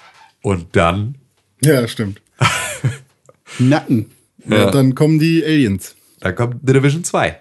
[0.43, 1.17] Und dann,
[1.65, 2.21] Ja, stimmt.
[3.59, 4.11] Nacken.
[4.49, 4.57] Ja.
[4.59, 4.71] Ja.
[4.71, 5.96] dann kommen die Aliens.
[6.21, 7.39] Dann kommt The Division 2.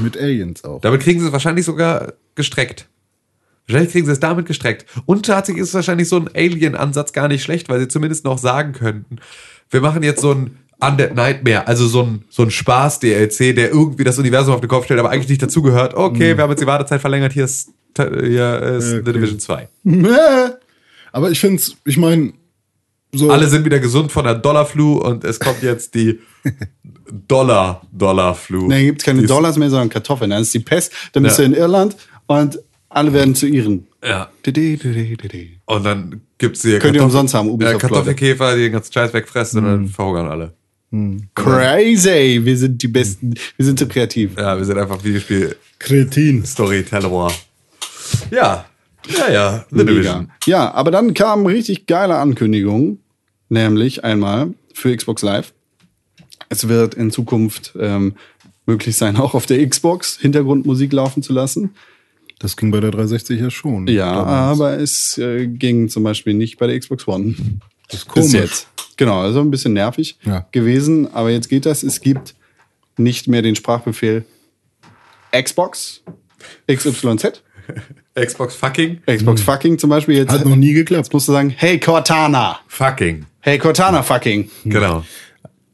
[0.00, 0.80] Mit Aliens auch.
[0.80, 2.88] Damit kriegen sie es wahrscheinlich sogar gestreckt.
[3.66, 4.86] Wahrscheinlich kriegen sie es damit gestreckt.
[5.06, 8.72] Und tatsächlich ist wahrscheinlich so ein Alien-Ansatz gar nicht schlecht, weil sie zumindest noch sagen
[8.72, 9.16] könnten,
[9.70, 14.02] wir machen jetzt so ein Undead Nightmare, also so ein, so ein Spaß-DLC, der irgendwie
[14.02, 15.94] das Universum auf den Kopf stellt, aber eigentlich nicht dazugehört.
[15.94, 19.02] Okay, wir haben jetzt die Wartezeit verlängert, hier ist, hier ist Okay.
[19.04, 19.68] The Division 2.
[21.12, 22.32] Aber ich finde es, ich meine,
[23.12, 23.30] so.
[23.30, 26.20] Alle sind wieder gesund von der Dollar-Flu und es kommt jetzt die
[27.28, 28.68] Dollar-Dollar-Flu.
[28.68, 30.30] Nein, gibt es keine ist- Dollars mehr, sondern Kartoffeln.
[30.30, 31.44] Dann ist die Pest, dann bist Ja.
[31.44, 31.96] du in Irland
[32.26, 32.58] und
[32.88, 33.86] alle werden zu ihren.
[34.04, 34.30] Ja.
[35.66, 38.92] Und dann gibt's hier Könnt ihr Kartoffel- umsonst haben, ja, Ubisoft, Kartoffelkäfer, die den ganzen
[38.92, 40.52] Scheiß wegfressen und dann verhungern alle.
[41.36, 42.40] Crazy.
[42.42, 43.34] Wir sind die Besten.
[43.56, 44.32] Wir sind so kreativ.
[44.36, 46.44] Ja, wir sind einfach Videospiel Kretin.
[46.44, 47.30] Storyteller.
[48.32, 48.64] Ja,
[49.08, 49.84] ja, ja, The.
[49.86, 50.30] Division.
[50.46, 52.98] Ja, aber dann kamen richtig geile Ankündigungen.
[53.48, 55.52] Nämlich einmal für Xbox Live.
[56.50, 58.14] Es wird in Zukunft ähm,
[58.66, 61.74] möglich sein, auch auf der Xbox Hintergrundmusik laufen zu lassen.
[62.38, 63.86] Das ging bei der 360 ja schon.
[63.86, 64.60] Ja, damals.
[64.60, 67.34] aber es äh, ging zum Beispiel nicht bei der Xbox One.
[67.88, 68.32] das ist Bis komisch.
[68.32, 68.68] jetzt.
[68.96, 70.46] Genau, also ein bisschen nervig Ja.
[70.52, 71.82] gewesen, aber jetzt geht das.
[71.82, 72.34] Es gibt
[72.98, 74.24] nicht mehr den Sprachbefehl
[75.32, 76.02] Xbox
[76.70, 77.42] XYZ.
[78.18, 79.00] Xbox fucking?
[79.06, 80.16] Xbox fucking zum Beispiel.
[80.16, 81.12] Jetzt Hat noch nie geklappt.
[81.12, 82.58] musst du sagen, hey Cortana.
[82.66, 83.24] Fucking.
[83.40, 84.50] Hey Cortana fucking.
[84.64, 85.04] Genau.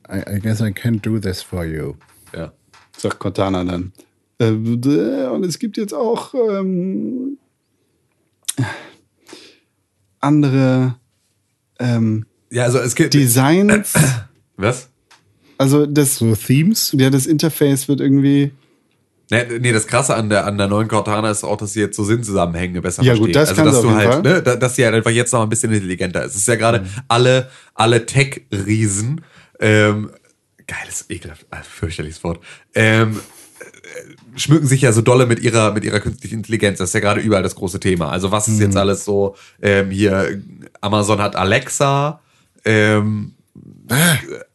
[0.09, 1.95] I, I guess I can't do this for you.
[2.35, 2.53] Ja.
[2.97, 3.93] Sagt Cortana dann.
[4.39, 7.39] Äh, Und es gibt jetzt auch ähm,
[10.21, 10.97] andere
[11.79, 13.15] ähm, Ja, also es gibt.
[13.15, 13.95] Designs.
[14.57, 14.89] Was?
[15.59, 16.95] Also das, So Themes?
[16.99, 18.53] ja, das Interface wird irgendwie.
[19.31, 21.97] Nee, nee, das Krasse an der, an der neuen Cortana ist auch, dass sie jetzt
[21.97, 23.35] so Sinnzusammenhänge besser Ja, gut, verstehen.
[23.35, 24.35] das also, kann dass du auf jeden halt, Fall.
[24.35, 26.33] ne, da- dass sie halt einfach jetzt noch ein bisschen intelligenter ist.
[26.35, 26.87] Es ist ja gerade Mhm.
[27.09, 29.23] alle, alle Tech-Riesen,
[29.61, 30.11] ähm,
[30.67, 32.41] geiles, ekelhaft, ah, fürchterliches Wort,
[32.75, 33.21] ähm,
[33.61, 36.79] äh, schmücken sich ja so dolle mit ihrer, mit ihrer künstlichen Intelligenz.
[36.79, 38.11] Das ist ja gerade überall das große Thema.
[38.11, 38.63] Also was ist Mhm.
[38.63, 40.43] jetzt alles so, ähm, hier,
[40.81, 42.21] Amazon hat Alexa,
[42.65, 43.33] ähm,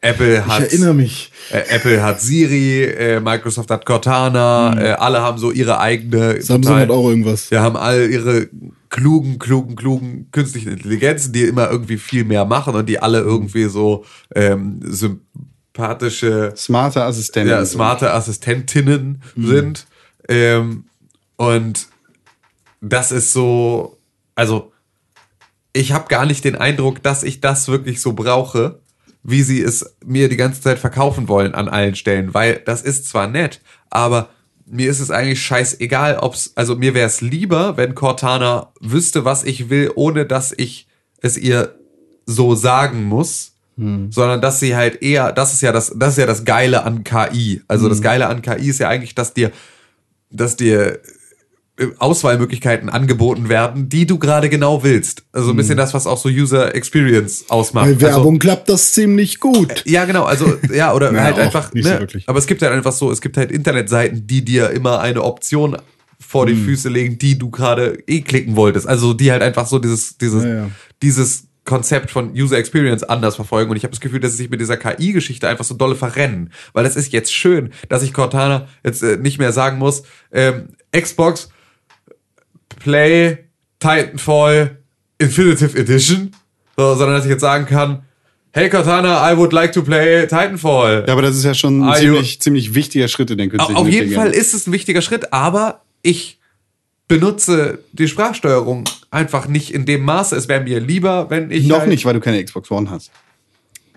[0.02, 1.32] Apple hat, erinnere mich.
[1.52, 6.42] äh, Apple hat Siri, äh, Microsoft hat Cortana, äh, alle haben so ihre eigene.
[6.42, 7.50] Samsung total- hat auch irgendwas.
[7.50, 8.50] Wir haben all ihre
[8.92, 13.64] klugen, klugen, klugen künstlichen Intelligenzen, die immer irgendwie viel mehr machen und die alle irgendwie
[13.64, 17.50] so ähm, sympathische, Smarte Assistenten.
[17.50, 19.88] ja, smarte Assistentinnen sind.
[20.28, 20.84] Ähm,
[21.38, 21.88] und
[22.82, 23.98] das ist so,
[24.36, 24.72] also
[25.74, 28.80] ich habe gar nicht den Eindruck, dass ich das wirklich so brauche.
[29.24, 33.08] wie sie es mir die ganze Zeit verkaufen wollen an allen Stellen, weil das ist
[33.08, 34.30] zwar nett, aber
[34.72, 39.44] mir ist es eigentlich scheißegal, ob's, also mir wäre es lieber, wenn Cortana wüsste, was
[39.44, 40.88] ich will, ohne dass ich
[41.22, 41.76] es ihr
[42.26, 43.54] so sagen muss,
[44.12, 47.04] sondern dass sie halt eher, das ist ja das, das ist ja das Geile an
[47.04, 47.62] KI.
[47.68, 49.52] Also das Geile an KI ist ja eigentlich, dass dir,
[50.30, 51.00] dass dir
[51.98, 55.24] Auswahlmöglichkeiten angeboten werden, die du gerade genau willst.
[55.32, 57.86] Also ein bisschen das, was auch so User Experience ausmacht.
[57.86, 59.84] Bei also, Werbung klappt das ziemlich gut.
[59.86, 62.00] ja, genau, also ja, oder Ja, halt einfach, nicht so ne?
[62.00, 62.28] wirklich.
[62.28, 65.78] aber es gibt halt einfach so, es gibt halt Internetseiten, die dir immer eine Option
[66.20, 66.56] vor Hm.
[66.56, 68.88] die Füße legen, die du gerade eh klicken wolltest.
[68.88, 70.70] Also die halt einfach so dieses, dieses, Ja, ja.
[71.02, 73.70] dieses Konzept von User Experience anders verfolgen.
[73.70, 76.52] Und ich habe das Gefühl, dass sie sich mit dieser KI-Geschichte einfach so dolle verrennen.
[76.74, 80.70] Weil es ist jetzt schön, dass ich Cortana jetzt äh, nicht mehr sagen muss, ähm,
[80.96, 81.50] Xbox
[82.84, 83.38] Play
[83.80, 84.78] Titanfall
[85.18, 86.32] Infinitive Edition,
[86.78, 88.04] so, sondern dass ich jetzt sagen kann,
[88.54, 91.06] hey Cortana, I would like to play Titanfall.
[91.08, 93.88] Ja, aber das ist ja schon ein ziemlich, ziemlich wichtiger Schritt in den künstlichen Auf
[93.88, 94.14] jeden.
[94.14, 96.40] Fall ist es ein wichtiger Schritt, aber ich
[97.08, 100.36] benutze die Sprachsteuerung einfach nicht in dem Maße.
[100.36, 101.68] Es wäre mir lieber, wenn ich.
[101.68, 103.12] Noch halt, nicht, weil du keine Xbox One hast.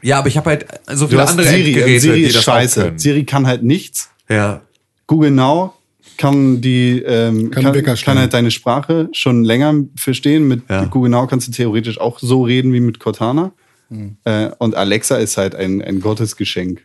[0.02, 1.72] Ja, aber ich habe halt so viele andere Siri.
[1.72, 2.92] Endgeräte, Siri ist scheiße.
[2.96, 4.10] Siri kann halt nichts.
[4.28, 4.60] Ja.
[5.06, 5.74] Google Now
[6.16, 10.46] kann die ähm, Kann kann, kann, halt deine Sprache schon länger verstehen.
[10.48, 10.84] Mit Ja.
[10.86, 13.52] Google Now kannst du theoretisch auch so reden wie mit Cortana.
[13.90, 14.16] Hm.
[14.24, 16.84] Äh, und Alexa ist halt ein, ein Gottesgeschenk.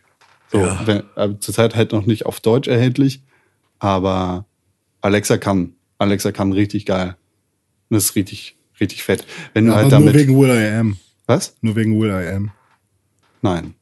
[0.52, 0.80] So, Ja.
[0.86, 3.22] wenn, äh, zurzeit halt noch nicht auf Deutsch erhältlich,
[3.78, 4.44] aber
[5.00, 5.74] Alexa kann.
[5.98, 7.16] Alexa kann richtig geil.
[7.88, 9.26] Und das ist richtig, richtig fett.
[9.54, 10.14] Wenn du Aber halt nur damit.
[10.14, 10.96] wegen Will I Am.
[11.26, 11.54] was?
[11.60, 12.50] Nur wegen Will I Am.
[13.42, 13.74] Nein.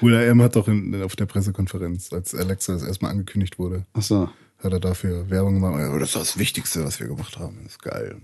[0.00, 3.86] Will I Am hat doch in, auf der Pressekonferenz, als Alexa das erstmal angekündigt wurde,
[3.94, 4.28] Ach so.
[4.58, 5.78] hat er dafür Werbung gemacht.
[5.78, 7.58] Ja, das ist das Wichtigste, was wir gemacht haben.
[7.62, 8.16] Das ist geil.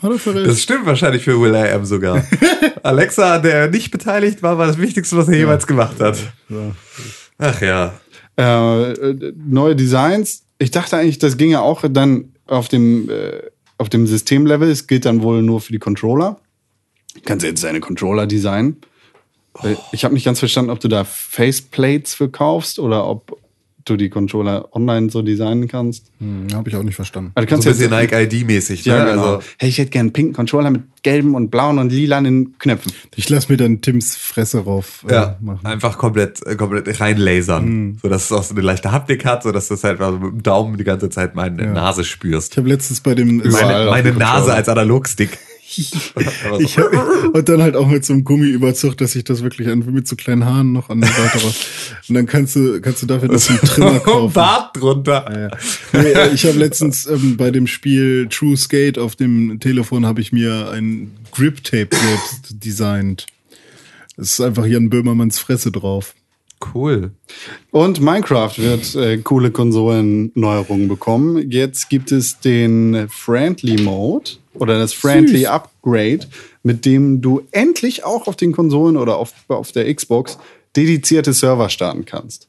[0.00, 2.24] Das stimmt wahrscheinlich für Will I Am sogar.
[2.82, 6.18] Alexa, der nicht beteiligt war, war das Wichtigste, was er jemals gemacht hat.
[7.38, 7.98] Ach ja.
[8.36, 10.44] äh, neue Designs.
[10.58, 13.42] Ich dachte eigentlich, das ginge auch dann auf dem, äh,
[13.78, 14.70] auf dem Systemlevel.
[14.70, 16.40] Es gilt dann wohl nur für die Controller.
[17.24, 18.76] Kannst du jetzt deine Controller designen.
[19.92, 23.38] Ich habe nicht ganz verstanden, ob du da Faceplates für kaufst oder ob
[23.88, 26.10] du die Controller online so designen kannst.
[26.18, 27.30] Hm, Habe ich auch nicht verstanden.
[27.34, 28.84] Also du So ein kannst bisschen jetzt, Nike ID-mäßig.
[28.84, 29.10] ja, ne?
[29.12, 29.34] genau.
[29.36, 32.92] also, hey, ich hätte gerne einen pinken Controller mit gelben und blauen und lilanen Knöpfen.
[33.14, 35.64] Ich lasse mir dann Tims Fresse rauf äh, ja, machen.
[35.64, 37.98] einfach komplett, äh, komplett reinlasern.
[38.02, 40.18] So dass es auch so eine leichte Haptik hat, so dass du es halt also
[40.18, 42.52] mit dem Daumen die ganze Zeit meine Nase spürst.
[42.52, 45.38] Ich habe letztens bei dem Meine, meine Nase als Analogstick.
[46.58, 49.68] Ich hab, und dann halt auch mit so einem Gummi überzucht, dass ich das wirklich
[49.68, 51.56] an, mit so kleinen Haaren noch an der Seite raus.
[52.08, 54.32] Und dann kannst du kannst du dafür das einen Trimmer kaufen.
[54.32, 55.50] Bart drunter.
[55.92, 56.00] Ja.
[56.00, 60.20] Nee, äh, ich habe letztens ähm, bei dem Spiel True Skate auf dem Telefon habe
[60.20, 63.26] ich mir ein Grip Tape selbst designt.
[64.16, 66.14] Es ist einfach Jan Böhmermanns Fresse drauf.
[66.76, 67.10] Cool.
[67.70, 71.50] Und Minecraft wird äh, coole Konsolenneuerungen bekommen.
[71.50, 75.46] Jetzt gibt es den Friendly Mode oder das Friendly Süß.
[75.48, 76.20] Upgrade,
[76.62, 80.38] mit dem du endlich auch auf den Konsolen oder auf, auf der Xbox
[80.76, 82.48] dedizierte Server starten kannst.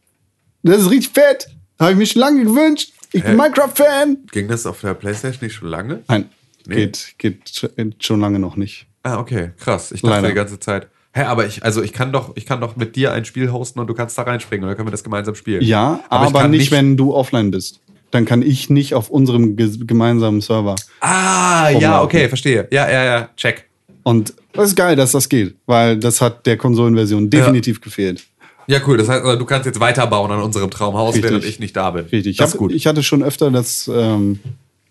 [0.64, 1.48] Das ist richtig fett.
[1.80, 2.92] Habe ich mir schon lange gewünscht.
[3.14, 3.38] Ich bin?
[3.38, 4.18] Minecraft-Fan.
[4.32, 6.04] Ging das auf der Playstation nicht schon lange?
[6.08, 6.30] Nein,
[6.68, 6.76] Nee.
[6.76, 8.88] geht, geht sch- schon lange noch nicht.
[9.04, 9.94] Ah, okay, krass.
[9.94, 10.28] Ich dachte Leider.
[10.28, 10.88] die ganze Zeit.
[11.14, 13.80] Hä, aber ich, also ich kann doch, ich kann doch mit dir ein Spiel hosten
[13.80, 15.64] und du kannst da reinspringen und dann können wir das gemeinsam spielen.
[15.64, 17.80] Ja, Aber aber, nicht, nicht- wenn du offline bist.
[18.12, 20.76] Dann kann ich nicht auf unserem ge- gemeinsamen Server.
[21.02, 22.06] Ah, ja, Rumlaufen.
[22.06, 22.68] okay, verstehe.
[22.72, 23.66] Ja, ja, ja, check.
[24.04, 28.24] Und das ist geil, dass das geht, weil das hat der Konsolenversion definitiv gefehlt.
[28.68, 28.96] Ja, cool.
[28.98, 31.32] Das heißt, also, du kannst jetzt weiterbauen an unserem Traumhaus, Richtig.
[31.32, 32.04] während ich nicht da bin.
[32.06, 32.28] Richtig.
[32.28, 32.72] Ich, Das ist gut.
[32.72, 34.40] ich hatte schon öfter das, ähm,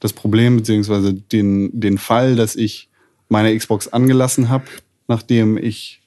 [0.01, 2.89] das Problem, beziehungsweise den, den Fall, dass ich
[3.31, 4.65] meine Xbox angelassen habe,
[5.09, 6.03] nachdem ich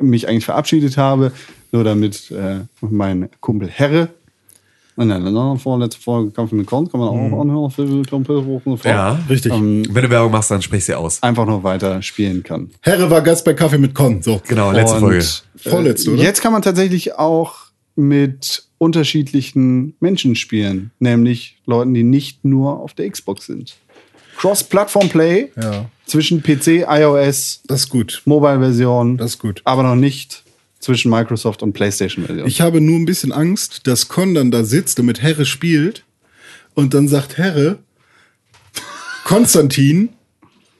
[0.00, 1.32] mich eigentlich verabschiedet habe,
[1.72, 4.08] nur damit äh, mein Kumpel Herre.
[4.98, 7.70] Und dann, dann vorletzte Folge Kampf mit Kont, kann man auch anhören.
[7.70, 8.86] für Kumpel, hoch und fort.
[8.86, 9.52] ja, Richtig.
[9.52, 11.22] Ähm, Wenn du Werbung machst, dann sprich sie aus.
[11.22, 12.70] einfach noch weiter spielen kann.
[12.80, 14.22] Herre war Gast bei Kaffee mit Con.
[14.22, 14.40] So.
[14.48, 15.24] Genau, letzte Und, Folge.
[15.56, 16.22] Vorletzte, oder?
[16.22, 22.94] Jetzt kann man tatsächlich auch mit unterschiedlichen Menschen spielen, nämlich Leuten, die nicht nur auf
[22.94, 23.76] der Xbox sind.
[24.38, 25.86] Cross-Plattform-Play Ja.
[26.06, 28.22] Zwischen PC, iOS, Das ist gut.
[28.24, 29.60] Mobile-Version, Das ist gut.
[29.64, 30.42] aber noch nicht
[30.80, 32.46] zwischen Microsoft und PlayStation-Version.
[32.46, 36.04] Ich habe nur ein bisschen Angst, dass Con dann da sitzt und mit Herre spielt
[36.74, 37.78] und dann sagt Herre,
[39.24, 40.10] Konstantin,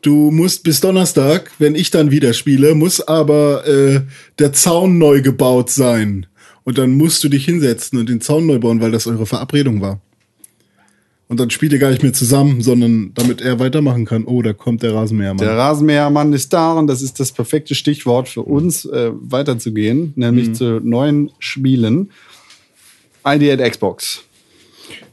[0.02, 4.02] du musst bis Donnerstag, wenn ich dann wieder spiele, muss aber äh,
[4.38, 6.26] der Zaun neu gebaut sein.
[6.62, 9.80] Und dann musst du dich hinsetzen und den Zaun neu bauen, weil das eure Verabredung
[9.80, 10.00] war.
[11.28, 14.24] Und dann spielt ihr gar nicht mehr zusammen, sondern damit er weitermachen kann.
[14.24, 15.44] Oh, da kommt der Rasenmähermann.
[15.44, 20.54] Der Rasenmähermann ist da und das ist das perfekte Stichwort für uns, äh, weiterzugehen, nämlich
[20.54, 22.10] zu neuen Spielen.
[23.26, 24.22] ID at Xbox.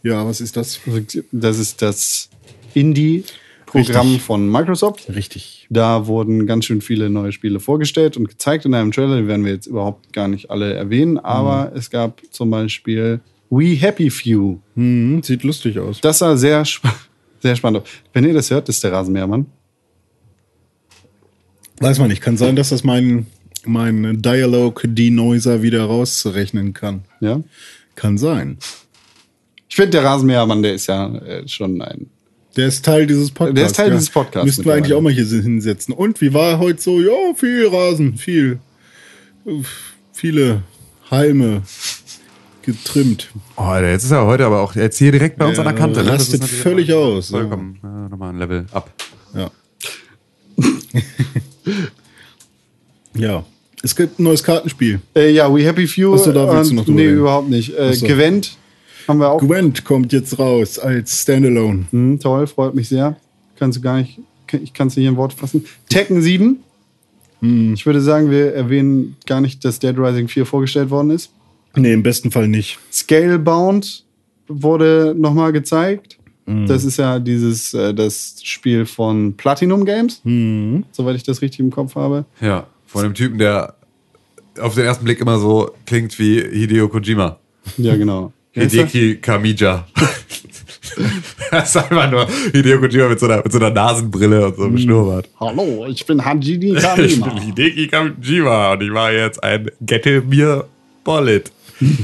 [0.03, 0.79] ja, was ist das?
[1.31, 2.29] Das ist das
[2.75, 5.09] Indie-Programm von Microsoft.
[5.09, 5.65] Richtig.
[5.71, 9.19] Da wurden ganz schön viele neue Spiele vorgestellt und gezeigt in einem Trailer.
[9.19, 13.21] Die werden wir jetzt überhaupt gar nicht alle erwähnen, aber es gab zum Beispiel
[13.55, 14.59] We Happy Few.
[14.75, 16.01] Hm, sieht lustig aus.
[16.01, 16.89] Das sah sehr, sp
[17.39, 17.89] sehr spannend aus.
[18.11, 19.45] Wenn ihr das hört, ist der Rasenmähermann.
[21.79, 22.21] Weiß man nicht.
[22.21, 23.27] Kann sein, dass das mein,
[23.65, 27.03] mein Dialog-Denoiser wieder rauszurechnen kann.
[27.19, 27.41] Ja.
[27.95, 28.57] Kann sein.
[29.69, 32.07] Ich finde, der Rasenmähermann, der ist ja äh, schon ein.
[32.55, 33.55] Der ist Teil dieses Podcasts.
[33.55, 35.93] Der ist Teil dieses Podcasts Müssten wir eigentlich auch mal hier hinsetzen.
[35.93, 36.99] Und wie war heute so?
[36.99, 38.59] Ja, viel Rasen, viel.
[40.11, 40.63] Viele
[41.11, 41.63] Halme
[42.63, 43.29] getrimmt.
[43.57, 45.69] Oh, Alter, jetzt ist er heute aber auch jetzt hier direkt bei uns Ja, an
[45.69, 45.99] der Kante.
[46.01, 46.05] ne?
[46.11, 47.37] Das rastet natürlich völlig immer aus, ja.
[47.39, 47.79] Vollkommen.
[47.83, 48.89] Ja, nochmal ein Level ab.
[49.35, 49.51] Ja.
[53.15, 53.43] ja.
[53.81, 55.01] Es gibt ein neues Kartenspiel.
[55.15, 56.13] Äh, ja, We Happy Few.
[56.15, 57.17] Ach so, da willst du noch drüber Nee, reden.
[57.19, 57.77] überhaupt nicht.
[57.77, 58.05] Äh, so.
[58.07, 58.57] Gwent
[59.07, 59.39] haben wir auch.
[59.41, 61.85] Gwent kommt jetzt raus als Standalone.
[61.91, 63.17] Hm, toll, freut mich sehr.
[63.59, 64.19] Kannst du gar nicht,
[64.51, 65.65] ich kann es nicht in Worte fassen.
[65.89, 66.57] Tekken 7.
[67.41, 67.73] Hm.
[67.73, 71.29] Ich würde sagen, wir erwähnen gar nicht, dass Dead Rising 4 vorgestellt worden ist.
[71.75, 72.77] Nee, im besten Fall nicht.
[72.91, 74.03] Scalebound
[74.47, 76.17] wurde nochmal gezeigt.
[76.45, 76.67] Hm.
[76.67, 80.83] Das ist ja dieses, äh, das Spiel von Platinum Games, Hm.
[80.91, 82.25] soweit ich das richtig im Kopf habe.
[82.41, 83.75] Ja, von dem Typen, der
[84.59, 87.37] auf den ersten Blick immer so klingt wie Hideo Kojima.
[87.77, 88.33] Ja, genau.
[88.51, 89.87] Hideki Kamija.
[91.51, 94.63] das ist einfach nur Hideo Kojima mit so einer, mit so einer Nasenbrille und so
[94.65, 95.29] einem Schnurrbart.
[95.39, 97.27] Hallo, ich bin Hajidi Ich Kamima.
[97.29, 100.65] bin Hideki Kamijima und ich war jetzt ein Gette mir
[101.03, 101.51] Bollet.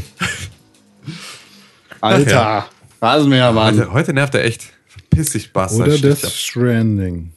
[2.02, 2.70] Alter,
[3.02, 3.78] Rasenmähermann.
[3.78, 4.74] Heute, heute nervt er echt.
[4.88, 5.88] Verpiss dich, Bastard.
[5.88, 7.32] Oder Death Stranding.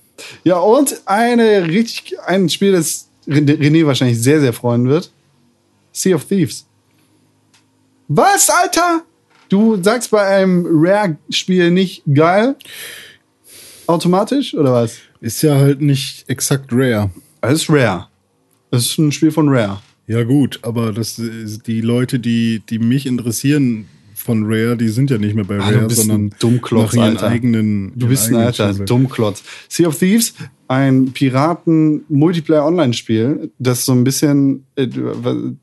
[0.44, 5.10] Ja, und eine richtig, ein Spiel, das René René wahrscheinlich sehr, sehr freuen wird.
[5.92, 6.66] Sea of Thieves.
[8.08, 9.02] Was, Alter?
[9.48, 12.56] Du sagst bei einem Rare-Spiel nicht geil?
[13.86, 14.96] Automatisch, oder was?
[15.20, 17.10] Ist ja halt nicht exakt Rare.
[17.42, 18.08] Es ist Rare.
[18.70, 19.80] Es ist ein Spiel von Rare.
[20.12, 21.20] Ja, gut, aber das
[21.66, 25.68] die Leute, die, die mich interessieren von Rare, die sind ja nicht mehr bei Ah,
[25.70, 27.28] Rare, sondern Dummklotz, nach ihren Alter.
[27.28, 27.92] eigenen.
[27.96, 28.84] Du bist ein alter Schule.
[28.84, 29.42] Dummklotz.
[29.68, 30.34] Sea of Thieves,
[30.68, 34.86] ein Piraten-Multiplayer-Online-Spiel, das so ein bisschen äh,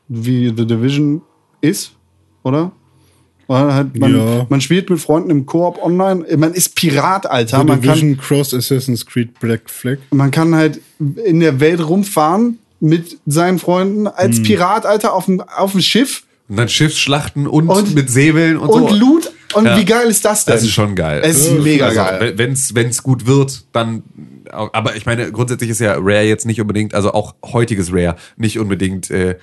[0.08, 1.22] wie The Division
[1.62, 1.92] ist,
[2.44, 2.72] oder?
[3.48, 4.46] Oder halt man, Ja.
[4.50, 6.26] man spielt mit Freunden im Koop online.
[6.38, 7.60] Man ist Pirat, Alter.
[7.60, 9.98] The Man Division kann, Cross Assassin's Creed Black Flag.
[10.12, 10.80] man kann halt
[11.26, 14.14] in der Welt rumfahren mit seinen Freunden Hm.
[14.16, 18.58] als Pirat, Alter, auf dem, auf dem Schiff Und dann Schiffsschlachten und, Und- mit Säbeln
[18.58, 18.96] und, und so.
[18.96, 19.32] Loot.
[19.56, 19.78] Und Ja.
[19.78, 20.54] wie geil ist das denn?
[20.54, 21.22] Das ist schon geil.
[21.24, 22.34] Es ist mega geil.
[22.38, 24.04] Wenn es wenn's gut wird, dann.
[24.52, 28.60] Aber ich meine, grundsätzlich ist ja Rare jetzt nicht unbedingt, also auch heutiges Rare nicht
[28.60, 29.10] unbedingt.
[29.12, 29.38] Äh,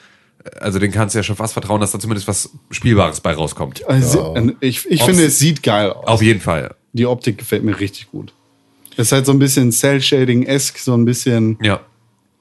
[0.61, 3.85] also den kannst du ja schon fast vertrauen, dass da zumindest was Spielbares bei rauskommt.
[3.89, 6.07] Also, Ich, ich Ob's- finde, es sieht geil aus.
[6.07, 6.75] Auf jeden Fall.
[6.93, 8.33] Die Optik gefällt mir richtig gut.
[8.97, 11.81] Es ist halt so ein bisschen Cell-Shading-esque, so ein bisschen, Ja.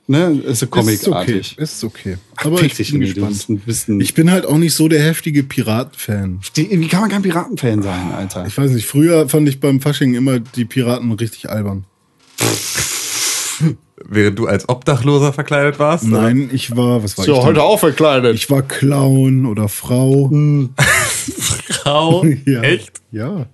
[0.08, 0.80] Ne, ist so Ist okay.
[0.82, 1.58] comicartig.
[1.58, 2.18] Ist okay.
[2.38, 3.50] Aber Aber ich bin gespannt.
[3.50, 6.40] ein bisschen, Ich bin halt auch nicht so der heftige Piraten-Fan.
[6.56, 8.46] Wie kann man kein Piratenfan sein, Alter?
[8.46, 11.86] Ich weiß nicht, früher fand ich beim Fasching immer die Piraten richtig albern.
[14.08, 16.04] Während du als Obdachloser verkleidet warst?
[16.06, 16.22] oder?
[16.24, 17.38] Nein, ich war, was war So, ich?
[17.40, 17.62] heute denn?
[17.64, 18.36] auch verkleidet.
[18.36, 20.30] Ich war Clown oder Frau.
[21.70, 22.26] Frau?
[22.46, 22.62] Ja.
[22.62, 23.02] Echt?
[23.12, 23.48] Ja.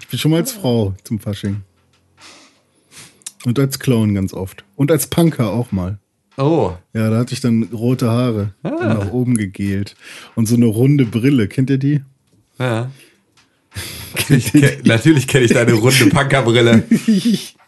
[0.00, 1.62] Ich bin schon mal als Frau zum Fasching.
[3.46, 4.64] Und als Clown ganz oft.
[4.76, 5.98] Und als Punker auch mal.
[6.36, 6.72] Oh.
[6.94, 8.70] Ja, da hatte ich dann rote Haare Ah.
[8.94, 9.94] nach oben gegelt.
[10.34, 11.46] Und so eine runde Brille.
[11.48, 12.00] Kennt ihr die?
[12.58, 12.90] Ja.
[14.84, 16.84] Natürlich kenne ich deine runde Punkerbrille.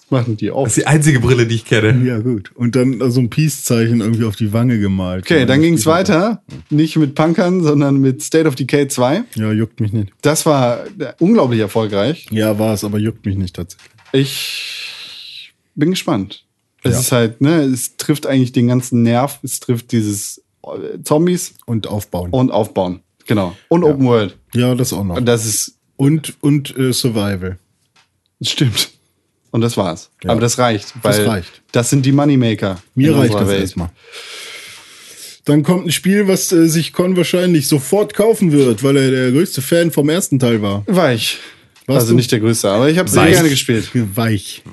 [0.09, 0.67] Was machen die Das auch?
[0.69, 2.05] ist die einzige Brille, die ich kenne.
[2.07, 2.53] Ja, gut.
[2.55, 5.25] Und dann so ein Peace-Zeichen irgendwie auf die Wange gemalt.
[5.25, 6.43] Okay, Ja, dann das ging es weiter.
[6.71, 9.25] Nicht mit Punkern, sondern mit State of Decay 2.
[9.35, 10.13] Ja, juckt mich nicht.
[10.23, 12.27] Das war äh, unglaublich erfolgreich.
[12.31, 13.91] Ja, war es, aber juckt mich nicht tatsächlich.
[14.13, 14.93] Ich
[15.77, 16.45] bin gespannt.
[16.83, 17.01] Es Ja.
[17.01, 19.39] ist halt, ne, es trifft eigentlich den ganzen Nerv.
[19.43, 22.31] Es trifft dieses äh, Zombies Und aufbauen.
[22.31, 23.01] und Aufbauen.
[23.27, 23.57] Genau.
[23.69, 24.37] Und Open World.
[24.55, 25.17] ja, das auch noch.
[25.17, 27.59] Und das ist, Und, und äh, Survival.
[28.41, 28.91] das stimmt.
[29.51, 30.11] Und das war's.
[30.23, 30.31] Ja.
[30.31, 30.95] Aber das reicht.
[31.03, 31.63] Das Weil reicht.
[31.73, 32.83] Das sind die Moneymaker.
[32.95, 33.91] Mir reicht das erstmal.
[35.45, 39.31] Dann kommt ein Spiel, was äh, sich Con wahrscheinlich sofort kaufen wird, weil er der
[39.33, 40.83] größte Fan vom ersten Teil war.
[40.87, 41.39] Weich.
[41.87, 42.17] Warst also du?
[42.17, 43.91] nicht der größte, aber ich habe sehr gerne gespielt.
[43.95, 44.63] Weich.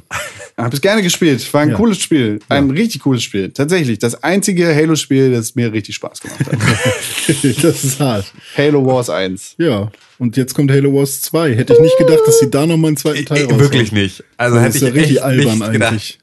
[0.58, 1.52] Habe es gerne gespielt.
[1.52, 1.76] War ein Ja.
[1.76, 2.40] cooles Spiel.
[2.48, 3.50] Ein richtig cooles Spiel.
[3.50, 3.98] Tatsächlich.
[3.98, 6.54] Das einzige Halo-Spiel, das mir richtig Spaß gemacht hat.
[7.64, 8.32] das ist hart.
[8.56, 9.56] Halo Wars 1.
[9.58, 9.92] Ja.
[10.20, 11.56] Und jetzt kommt Halo Wars 2.
[11.56, 13.62] Hätte ich nicht gedacht, dass sie da nochmal einen zweiten Teil Äh, raushauen.
[13.62, 14.24] Wirklich nicht.
[14.38, 15.92] Also Das hätte ist ja ich richtig echt albern nicht gedacht.
[15.92, 16.20] eigentlich.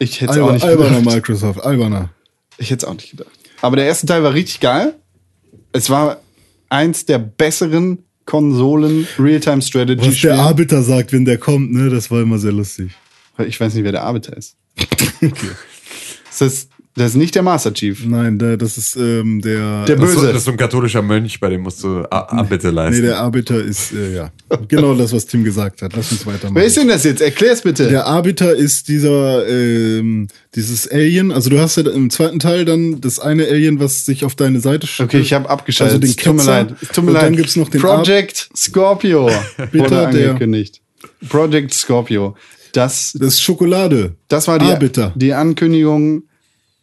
[0.00, 1.14] Ich hätte es auch nicht alberner gedacht.
[1.14, 2.10] Microsoft, alberner.
[2.58, 3.30] Ich hätte es auch nicht gedacht.
[3.62, 4.94] Aber der erste Teil war richtig geil.
[5.72, 6.20] Es war
[6.68, 12.10] eins der besseren Konsolen Real-Time Strategy Was der Arbiter sagt, wenn der kommt, ne, das
[12.10, 12.92] war immer sehr lustig.
[13.38, 14.56] Ich weiß nicht, wer der Arbeiter ist.
[16.32, 18.04] Das ist, das ist nicht der Master Chief.
[18.04, 19.84] Nein, der, das ist ähm, der.
[19.86, 20.26] Der Das Böse.
[20.28, 23.02] das ist so ein katholischer Mönch, bei dem musst du A- Abbitte nee, leisten.
[23.02, 24.30] der Arbiter ist, äh, ja.
[24.68, 25.96] Genau das, was Tim gesagt hat.
[25.96, 26.54] Lass uns weitermachen.
[26.54, 27.22] Wer ist denn das jetzt?
[27.22, 27.88] Erklär's bitte.
[27.88, 31.32] Der Arbiter ist dieser, ähm, dieses Alien.
[31.32, 34.60] Also du hast ja im zweiten Teil dann das eine Alien, was sich auf deine
[34.60, 35.94] Seite sch- Okay, ich habe abgeschaltet.
[35.94, 36.50] Also den Es tut mir Ketzer.
[36.52, 36.74] leid.
[36.82, 37.22] Es Tut mir Und leid.
[37.24, 39.30] dann gibt's noch den Project Scorpio
[39.72, 40.38] Bitte, der-.
[41.28, 42.36] Project Scorpio.
[42.72, 44.14] Das, Das ist Schokolade.
[44.28, 45.12] das war die, Arbiter.
[45.14, 46.24] die Ankündigung,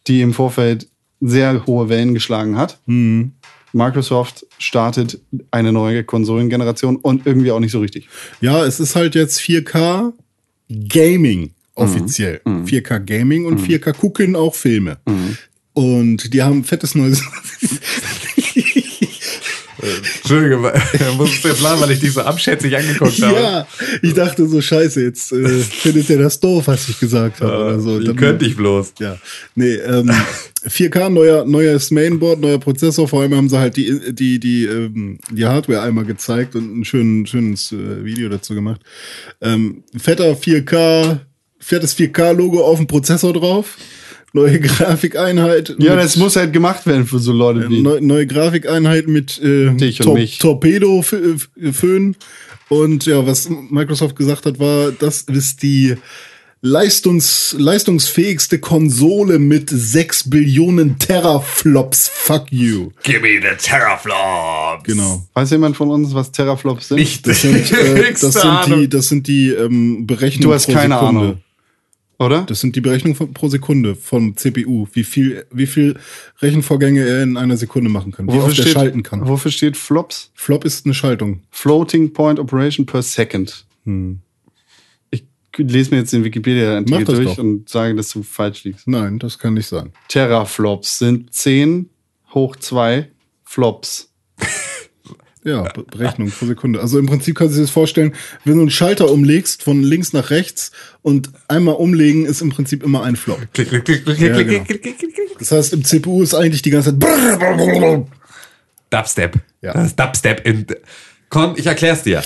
[0.06, 0.88] die im Vorfeld
[1.20, 2.78] sehr hohe Wellen geschlagen hat.
[2.86, 3.32] Mhm.
[3.72, 5.20] Microsoft startet
[5.50, 8.08] eine neue Konsolengeneration und irgendwie auch nicht so richtig.
[8.40, 10.12] Ja, es ist halt jetzt 4K
[10.88, 12.40] Gaming offiziell.
[12.44, 12.64] Mhm.
[12.64, 14.98] 4K Gaming und 4K gucken auch Filme.
[15.72, 17.22] Und die haben fettes neues.
[20.16, 20.56] Entschuldige,
[21.16, 23.34] muss es jetzt lachen, weil ich dich so abschätzig angeguckt habe.
[23.34, 23.66] ja,
[24.02, 27.80] ich dachte so, scheiße, jetzt äh, findet ihr das doof, was ich gesagt habe oder
[27.80, 27.98] so.
[28.00, 28.94] Dann- könnte ich bloß?
[28.98, 29.18] Ja,
[29.54, 30.10] nee, ähm,
[30.68, 33.08] 4K, neuer, neues Mainboard, neuer Prozessor.
[33.08, 36.84] Vor allem haben sie halt die, die, die, ähm, die Hardware einmal gezeigt und ein
[36.84, 38.82] schön, schönes äh, Video dazu gemacht.
[39.40, 41.20] Ähm, fetter 4K,
[41.58, 43.76] fettes 4K-Logo auf dem Prozessor drauf.
[44.32, 45.74] Neue Grafikeinheit.
[45.78, 47.82] Ja, das muss halt gemacht werden für so Leute wie.
[47.82, 50.38] Neu, neue Grafikeinheit mit äh, Dich und mich.
[50.38, 52.16] Torpedo-Föhn.
[52.68, 55.96] Und ja, was Microsoft gesagt hat, war, das ist die
[56.62, 62.08] leistungs, leistungsfähigste Konsole mit 6 Billionen Teraflops.
[62.08, 62.90] Fuck you.
[63.02, 64.84] Give me the Terraflops.
[64.84, 65.26] Genau.
[65.34, 66.98] Weiß jemand von uns, was Teraflops sind?
[66.98, 67.26] Nicht.
[67.26, 71.38] Das sind, äh, das sind die, das sind die ähm, Berechnungen Du hast keine Ahnung.
[72.20, 72.42] Oder?
[72.42, 74.86] Das sind die Berechnungen von, pro Sekunde vom CPU.
[74.92, 75.98] Wie viel, wie viel
[76.42, 78.26] Rechenvorgänge er in einer Sekunde machen kann.
[78.30, 79.26] Wie oft er schalten kann.
[79.26, 80.30] Wofür steht Flops?
[80.34, 81.40] Flop ist eine Schaltung.
[81.50, 83.64] Floating Point Operation per Second.
[85.10, 85.24] Ich
[85.56, 87.38] lese mir jetzt den Wikipedia-Artikel durch doch.
[87.38, 88.86] und sage, dass du falsch liegst.
[88.86, 89.90] Nein, das kann nicht sein.
[90.08, 91.88] Teraflops sind 10
[92.34, 93.08] hoch 2
[93.44, 94.12] Flops.
[95.42, 96.80] Ja, Be- Berechnung pro Sekunde.
[96.80, 98.14] Also im Prinzip kannst du dir das vorstellen,
[98.44, 100.70] wenn du einen Schalter umlegst von links nach rechts
[101.02, 103.38] und einmal umlegen ist im Prinzip immer ein Flop.
[103.54, 104.64] Klick, klick, klick, klick, Ja, klick, genau.
[104.64, 105.38] klick, klick, klick, klick.
[105.38, 107.08] Das heißt, im CPU ist eigentlich die ganze Zeit.
[108.90, 109.36] Dubstep.
[109.62, 109.72] Ja.
[109.72, 110.66] Das ist Dubstep in.
[111.28, 112.22] Con, ich erklär's dir.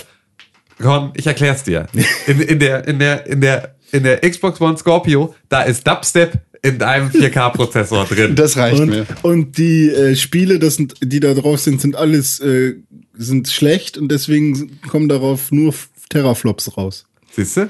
[0.80, 1.86] Con, ich erklär's dir.
[2.26, 6.38] In, in der, in der, in der, in der Xbox One Scorpio, da ist Dubstep
[6.64, 8.34] in deinem 4K-Prozessor drin.
[8.34, 9.06] Das reicht Und, mir.
[9.22, 12.74] und die äh, Spiele, das sind, die da drauf sind, sind alles äh,
[13.16, 15.74] sind schlecht und deswegen kommen darauf nur
[16.08, 17.04] Teraflops raus.
[17.36, 17.68] Siehst du?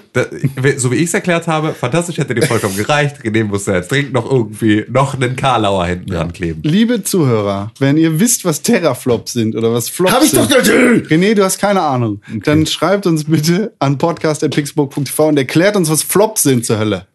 [0.77, 3.23] So wie ich es erklärt habe, fantastisch hätte dir vollkommen gerecht.
[3.25, 6.61] René musste jetzt dringend noch irgendwie noch einen Karlauer hinten dran kleben.
[6.65, 10.59] Liebe Zuhörer, wenn ihr wisst, was Teraflops sind oder was Flops Hab ich doch sind.
[10.59, 11.09] natürlich!
[11.09, 12.21] René, du hast keine Ahnung.
[12.45, 17.07] Dann schreibt uns bitte an podcast.pixburg.tv und erklärt uns, was Flops sind zur Hölle.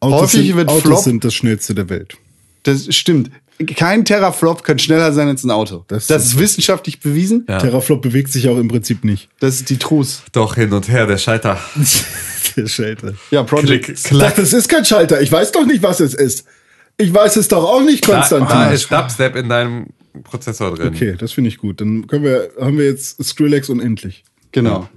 [0.00, 2.16] Autos, Häufig sind, wird Autos Flop- sind das schnellste der Welt.
[2.64, 3.30] Das stimmt.
[3.76, 5.84] Kein Teraflop kann schneller sein als ein Auto.
[5.88, 7.44] Das Das, ist wissenschaftlich bewiesen.
[7.46, 7.58] Ja.
[7.58, 9.28] Teraflop bewegt sich auch im Prinzip nicht.
[9.38, 10.22] Das ist die Trus.
[10.32, 11.58] Doch hin und her, der Scheiter.
[12.56, 13.14] Der Schalter.
[13.30, 13.84] Ja, Project.
[13.84, 14.36] Klick, klack.
[14.38, 15.20] es ist kein Schalter.
[15.20, 16.44] Ich weiß doch nicht, was es ist.
[16.96, 18.48] Ich weiß es doch auch nicht, Konstantin.
[18.48, 19.86] da ist Dubstep in deinem
[20.24, 20.88] Prozessor drin.
[20.88, 21.80] okay, das finde ich gut.
[21.80, 24.24] Dann können wir, haben wir jetzt Skrillex unendlich.
[24.52, 24.88] Genau.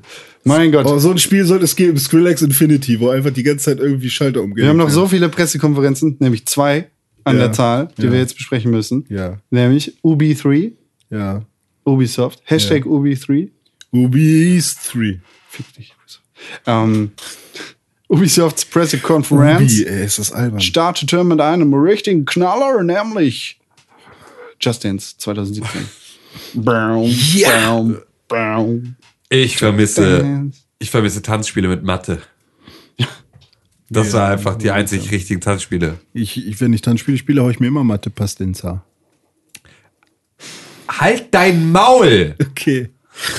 [0.46, 0.86] Mein Gott.
[0.86, 4.10] Aber so ein Spiel soll es geben, Skrillex Infinity, wo einfach die ganze Zeit irgendwie
[4.10, 4.64] Schalter umgehen.
[4.64, 6.90] Wir haben noch so viele Pressekonferenzen, nämlich zwei
[7.24, 7.44] an Ja.
[7.44, 8.12] der Zahl, die Ja.
[8.12, 9.06] wir jetzt besprechen müssen.
[9.10, 10.74] Ja, Nämlich Ubi3,
[11.10, 11.44] ja.
[11.86, 13.50] Ubisoft, Hashtag Ubi3.
[13.92, 15.22] Ubis 3.
[15.50, 15.94] Fick dich.
[16.66, 17.12] Ähm,
[18.10, 20.60] Ubisofts Pressekonferenz Ubi, ey, ist das albern.
[20.60, 23.60] startete mit einem richtigen Knaller, nämlich
[24.60, 25.82] Just Dance 2017.
[26.54, 27.68] Baum, Ja.
[27.70, 27.98] baum,
[28.28, 28.96] baum.
[29.34, 32.22] Ich vermisse, ich vermisse Tanzspiele mit Mathe.
[33.90, 36.00] Das war einfach die einzig richtigen Tanzspiele.
[36.14, 38.84] Ich, ich, wenn ich Tanzspiele spiele, hau ich mir immer Mathe Pastinza.
[40.88, 42.36] Halt dein Maul!
[42.52, 42.90] Okay.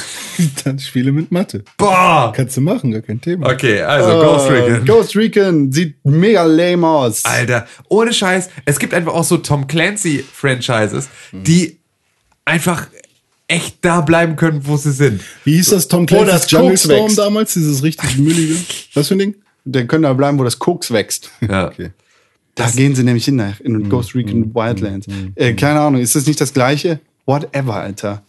[0.64, 1.62] Tanzspiele mit Mathe.
[1.76, 2.32] Boah!
[2.34, 3.48] Kannst du machen, gar kein Thema.
[3.50, 4.84] Okay, also Ghost Äh, Recon.
[4.84, 7.24] Ghost Recon sieht mega lame aus.
[7.24, 11.78] Alter, ohne Scheiß, es gibt einfach auch so Tom Clancy-Franchises, die
[12.44, 12.88] einfach
[13.48, 15.20] echt da bleiben können, wo sie sind.
[15.44, 17.18] Wie hieß das Tom Wo Clancy's das Jungle Koks Storm wächst.
[17.18, 17.54] damals?
[17.54, 18.56] Dieses richtig müllige.
[18.94, 19.34] Was für ein Ding?
[19.64, 21.30] Der können da bleiben, wo das Koks wächst.
[21.40, 21.68] Ja.
[21.70, 21.90] Okay.
[22.56, 25.08] Da gehen sie nämlich hin, nach- in Ghost Recon Wildlands.
[25.34, 27.00] Äh, keine Ahnung, ist das nicht das gleiche?
[27.26, 28.22] Whatever, Alter.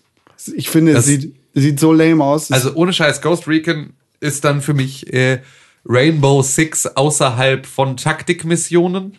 [0.55, 2.51] Ich finde, es Das- sieht, sieht so lame aus.
[2.51, 5.41] Also ohne Scheiß, Ghost Recon ist dann für mich äh,
[5.87, 9.17] Rainbow Six außerhalb von Taktikmissionen.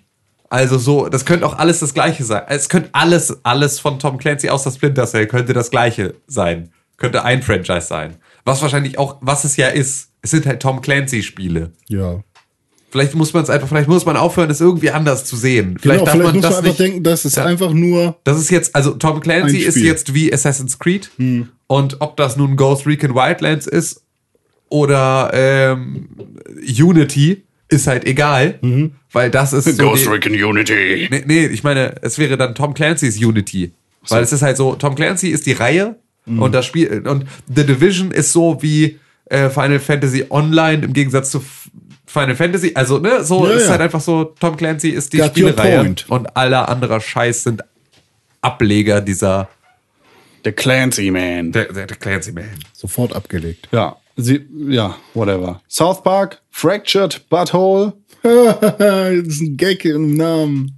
[0.49, 2.43] Also so, das könnte auch alles das gleiche sein.
[2.49, 6.71] Es könnte alles, alles von Tom Clancy außer Splinter Cell könnte das gleiche sein.
[6.97, 8.17] Könnte ein Franchise sein.
[8.45, 10.11] Was wahrscheinlich auch, was es ja ist.
[10.23, 11.73] Es sind halt Tom Clancy Spiele.
[11.89, 12.21] Ja.
[12.91, 15.77] Vielleicht muss man es einfach, vielleicht muss man aufhören, es irgendwie anders zu sehen.
[15.81, 16.81] Vielleicht Genau, darf vielleicht man muss man das einfach nicht.
[16.81, 17.45] denken, das ist Ja.
[17.45, 18.17] einfach nur.
[18.25, 21.11] Das ist jetzt, also Tom Clancy ist jetzt wie Assassin's Creed.
[21.67, 24.03] Und ob das nun Ghost Recon Wildlands ist
[24.69, 26.09] oder ähm,
[26.79, 28.61] Unity, ist halt egal.
[29.17, 31.09] Weil das ist so die, Recon Unity.
[31.11, 33.73] nee, nee, ich meine, es wäre dann Tom Clancy's Unity.
[34.09, 37.25] Weil es ist halt so, Tom Clancy ist die Reihe und das Spiel, und
[37.55, 41.43] The Division ist so wie äh, Final Fantasy Online im Gegensatz zu
[42.07, 42.73] Final Fantasy.
[42.75, 43.71] Also, ne, so Ja, ist ja.
[43.71, 47.63] halt einfach so, Tom Clancy ist die Got Spielereihe und aller anderer Scheiß sind
[48.43, 49.49] Ableger dieser
[50.45, 51.53] Der Clancy Man.
[51.53, 52.45] der, der, der Clancy Man.
[52.73, 53.69] Sofort abgelegt.
[53.73, 55.61] Ja, sie, ja, whatever.
[55.69, 60.73] South Park, Fractured Butthole, das ist ein Gag im Namen.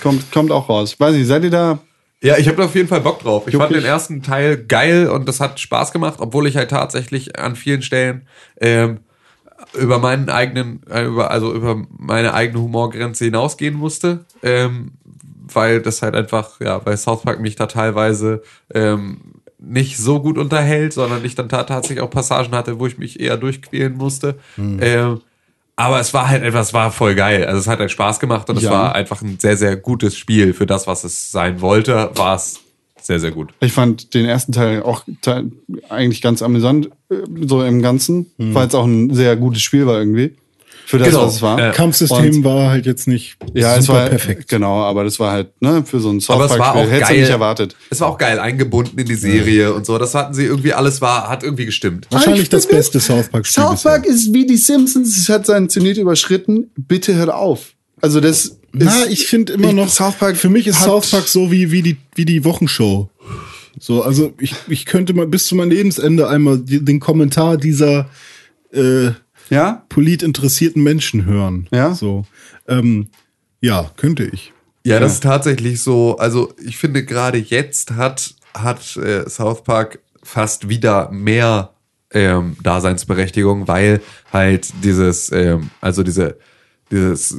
[0.00, 0.98] kommt, kommt auch raus.
[0.98, 1.78] Weiß nicht, seid ihr da?
[2.20, 3.46] Ja, ich habe da auf jeden Fall Bock drauf.
[3.46, 6.70] Ich Juck fand den ersten Teil geil und das hat Spaß gemacht, obwohl ich halt
[6.70, 8.26] tatsächlich an vielen Stellen
[8.60, 9.00] ähm,
[9.74, 14.24] über meinen eigenen, äh, über, also über meine eigene Humorgrenze hinausgehen musste.
[14.42, 14.92] Ähm,
[15.54, 18.42] weil das halt einfach, ja, weil South Park mich da teilweise
[18.74, 19.27] ähm,
[19.58, 23.18] nicht so gut unterhält, sondern ich dann ta- tatsächlich auch Passagen hatte, wo ich mich
[23.20, 24.36] eher durchquälen musste.
[24.56, 25.20] Ähm,
[25.76, 27.44] aber es war halt etwas, war voll geil.
[27.44, 28.70] Also es hat halt Spaß gemacht und es Ja.
[28.72, 30.52] war einfach ein sehr, sehr gutes Spiel.
[30.54, 32.60] Für das, was es sein wollte, war es
[33.00, 33.52] sehr, sehr gut.
[33.60, 35.04] Ich fand den ersten Teil auch
[35.88, 37.14] eigentlich ganz amüsant, äh,
[37.46, 40.36] so im Ganzen, weil es auch ein sehr gutes Spiel war irgendwie.
[40.90, 41.26] Für das, Genau.
[41.26, 41.58] was es war.
[41.60, 41.70] Ja.
[41.72, 44.48] Kampfsystem Und- war halt jetzt nicht Ja, super es war perfekt.
[44.48, 46.80] Genau, aber das war halt, ne, für so ein South Aber es war Park-Spiel.
[46.82, 47.20] auch Hättest du geil.
[47.20, 47.76] nicht erwartet.
[47.90, 49.98] Es war auch geil eingebunden in die Serie und so.
[49.98, 52.06] Das hatten sie irgendwie alles war, hat irgendwie gestimmt.
[52.10, 53.62] Wahrscheinlich Ich das beste South Park-Spiel.
[53.64, 56.70] South Park ist wie die Simpsons, es hat seinen Zenit überschritten.
[56.76, 57.74] Bitte hört auf.
[58.00, 61.10] Also das ist, Na, ich finde immer ich- noch, South Park für mich ist South
[61.10, 63.10] Park so wie, wie, die, wie die Wochenshow.
[63.78, 68.08] So, also ich, ich könnte mal bis zu meinem Lebensende einmal den Kommentar dieser
[68.72, 69.10] äh,
[69.50, 71.68] ja, politinteressierten Menschen hören.
[71.72, 71.94] Ja?
[71.94, 72.24] So,
[72.66, 73.08] ähm,
[73.60, 74.52] ja, könnte ich.
[74.84, 76.16] Ja, das ist tatsächlich so.
[76.16, 81.74] Also ich finde gerade jetzt hat hat äh, South Park fast wieder mehr
[82.12, 84.00] ähm, Daseinsberechtigung, weil
[84.32, 86.38] halt dieses, ähm, also diese
[86.90, 87.36] dieses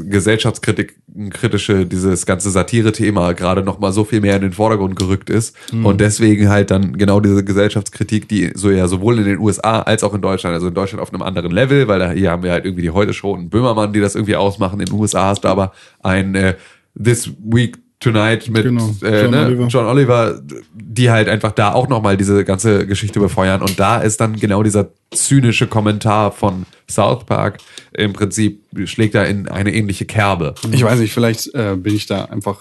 [1.16, 5.56] gesellschaftskritische, dieses ganze Satire-Thema gerade noch mal so viel mehr in den Vordergrund gerückt ist
[5.84, 10.04] und deswegen halt dann genau diese Gesellschaftskritik, die so ja sowohl in den USA als
[10.04, 12.52] auch in Deutschland, also in Deutschland auf einem anderen Level, weil da hier haben wir
[12.52, 14.80] halt irgendwie die Heute Show und Böhmermann, die das irgendwie ausmachen.
[14.80, 16.56] In den USA hast du aber ein äh,
[17.02, 19.68] This Week Tonight mit Genau, äh, John ne, Oliver.
[19.68, 20.42] John Oliver,
[20.74, 23.62] die halt einfach da auch nochmal diese ganze Geschichte befeuern.
[23.62, 27.58] Und da ist dann genau dieser zynische Kommentar von South Park
[27.92, 30.56] im Prinzip schlägt da in eine ähnliche Kerbe.
[30.72, 32.60] ich weiß nicht, vielleicht äh, bin ich da einfach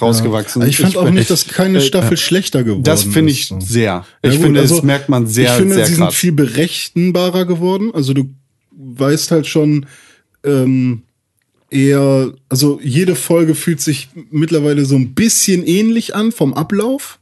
[0.00, 0.62] rausgewachsen.
[0.62, 3.38] Aber ich fand auch bin- nicht, dass keine äh, Staffel schlechter geworden Das finde ist.
[3.38, 3.58] ich so.
[3.60, 3.84] sehr.
[3.84, 6.12] Ja, Ich gut, finde, also, das merkt man sehr, ich finde, sehr sie krass.
[6.12, 7.90] sind viel berechenbarer geworden.
[7.92, 8.30] Also du
[8.76, 9.86] weißt halt schon
[10.44, 11.02] ähm,
[11.70, 17.18] eher, also jede Folge fühlt sich mittlerweile so ein bisschen ähnlich an vom Ablauf.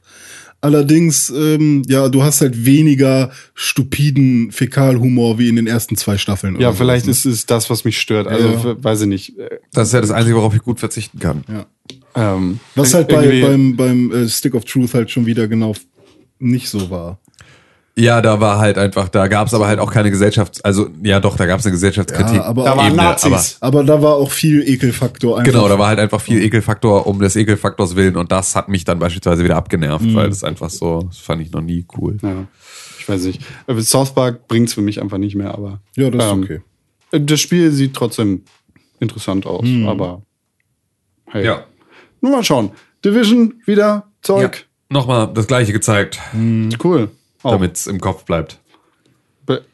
[0.61, 6.59] Allerdings, ähm, ja, du hast halt weniger stupiden Fäkalhumor wie in den ersten zwei Staffeln.
[6.59, 8.25] ja, vielleicht sowas, ist es das, was mich stört.
[8.27, 8.83] Also, Ja.
[8.83, 9.33] weiß ich nicht.
[9.73, 11.43] Das ist ja das Einzige, worauf ich gut verzichten kann.
[11.47, 11.65] ne?
[12.15, 12.35] Ja.
[12.35, 15.75] Ähm, Was halt bei, beim, beim äh, Stick of Truth halt schon wieder genau
[16.39, 17.19] nicht so war.
[17.97, 21.21] Ja, da war halt einfach, da gab es aber halt auch keine Gesellschafts-, also ja
[21.21, 22.35] doch, da gab es eine Gesellschaftskritik.
[22.35, 23.57] Ja, aber- Da waren Ebene, Nazis.
[23.61, 25.39] Aber da war auch viel Ekelfaktor.
[25.39, 25.49] Einfach.
[25.53, 28.83] Genau, da war halt einfach viel Ekelfaktor um des Ekelfaktors willen und das hat mich
[28.83, 30.15] dann beispielsweise wieder abgenervt, Mhm.
[30.15, 32.17] weil das einfach so, das fand ich noch nie cool.
[32.21, 32.47] Ja,
[32.99, 33.41] ich weiß nicht.
[33.67, 35.79] Äh, South Park bringt's für mich einfach nicht mehr, aber.
[35.95, 36.61] Ja, das ist ähm, okay.
[37.13, 38.43] äh, Das Spiel sieht trotzdem
[38.99, 40.21] interessant aus, aber.
[41.27, 41.45] Hey.
[41.45, 41.63] Ja.
[42.19, 42.71] Nur mal schauen.
[43.05, 44.65] Division, wieder Zeug.
[44.89, 46.19] Nochmal das gleiche gezeigt,
[46.83, 47.09] Cool.
[47.45, 48.59] Auch damit es im Kopf bleibt.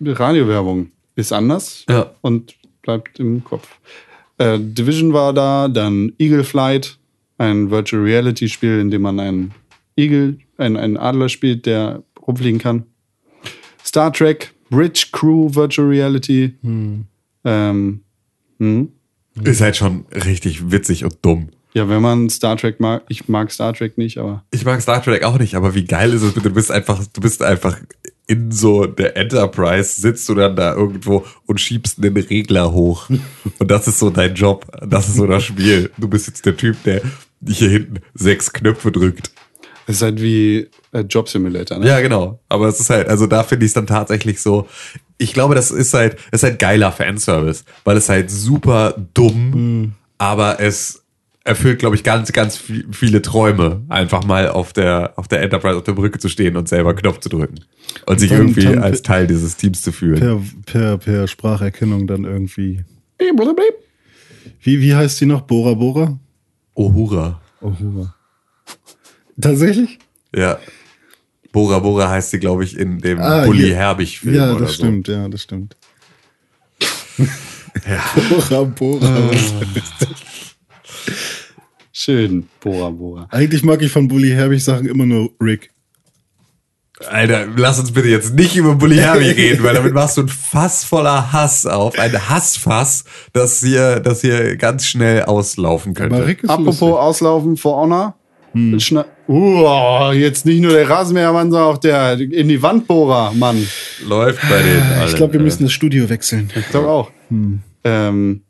[0.01, 2.11] Radiowerbung ist anders Ja.
[2.21, 3.67] und bleibt im Kopf.
[4.37, 6.97] Äh, Division war da, dann Eagle Flight,
[7.37, 9.53] ein Virtual Reality Spiel, in dem man einen
[9.95, 12.85] Igel, einen, einen Adler spielt, der rumfliegen kann.
[13.85, 16.53] Star Trek, Bridge Crew Virtual Reality.
[17.43, 18.01] Ähm,
[18.59, 18.89] hm.
[19.43, 21.49] Ist halt schon richtig witzig und dumm.
[21.73, 25.01] Ja, wenn man Star Trek mag, ich mag Star Trek nicht, aber Ich mag Star
[25.01, 26.33] Trek auch nicht, aber wie geil ist es?
[26.33, 27.77] Du bist einfach, du bist einfach
[28.27, 33.09] in so der Enterprise sitzt du dann da irgendwo und schiebst einen Regler hoch.
[33.59, 34.65] Und das ist so dein Job.
[34.87, 35.91] Das ist so das Spiel.
[35.97, 37.01] Du bist jetzt der Typ, der
[37.45, 39.31] hier hinten sechs Knöpfe drückt.
[39.85, 41.87] Das ist halt wie äh, Job Simulator, ne?
[41.87, 42.39] Ja, genau.
[42.47, 44.67] Aber es ist halt, also da finde ich es dann tatsächlich so.
[45.17, 50.59] Ich glaube, das ist halt, ist halt geiler Fanservice, weil es halt super dumm, aber
[50.61, 51.03] es
[51.43, 55.77] erfüllt, glaube ich, ganz, ganz vi- viele Träume, einfach mal auf der, auf der Enterprise
[55.77, 57.61] auf der Brücke zu stehen und selber Knopf zu drücken.
[58.05, 60.19] Und sich dann- irgendwie als Teil dieses Teams zu fühlen.
[60.19, 62.83] Per, per, per Spracherkennung dann irgendwie.
[64.61, 65.41] Wie, wie heißt die noch?
[65.41, 66.19] Bora Bora?
[66.75, 67.41] Ohura.
[67.61, 68.15] Oh, Hura.
[69.39, 69.99] Tatsächlich?
[70.35, 70.59] Ja.
[71.51, 73.69] Bora Bora heißt sie, glaube ich, in dem Ah, Bully.
[73.71, 74.35] Herbig-Film.
[74.35, 74.83] Ja, das so.
[74.83, 75.75] stimmt, ja, das stimmt.
[78.29, 79.31] Bora Bora.
[81.93, 83.27] Schön, Bora Bora.
[83.31, 85.71] Eigentlich mag ich von Bully Herbig Sachen immer nur Rick.
[87.09, 90.27] Alter, lass uns bitte jetzt nicht über Bully Herbig reden, weil damit machst du ein
[90.27, 91.97] Fass voller Hass auf.
[91.97, 93.03] Ein Hassfass,
[93.33, 96.15] das hier, das hier ganz schnell auslaufen könnte.
[96.15, 96.97] Aber Rick ist Apropos lustig.
[96.97, 98.15] Auslaufen For Honor.
[98.79, 103.65] Schna uh, jetzt nicht nur der Rasenmähermann, sondern auch der in die Wandbohrer, Mann.
[104.05, 105.07] Läuft bei den allen.
[105.07, 106.51] Ich glaube, wir müssen das Studio wechseln.
[106.53, 107.11] Ich glaube auch.
[107.83, 108.41] Ähm,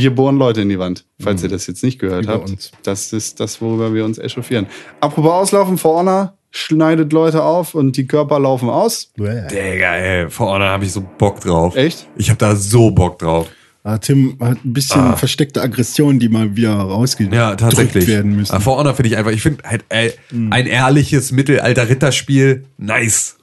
[0.00, 2.48] hier bohren Leute in die Wand, falls ihr das jetzt nicht gehört bei habt.
[2.50, 2.70] uns.
[2.82, 4.66] Das ist das, worüber wir uns echauffieren.
[5.00, 9.12] Apropos Auslaufen For Honor schneidet Leute auf und die Körper laufen aus.
[9.18, 11.74] Digga, ey, vorne habe ich so Bock drauf.
[11.76, 12.06] Echt?
[12.16, 13.48] Ich habe da so Bock drauf.
[13.86, 18.06] Ah, Tim hat ein bisschen versteckte Aggression, die mal wieder rausgedrückt Ja, tatsächlich.
[18.06, 18.52] werden müssen.
[18.52, 23.36] Aber For Honor finde ich einfach, ich finde halt ey, ein ehrliches Mittelalter-Ritterspiel, nice.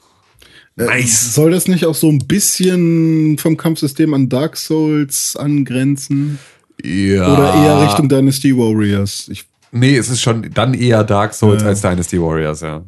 [0.76, 1.36] Nice.
[1.36, 6.40] Soll das nicht auch so ein bisschen vom Kampfsystem an Dark Souls angrenzen?
[6.84, 7.34] Ja.
[7.34, 9.28] Oder eher Richtung Dynasty Warriors?
[9.30, 11.70] Ich, Nee, es ist schon dann eher Dark Souls Ja.
[11.70, 12.84] als Dynasty Warriors, ja.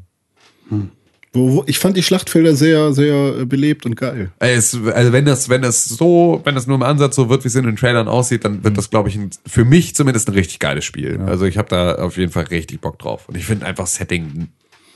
[1.31, 4.31] wo, wo, ich fand die Schlachtfelder sehr, sehr äh, belebt und geil.
[4.39, 7.43] Ey, Es, also wenn das, wenn das so, wenn das nur im Ansatz so wird,
[7.43, 10.27] wie es in den Trailern aussieht, dann wird das, glaube ich, ein, für mich zumindest
[10.27, 11.19] ein richtig geiles Spiel.
[11.25, 13.27] Also ich habe da auf jeden Fall richtig Bock drauf.
[13.29, 14.49] Und ich finde einfach Setting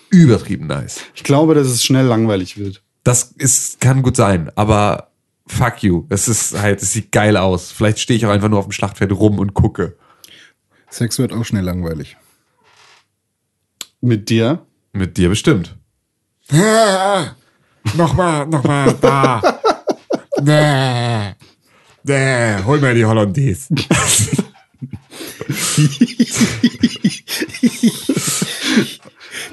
[0.10, 1.02] übertrieben nice.
[1.16, 2.82] Ich glaube, dass es schnell langweilig wird.
[3.04, 5.12] Das ist, kann gut sein, aber
[5.48, 6.06] fuck you.
[6.10, 7.72] Es ist halt, es sieht geil aus.
[7.72, 9.98] Vielleicht stehe ich auch einfach nur auf dem Schlachtfeld rum und gucke.
[10.90, 12.18] Sex wird auch schnell langweilig.
[14.02, 14.66] Mit dir?
[14.94, 15.76] Mit dir bestimmt.
[17.96, 19.42] Nochmal, nochmal, da.
[20.40, 21.34] Nee.
[22.04, 23.74] Nee, hol mir die Hollandaise.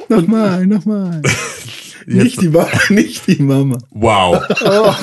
[0.09, 1.23] Nochmal, nochmal.
[2.07, 3.79] nicht die Mama, nicht die Mama.
[3.91, 4.43] Wow.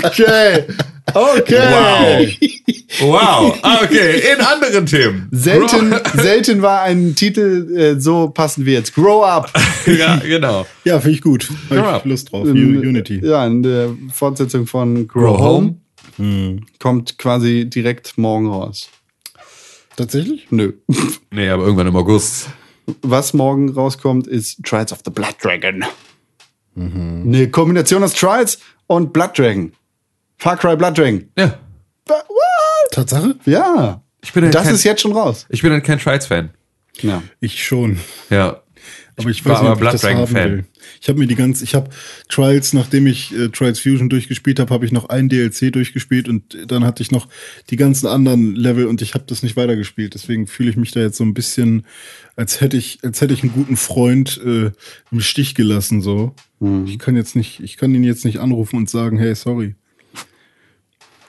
[0.03, 0.63] Okay.
[1.13, 2.27] Okay.
[2.99, 3.01] Wow.
[3.01, 3.57] Wow.
[3.83, 5.27] Okay, in anderen Themen.
[5.31, 8.93] Selten, selten war ein Titel äh, so passend wie jetzt.
[8.93, 9.51] Grow Up.
[9.87, 10.65] ja, genau.
[10.83, 11.49] Ja, finde ich gut.
[11.69, 11.97] Hab Ja.
[11.97, 12.47] ich Lust drauf.
[12.47, 13.19] Ähm, Unity.
[13.23, 15.75] Ja, in der Fortsetzung von Grow, Grow Home,
[16.19, 16.59] Home.
[16.79, 18.89] kommt quasi direkt morgen raus.
[19.97, 20.47] Tatsächlich?
[20.51, 20.73] Nö.
[21.31, 22.47] Nee, aber irgendwann im August.
[23.01, 25.83] Was morgen rauskommt, ist Trials of the Blood Dragon.
[26.75, 29.73] Eine Kombination aus Trials und Blood Dragon.
[30.37, 31.29] Far Cry Blood Dragon.
[31.37, 31.59] Ja.
[32.07, 32.91] What?
[32.91, 33.35] Tatsache?
[33.45, 34.01] Ja.
[34.23, 35.45] Ich bin halt das kein- ist jetzt schon raus.
[35.49, 36.49] Ich bin halt kein Trials-Fan.
[37.01, 37.21] Ja.
[37.39, 37.99] Ich schon.
[38.29, 38.61] Ja.
[39.17, 40.51] Aber ich war weiß nicht, ob ich das haben Fan.
[40.51, 40.65] will.
[41.01, 41.89] Ich habe mir die ganze, ich habe
[42.29, 46.57] Trials, nachdem ich äh, Trials Fusion durchgespielt habe, habe ich noch ein DLC durchgespielt und
[46.67, 47.27] dann hatte ich noch
[47.69, 50.13] die ganzen anderen Level und ich habe das nicht weitergespielt.
[50.13, 51.85] Deswegen fühle ich mich da jetzt so ein bisschen,
[52.35, 54.71] als hätte ich, als hätte ich einen guten Freund äh,
[55.11, 56.01] im Stich gelassen.
[56.01, 56.33] So,
[56.85, 59.75] ich kann jetzt nicht, ich kann ihn jetzt nicht anrufen und sagen, hey, sorry.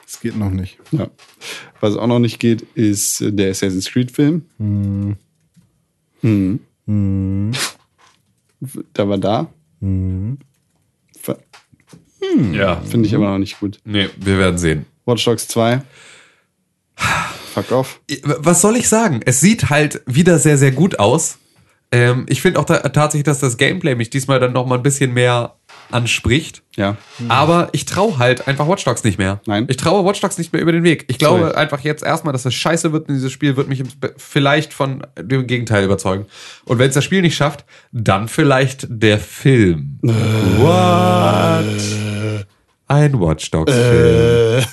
[0.05, 0.77] Das geht noch nicht.
[0.91, 1.09] ja.
[1.79, 4.45] Was auch noch nicht geht, ist äh, der Assassin's Creed Film.
[6.21, 6.59] Mhm.
[8.93, 9.47] Da war da.
[11.21, 11.39] Ver-
[12.51, 12.81] Ja.
[12.81, 13.79] Finde ich aber noch nicht gut.
[13.83, 14.85] Nee, wir werden sehen.
[15.05, 15.81] Watch Dogs 2.
[17.53, 17.99] Fuck off.
[18.23, 19.21] Was soll ich sagen?
[19.25, 21.37] Es sieht halt wieder sehr, sehr gut aus.
[21.91, 24.83] Ähm, ich finde auch da, tatsächlich, dass das Gameplay mich diesmal dann noch mal ein
[24.83, 25.55] bisschen mehr
[25.91, 26.63] anspricht.
[26.75, 26.97] Ja.
[27.29, 29.41] Aber ich traue halt einfach Watch Dogs nicht mehr.
[29.45, 29.65] Nein.
[29.69, 31.05] Ich traue Watch Dogs nicht mehr über den Weg.
[31.07, 31.55] Ich glaube Sorry.
[31.55, 33.83] einfach jetzt erstmal, dass das scheiße wird und dieses Spiel wird mich
[34.17, 36.25] vielleicht von dem Gegenteil überzeugen.
[36.65, 39.99] Und wenn es das Spiel nicht schafft, dann vielleicht der Film.
[40.01, 41.65] What?
[42.87, 44.63] Ein Watch Dogs Film.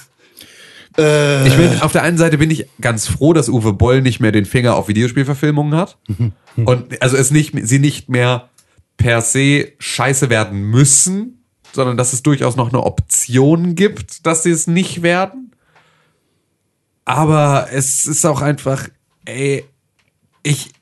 [0.96, 4.32] Ich bin, auf der einen Seite bin ich ganz froh, dass Uwe Boll nicht mehr
[4.32, 5.96] den Finger auf Videospielverfilmungen hat.
[6.56, 8.50] Und also es nicht, sie nicht mehr
[9.00, 14.50] per se scheiße werden müssen, sondern dass es durchaus noch eine Option gibt, dass sie
[14.50, 15.52] es nicht werden.
[17.06, 18.88] Aber es ist auch einfach,
[19.24, 19.64] ey,
[20.42, 20.72] ich,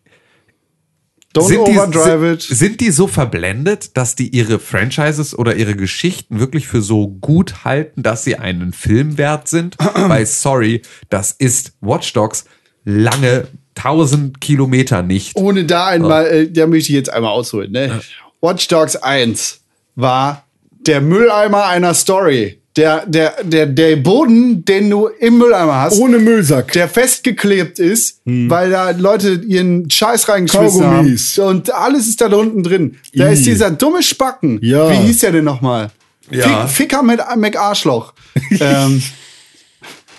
[1.33, 2.43] Don't sind die, overdrive it.
[2.43, 7.07] sind, sind die so verblendet, dass die ihre Franchises oder ihre Geschichten wirklich für so
[7.07, 9.77] gut halten, dass sie einen Film wert sind?
[9.95, 12.47] Weil, sorry, das ist Watch Dogs
[12.85, 13.47] lange
[13.79, 15.37] 1000 Kilometer nicht.
[15.37, 17.73] Ohne da einmal, äh, da möchte ich jetzt einmal ausholen.
[17.73, 18.01] Ne?
[18.41, 19.61] Watch Dogs 1
[19.97, 20.45] war
[20.87, 22.61] der Mülleimer einer Story.
[22.77, 26.71] Der, der, der, der Boden, den du im Mülleimer hast, Ohne Müllsack.
[26.73, 31.39] der festgeklebt ist, weil da Leute ihren Scheiß reingeschmissen Kaugummis.
[31.39, 31.49] haben.
[31.49, 32.97] Und alles ist da unten drin.
[33.15, 33.33] Da Ih.
[33.33, 34.61] ist dieser dumme Spacken.
[34.63, 34.93] Ja.
[34.93, 35.91] Wie hieß der denn nochmal?
[36.31, 36.69] Ja.
[36.69, 38.13] Fick, Ficker mit McArschloch.
[38.61, 39.03] ähm,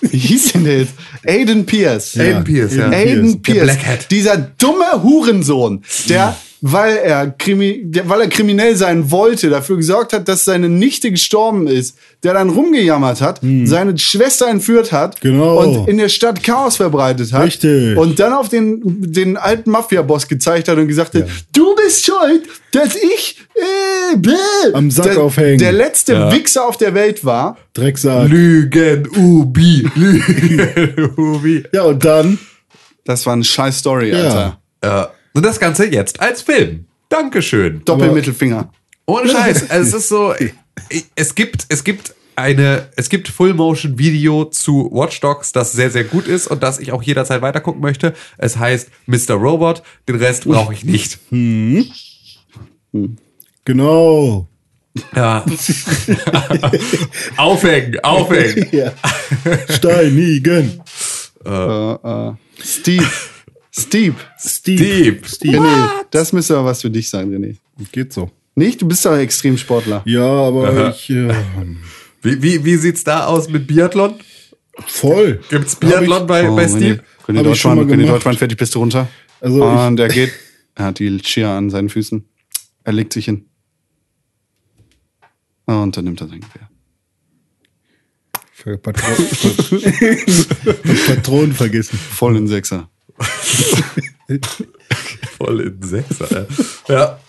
[0.02, 0.94] wie hieß denn der jetzt?
[1.26, 2.18] Aiden Pierce.
[2.18, 2.90] Aiden Pierce, ja.
[2.90, 3.64] Aiden Pierce.
[3.64, 4.12] Blackhead.
[4.12, 10.12] Dieser dumme Hurensohn, der, weil er, krimi, der, weil er kriminell sein wollte, dafür gesorgt
[10.14, 15.32] hat, dass seine Nichte gestorben ist, der dann rumgejammert hat, seine Schwester entführt hat Hm.
[15.32, 15.58] Genau.
[15.64, 17.46] und in der Stadt Chaos verbreitet hat.
[17.46, 17.98] Richtig.
[17.98, 18.82] Und dann auf den,
[19.12, 24.36] den alten Mafia-Boss gezeigt hat und gesagt hat, du bist schuld, dass ich äh, bläh.
[24.74, 25.60] Am Sack der, aufhängen.
[25.60, 26.32] Der letzte Ja.
[26.34, 27.58] Wichser auf der Welt war.
[27.74, 28.28] Drecksack.
[28.30, 31.64] Lügen, Ubi, Lügen, Ubi.
[31.72, 32.38] Ja, und dann,
[33.06, 34.58] Das war eine scheiß Story, Ja.
[34.82, 35.14] Alter.
[35.34, 36.86] Und das Ganze jetzt als Film.
[37.10, 37.84] Dankeschön.
[37.86, 38.72] Doppelmittelfinger.
[39.06, 39.66] Ohne Scheiß.
[39.70, 40.34] es ist so,
[41.16, 46.28] es gibt, es gibt eine, es gibt Full-Motion-Video zu Watch Dogs, das sehr, sehr gut
[46.28, 48.14] ist und das ich auch jederzeit weitergucken möchte.
[48.38, 49.34] Es heißt Mr.
[49.34, 49.84] Robot.
[50.08, 51.20] Den Rest brauche ich nicht.
[53.66, 54.48] genau.
[55.16, 55.46] Ja.
[57.38, 58.68] aufhängen, aufhängen.
[58.72, 58.94] Ja.
[59.70, 60.82] Steinigen.
[61.46, 62.34] Äh, äh,
[62.64, 63.08] Steve.
[63.84, 64.16] Steve.
[64.38, 65.20] Steve.
[65.28, 65.58] Steve.
[65.58, 67.56] René, das müsste aber was für dich sein, René.
[67.92, 68.30] Geht so.
[68.56, 68.82] Nicht?
[68.82, 70.02] Du bist doch Extremsportler.
[70.06, 71.34] Ja, aber ich, äh,
[72.22, 74.16] Wie, wie, wie sieht's da aus mit Biathlon?
[74.88, 75.42] voll.
[75.50, 77.04] Gibt's Biathlon bei, Oh, bei René, Steve?
[77.26, 78.06] René ich mal Deutschmann, René.
[78.08, 79.08] Deutschmann, fertig bist du runter.
[79.42, 80.32] Also ich- Und er geht,
[80.76, 82.24] er hat die Skier an seinen Füßen.
[82.84, 83.46] Er legt sich hin.
[85.66, 86.70] Und dann nimmt er sein Gewehr.
[88.52, 89.30] Für Patronen,
[91.08, 91.98] Patronen vergessen.
[91.98, 92.90] Voll in Sechser.
[95.38, 96.48] Voll in Sechser.
[96.88, 97.20] Ja.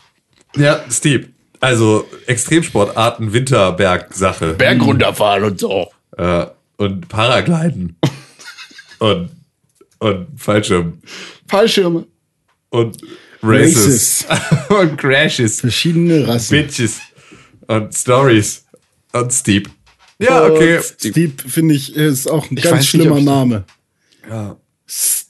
[0.57, 1.29] Ja, Steve.
[1.61, 4.55] Also Extremsportarten, Winterberg-Sache.
[4.55, 5.91] Berg runterfahren und so.
[6.17, 6.47] Äh,
[6.79, 7.97] und Paragliden.
[8.99, 9.31] und,
[9.99, 10.99] und Fallschirm.
[11.47, 12.07] Fallschirme.
[12.71, 12.99] Und
[13.43, 14.25] Races.
[14.69, 15.61] und Crashes.
[15.61, 16.57] Verschiedene Rassen.
[16.63, 17.01] Bitches.
[17.67, 18.65] Und Stories.
[19.13, 19.71] Und Steve.
[20.19, 20.81] Ja, okay.
[20.83, 23.65] Steve, finde ich, ist auch ein Ich ganz nicht, schlimmer ich- Name.
[24.29, 24.57] Ja.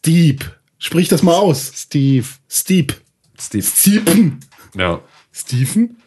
[0.00, 0.46] Steve.
[0.78, 1.72] Sprich das mal aus.
[1.76, 2.26] Steve.
[2.48, 2.94] Steve.
[3.38, 3.66] Steve.
[3.66, 4.40] Stephen.
[4.74, 5.02] Ja.
[5.30, 5.98] Stephen?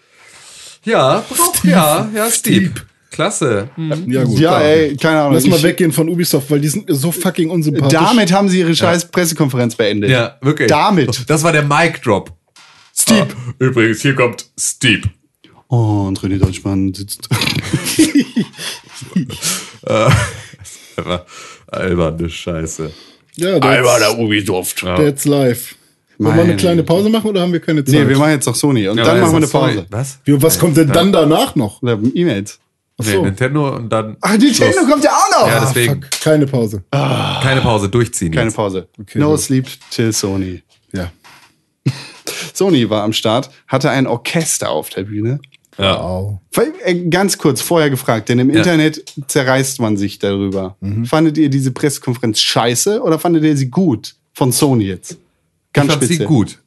[0.83, 1.23] Ja,
[1.63, 2.71] ja, ja, Steve.
[2.71, 2.73] Steve.
[3.11, 3.69] Klasse.
[3.75, 4.11] Hm.
[4.11, 4.39] Ja, gut.
[4.39, 5.35] Ja, ey, keine Ahnung.
[5.35, 7.93] Lass mal weggehen von Ubisoft, weil die sind so fucking unsympathisch.
[7.93, 10.09] Damit haben sie ihre scheiß Pressekonferenz beendet.
[10.09, 10.67] Ja, wirklich.
[10.69, 11.29] Damit.
[11.29, 12.33] Das war der Mic Drop.
[12.95, 13.27] Steve.
[13.59, 15.07] übrigens, hier kommt Steve.
[15.67, 17.29] Und René Deutschmann sitzt.
[19.85, 21.25] Einfach
[21.67, 22.91] alberne Scheiße.
[23.37, 24.81] Ja, that's, Ubisoft.
[24.81, 25.75] that's life.
[26.19, 27.95] Wollen wir eine kleine Pause machen oder haben wir keine Zeit?
[27.95, 28.87] Nee, wir machen jetzt noch Sony.
[28.87, 29.73] Und Ja, dann machen wir eine jetzt- sorry.
[29.75, 29.87] Pause.
[29.89, 30.19] Was?
[30.23, 31.81] Wie, was kommt denn dann danach noch?
[31.81, 32.59] Oder E-Mails.
[33.01, 33.23] Ach Nee, so.
[33.25, 34.17] Nintendo und dann.
[34.21, 34.87] Ach, Nintendo Schluss.
[34.89, 35.47] kommt ja auch noch.
[35.47, 36.83] Ja, Ah, deswegen fuck, keine Pause.
[36.91, 38.31] keine Pause, durchziehen.
[38.31, 38.55] Keine jetzt.
[38.55, 38.87] Pause.
[39.01, 39.39] Okay, no gut.
[39.41, 40.61] sleep till Sony.
[40.93, 41.11] Ja.
[42.53, 45.39] Sony war am Start, hatte ein Orchester auf der Bühne.
[45.77, 45.99] Ja.
[46.01, 46.39] Wow.
[46.83, 48.57] Äh, Ganz kurz vorher gefragt, denn im Ja.
[48.57, 50.77] Internet zerreißt man sich darüber.
[50.81, 51.05] Mhm.
[51.05, 55.17] Fandet ihr diese Pressekonferenz scheiße oder fandet ihr sie gut von Sony jetzt?
[55.73, 56.27] Ganz ich fand sie speziell.
[56.27, 56.59] gut.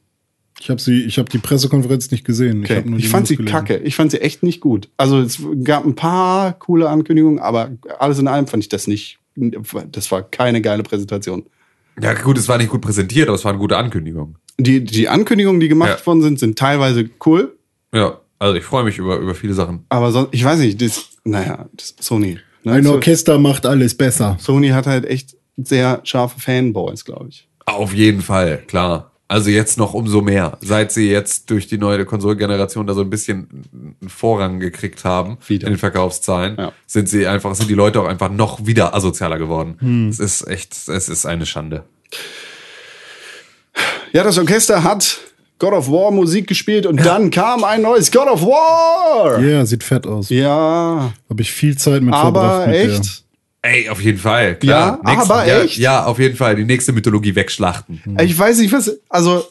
[0.59, 2.63] Ich habe sie, ich habe die Pressekonferenz nicht gesehen.
[2.63, 2.83] Okay.
[2.97, 3.51] Ich, die fand sie gelesen.
[3.53, 3.77] kacke.
[3.77, 4.89] Ich fand sie echt nicht gut.
[4.97, 9.19] Also es gab ein paar coole Ankündigungen, aber alles in allem fand ich das nicht.
[9.91, 11.45] Das war keine geile Präsentation.
[12.01, 14.35] Ja, gut, es war nicht gut präsentiert, aber es war eine gute Ankündigung.
[14.59, 16.05] Die, die Ankündigungen, die gemacht Ja.
[16.07, 17.55] worden sind, sind teilweise cool,
[17.93, 19.85] Ja, also ich freue mich über, über viele Sachen.
[19.89, 22.39] aber sonst, ich weiß nicht, das, naja, das Sony.
[22.63, 22.71] Ne?
[22.73, 24.37] Ein Orchester macht alles besser.
[24.39, 27.47] Sony hat halt echt sehr scharfe Fanboys, glaube ich.
[27.65, 29.11] Auf jeden Fall, klar.
[29.29, 33.09] Also jetzt noch umso mehr, seit sie jetzt durch die neue Konsolengeneration da so ein
[33.09, 33.65] bisschen
[34.01, 35.67] einen Vorrang gekriegt haben Wieder.
[35.67, 36.71] in den Verkaufszahlen, Ja.
[36.85, 40.07] sind sie einfach, sind die Leute auch einfach noch wieder asozialer geworden.
[40.09, 41.83] Es ist echt, es ist eine Schande.
[44.13, 45.19] Ja, das Orchester hat
[45.59, 49.39] God of War Musik gespielt und dann kam ein neues God of War.
[49.39, 50.29] Ja, sieht fett aus.
[50.29, 52.67] Ja, Habe ich viel Zeit mit aber verbracht.
[52.67, 53.23] Mit echt.
[53.63, 54.55] Ey, auf jeden Fall.
[54.55, 54.99] Klar.
[55.03, 55.77] Ja, aber ja, echt?
[55.77, 56.55] Ja, auf jeden Fall.
[56.55, 58.01] Die nächste Mythologie wegschlachten.
[58.21, 58.91] Ich weiß nicht, was.
[59.09, 59.45] Also,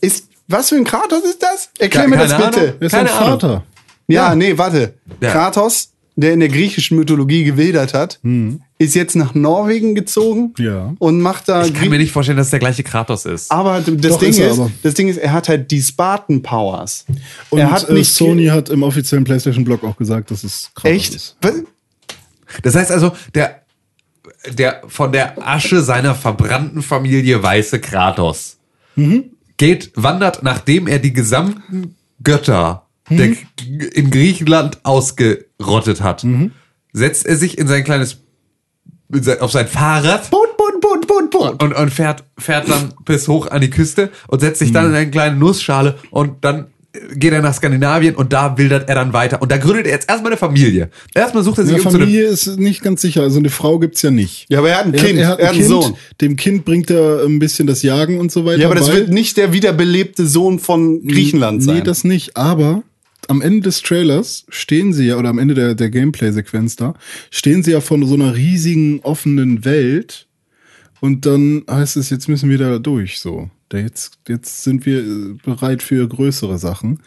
[0.00, 0.28] ist.
[0.48, 1.70] Was für ein Kratos ist das?
[1.78, 2.60] Erklär Ke- mir das bitte.
[2.60, 2.72] Ahnung.
[2.80, 3.40] Ist Keine ein Ahnung.
[3.40, 3.62] Vater.
[4.08, 4.94] Ja, nee, warte.
[5.20, 5.30] Ja.
[5.30, 8.60] Kratos, der in der griechischen Mythologie gewildert hat, Mhm.
[8.80, 10.94] Ist jetzt nach Norwegen gezogen Ja.
[10.98, 11.64] und macht da.
[11.66, 13.52] Ich kann mir nicht vorstellen, dass es der gleiche Kratos ist.
[13.52, 14.70] aber das Doch, Ding ist ist, er aber.
[14.82, 17.04] das Ding ist, er hat halt die Spartan Powers.
[17.50, 20.90] Und er hat äh, nicht Sony hat im offiziellen PlayStation-Blog auch gesagt, dass es krass
[20.90, 21.14] echt.
[21.14, 21.36] ist.
[21.42, 21.54] Was?
[22.62, 23.62] Das heißt also, der,
[24.50, 28.56] der von der Asche seiner verbrannten Familie weiße Kratos
[29.58, 33.34] geht, wandert, nachdem er die gesamten Götter der,
[33.94, 36.26] in Griechenland ausgerottet hat,
[36.92, 38.18] setzt er sich in sein kleines,
[39.40, 41.62] auf sein Fahrrad Boot, Boot, Boot, Boot, Boot.
[41.62, 44.94] und, und fährt, fährt dann bis hoch an die Küste und setzt sich dann in
[44.94, 49.12] eine kleine Nussschale und dann äh, geht er nach Skandinavien und da wildert er dann
[49.12, 49.42] weiter.
[49.42, 50.90] Und da gründet er jetzt erstmal eine Familie.
[51.14, 53.22] Erstmal sucht er sich Eine um Familie ist nicht ganz sicher.
[53.22, 54.46] Also eine Frau gibt's ja nicht.
[54.48, 55.94] Ja, aber er hat ein Er, Kind, er hat ein, kind, Sohn.
[56.20, 58.60] Dem Kind bringt er ein bisschen das Jagen und so weiter.
[58.60, 58.94] Ja, aber das bei.
[58.94, 61.76] wird nicht der wiederbelebte Sohn von Griechenland sein.
[61.76, 62.36] Nee, das nicht.
[62.36, 62.82] Aber
[63.28, 66.94] am Ende des Trailers stehen sie ja, oder am Ende der, der Gameplay-Sequenz da,
[67.30, 70.26] stehen sie ja vor so einer riesigen offenen Welt.
[71.00, 73.50] Und dann heißt es, jetzt müssen wir da durch, so.
[73.70, 77.00] Da jetzt, jetzt sind wir äh, bereit für größere Sachen.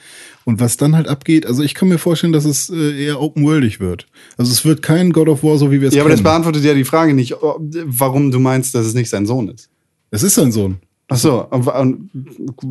[0.45, 3.81] Und was dann halt abgeht, also ich kann mir vorstellen, dass es äh, eher open-worldig
[3.81, 4.07] wird.
[4.37, 6.23] Also es wird kein God of War, so wie wir es ja, aber das kennen.
[6.23, 9.69] beantwortet ja die Frage nicht, warum du meinst, dass es nicht sein Sohn ist.
[10.09, 10.77] Es ist sein Sohn.
[11.09, 12.09] Ach so, und, und,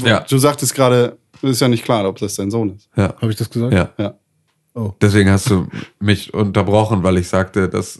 [0.02, 0.20] Ja.
[0.28, 1.18] du sagtest gerade,
[1.50, 2.88] ist ja nicht klar, ob das dein Sohn ist.
[2.96, 3.14] Ja.
[3.20, 3.72] Habe ich das gesagt?
[3.72, 3.90] Ja.
[3.98, 4.14] Ja.
[4.74, 4.92] Oh.
[5.02, 5.66] Deswegen hast du
[6.00, 7.98] mich unterbrochen, weil ich sagte, dass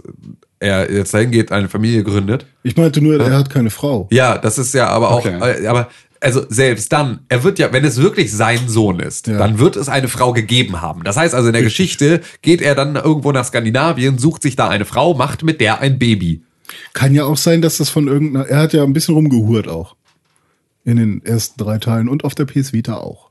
[0.59, 2.47] er jetzt dahin geht, eine Familie gründet.
[2.63, 4.09] Ich meinte nur, er hat keine Frau.
[4.11, 5.63] Ja, das ist ja aber auch, Okay.
[5.65, 5.89] äh, aber
[6.21, 9.39] also selbst dann, er wird ja, wenn es wirklich sein Sohn ist, Ja.
[9.39, 11.03] dann wird es eine Frau gegeben haben.
[11.05, 14.69] Das heißt also in der Geschichte geht er dann irgendwo nach Skandinavien, sucht sich da
[14.69, 16.43] eine Frau, macht mit der ein Baby.
[16.95, 18.47] Kann ja auch sein, dass das von irgendeiner.
[18.47, 19.97] Er hat ja ein bisschen rumgehurt auch.
[20.85, 23.31] In den ersten drei Teilen und auf der PS Vita auch.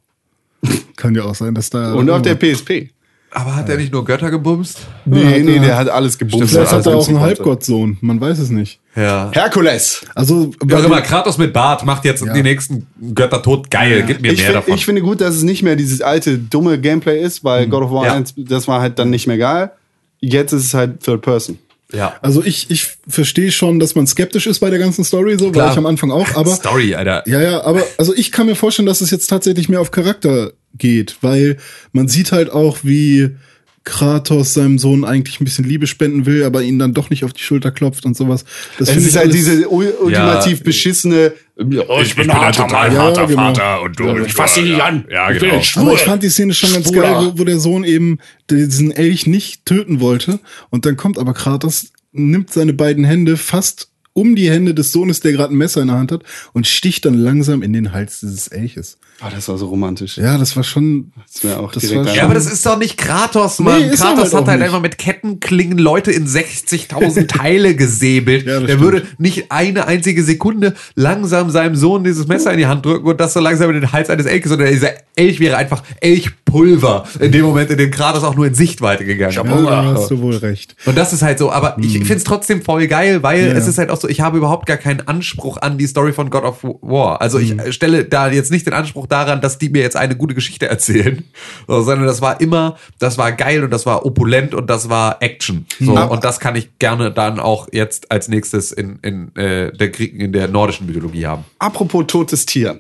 [1.02, 1.94] Kann ja auch sein, dass da.
[1.94, 2.92] Und auf der PSP.
[3.34, 4.80] Aber hat er nicht nur Götter gebumst?
[5.06, 6.50] Nee, hat nee, er- der hat alles gebumst.
[6.52, 7.20] Vielleicht hat er auch einen konnte.
[7.22, 7.98] Halbgottsohn.
[8.02, 8.80] Man weiß es nicht.
[8.96, 9.32] Ja.
[9.34, 10.06] Herkules.
[10.14, 13.72] Also, auch immer, Kratos mit Bart macht jetzt die nächsten Götter tot.
[13.72, 14.74] Geil, gib mir Ich, mehr find, davon.
[14.76, 17.92] ich finde gut, dass es nicht mehr dieses alte, dumme Gameplay ist, weil God of
[17.92, 18.14] War Ja.
[18.16, 19.72] 1, das war halt dann nicht mehr geil.
[20.20, 21.58] Jetzt ist es halt Third Person.
[21.94, 22.18] Ja.
[22.22, 25.66] also ich, ich verstehe schon, dass man skeptisch ist bei der ganzen Story, so Klar.
[25.66, 26.52] war ich am Anfang auch, aber.
[26.56, 27.24] Story, Alter.
[27.28, 30.54] Ja, ja, aber also ich kann mir vorstellen, dass es jetzt tatsächlich mehr auf Charakter
[30.78, 31.58] geht, weil
[31.92, 33.36] man sieht halt auch, wie
[33.84, 37.34] Kratos seinem Sohn eigentlich ein bisschen Liebe spenden will, aber ihn dann doch nicht auf
[37.34, 38.46] die Schulter klopft und sowas.
[38.78, 41.34] Das Es finde ist ich halt diese ul- ultimativ beschissene.
[41.58, 43.42] Ich bin ein total Ja, harter genau.
[43.54, 45.06] Vater und du, ich fass dich nicht an.
[45.10, 45.62] Ja, Ich will genau.
[45.64, 45.84] Schwur.
[45.84, 47.02] Aber ich fand die Szene schon ganz Bruder.
[47.02, 50.40] geil, wo, wo der Sohn eben diesen Elch nicht töten wollte.
[50.70, 55.20] Und dann kommt aber Kratos, nimmt seine beiden Hände fast um die Hände des Sohnes,
[55.22, 56.24] der gerade ein Messer in der Hand hat,
[56.54, 58.98] und sticht dann langsam in den Hals dieses Elches.
[59.24, 60.18] Oh, das war so romantisch.
[60.18, 61.12] Ja, das war schon.
[61.32, 63.80] Das wäre auch Das direkt war ein- Ja, aber das ist doch nicht Kratos, Mann.
[63.82, 64.66] Nee, ist Kratos halt hat halt nicht.
[64.68, 68.48] einfach mit Kettenklingen Leute in 60.000 Teile gesäbelt.
[68.48, 68.82] Ja, Der stimmt.
[68.82, 73.20] würde nicht eine einzige Sekunde langsam seinem Sohn dieses Messer in die Hand drücken und
[73.22, 77.06] das so langsam in den Hals eines Elches, sondern dieser Elch wäre einfach Elchpulver.
[77.20, 79.64] In dem Moment, in dem Kratos auch nur in Sichtweite gegangen Ja, wäre.
[79.64, 80.76] da hast du wohl recht.
[80.86, 83.54] Und das ist halt so, aber ich finde es trotzdem voll geil, weil Ja.
[83.54, 86.30] es ist halt auch so, ich habe überhaupt gar keinen Anspruch an die Story von
[86.30, 87.22] God of War.
[87.22, 90.16] Also ich äh, stelle da jetzt nicht den Anspruch daran, dass die mir jetzt eine
[90.16, 91.24] gute Geschichte erzählen,
[91.68, 95.22] so, sondern das war immer, das war geil und das war opulent und das war
[95.22, 95.66] Action.
[95.80, 96.10] So, Mhm.
[96.10, 100.06] und das kann ich gerne dann auch jetzt als nächstes in, in, äh, der, Grie-
[100.06, 101.46] in der nordischen Mythologie haben.
[101.60, 102.80] Apropos totes Tier.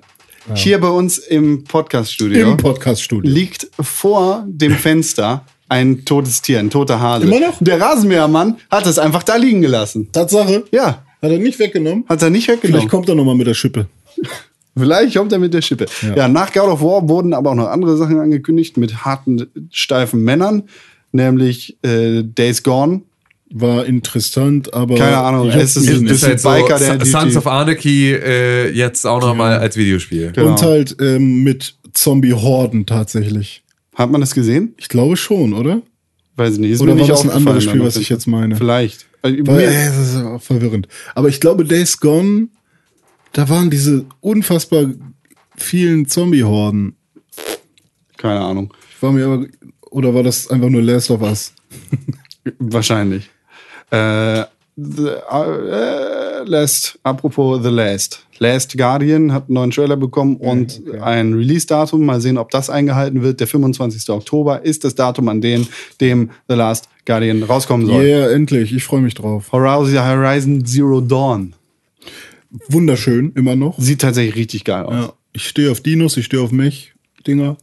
[0.55, 3.31] Hier bei uns im Podcaststudio Im Podcast-Studio.
[3.31, 7.27] liegt vor dem Fenster ein totes Tier, ein toter Hase.
[7.27, 7.57] Immer noch?
[7.61, 10.11] Der Rasenmähermann hat es einfach da liegen gelassen.
[10.11, 10.63] Tatsache?
[10.71, 12.03] Ja, Hat er nicht weggenommen?
[12.07, 12.89] hat er nicht Vielleicht weggenommen.
[12.89, 13.87] kommt er nochmal mit der Schippe.
[14.77, 15.85] Vielleicht kommt er mit der Schippe.
[16.15, 16.27] Ja.
[16.29, 20.63] nach God of War wurden aber auch noch andere Sachen angekündigt mit harten, steifen Männern,
[21.11, 23.01] nämlich äh, Days Gone.
[23.53, 24.95] War interessant, aber.
[24.95, 26.23] Keine Ahnung, es ist- ist nicht.
[26.23, 30.31] halt so Biker, der die- Sons of Anarchy äh, jetzt auch noch mal als Videospiel.
[30.31, 30.51] Genau.
[30.51, 33.61] Und halt ähm, mit Zombie-Horden tatsächlich.
[33.93, 34.73] Hat man das gesehen?
[34.77, 35.81] Ich glaube schon, oder?
[36.37, 36.71] Weiß ich nicht.
[36.71, 38.55] Ist Oder mir war nicht das ein anderes Spiel, was ich jetzt meine?
[38.55, 39.05] Vielleicht.
[39.21, 40.87] Also, Weil, äh, das ist auch verwirrend.
[41.15, 42.49] Aber ich glaube, Days Gone,
[43.33, 44.85] da waren diese unfassbar
[45.55, 46.95] vielen Zombie-Horden.
[48.17, 48.73] keine Ahnung.
[48.95, 49.45] Ich war mir aber,
[49.89, 51.53] oder war das einfach nur Last of Us?
[52.59, 53.29] Wahrscheinlich.
[53.91, 54.45] Äh,
[54.75, 58.25] the, äh, Last, apropos The Last.
[58.39, 62.03] Last Guardian hat einen neuen Trailer bekommen und ein Release-Datum.
[62.03, 63.39] Mal sehen, ob das eingehalten wird.
[63.39, 64.09] Der 25.
[64.09, 65.67] Oktober ist das Datum, an dem,
[65.99, 68.03] dem The Last Guardian rauskommen soll.
[68.03, 68.73] Yeah, endlich.
[68.73, 69.51] Ich freue mich drauf.
[69.51, 71.53] Horizon, Zero Dawn.
[72.67, 73.77] Wunderschön, immer noch.
[73.79, 74.93] Sieht tatsächlich richtig geil aus.
[74.93, 77.57] Ja, ich stehe auf Dinos, ich stehe auf Mech-Dinger.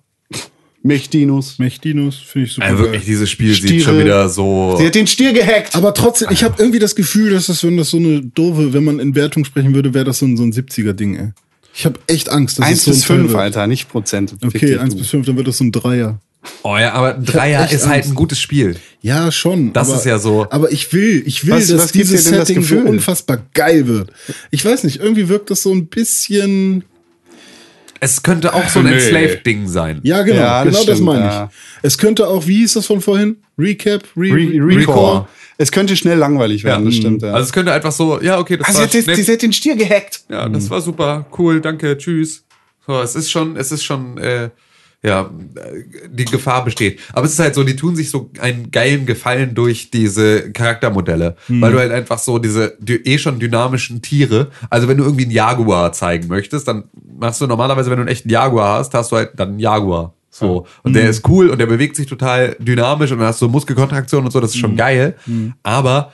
[0.88, 1.58] Mechdinos.
[1.58, 2.66] Mechdinos finde ich super.
[2.66, 3.80] Also wirklich, dieses Spiel sieht Stiere.
[3.84, 4.74] schon wieder so.
[4.78, 5.76] Sie hat den Stier gehackt.
[5.76, 8.82] Aber trotzdem, ich habe irgendwie das Gefühl, dass das, wenn das so eine doofe, wenn
[8.84, 11.28] man in Wertung sprechen würde, wäre das so ein, so ein 70er-Ding, ey.
[11.74, 13.40] Ich habe echt Angst, dass 1 es so bis ein Teil 5, wird.
[13.40, 14.34] Alter, nicht Prozent.
[14.44, 14.98] Okay, dich, 1 du.
[15.00, 16.18] bis 5, dann wird das so ein Dreier.
[16.62, 18.10] Oh ja, aber ein Dreier ist halt Angst.
[18.10, 18.76] ein gutes Spiel.
[19.02, 19.72] Ja, schon.
[19.72, 22.34] Das aber, ist ja so- Aber ich will, ich will, Was- dass was dieses denn
[22.34, 24.10] das Setting so unfassbar geil wird.
[24.50, 26.84] Ich weiß nicht, irgendwie wirkt das so ein bisschen.
[28.00, 28.92] Es könnte auch so ein Nee.
[28.92, 30.00] Enslaved-Ding sein.
[30.04, 31.32] Ja, genau, Ja, das genau das stimmt, meine ich.
[31.34, 31.50] ja.
[31.82, 33.36] Es könnte auch, wie hieß das von vorhin?
[33.58, 34.04] Recap?
[34.16, 34.76] Re Re Recore.
[34.76, 35.28] Recore.
[35.60, 37.22] Es könnte schnell langweilig werden, das stimmt.
[37.22, 37.32] Ja.
[37.32, 39.16] Also es könnte einfach so, ja, okay, das sie, war hat, jetzt- nett.
[39.24, 40.20] sie hat den Stier gehackt.
[40.28, 42.44] Ja, das war super, cool, danke, tschüss.
[42.86, 44.50] So, es ist schon, es ist schon, äh,
[45.02, 45.30] ja,
[46.10, 46.98] die Gefahr besteht.
[47.12, 51.36] Aber es ist halt so, die tun sich so einen geilen Gefallen durch diese Charaktermodelle,
[51.48, 55.24] weil du halt einfach so diese die, eh schon dynamischen Tiere, also wenn du irgendwie
[55.24, 56.84] einen Jaguar zeigen möchtest, dann
[57.18, 60.14] machst du normalerweise, wenn du einen echten Jaguar hast, hast du halt dann einen Jaguar.
[60.30, 60.66] So.
[60.82, 64.24] Und der ist cool und der bewegt sich total dynamisch und dann hast du Muskelkontraktion
[64.24, 65.14] und so, das ist schon geil.
[65.62, 66.12] Aber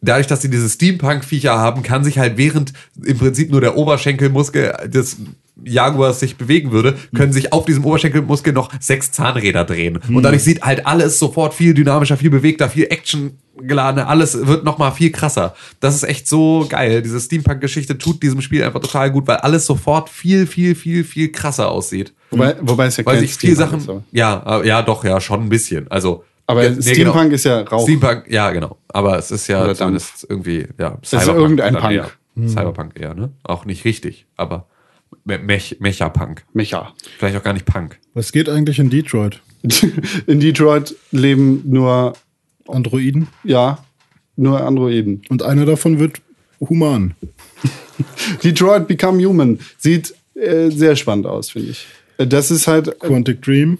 [0.00, 2.72] dadurch, dass sie diese Steampunk-Viecher haben, kann sich halt während
[3.02, 5.16] im Prinzip nur der Oberschenkelmuskel des
[5.64, 9.98] Jaguars sich bewegen würde, können sich auf diesem Oberschenkelmuskel noch sechs Zahnräder drehen.
[10.08, 14.64] Und dadurch sieht halt alles sofort viel dynamischer, viel bewegter, viel Action geladener, alles wird
[14.64, 15.54] nochmal viel krasser.
[15.80, 17.02] Das ist echt so geil.
[17.02, 21.32] Diese Steampunk-Geschichte tut diesem Spiel einfach total gut, weil alles sofort viel, viel, viel, viel
[21.32, 22.12] krasser aussieht.
[22.30, 25.48] Wobei, wobei es ja Weil sich viel Sachen, ist, ja, ja, doch, ja, schon ein
[25.48, 25.90] bisschen.
[25.90, 27.34] Also, Aber nee, Steampunk genau.
[27.34, 27.82] ist ja Rauch.
[27.82, 28.76] Steampunk, ja, genau.
[28.88, 31.92] Aber es ist ja Oder zumindest irgendwie, ja, ist irgendein Punk.
[31.92, 32.10] Eher.
[32.46, 33.30] Cyberpunk eher, ne?
[33.42, 34.66] Auch nicht richtig, aber
[35.24, 36.44] Mech Mecha-Punk.
[36.52, 36.94] Mecha.
[37.18, 37.98] Vielleicht auch gar nicht Punk.
[38.14, 39.40] Was geht eigentlich in Detroit?
[40.26, 42.12] In Detroit leben nur,
[42.68, 43.26] Androiden?
[43.42, 43.84] ja,
[44.36, 45.22] nur Androiden.
[45.30, 46.20] Und einer davon wird
[46.60, 47.14] human.
[48.44, 51.86] Detroit Become Human sieht äh, sehr spannend aus, finde ich.
[52.18, 53.78] Äh, Das ist halt, äh, Quantic Dream.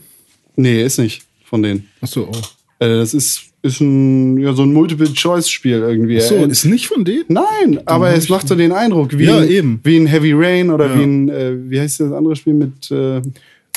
[0.57, 1.89] nee, ist nicht von denen.
[2.01, 2.85] Achso, oh.
[2.85, 6.21] Äh, das ist, ist ein, ja, so ein Multiple-Choice-Spiel irgendwie.
[6.21, 7.25] So, Äh, ist nicht von denen?
[7.29, 9.81] Nein, aber es macht so den Eindruck, wie, Ja, ein, eben.
[9.83, 10.99] wie ein Heavy Rain oder Ja.
[10.99, 13.19] wie ein, äh, wie heißt das andere Spiel mit, äh,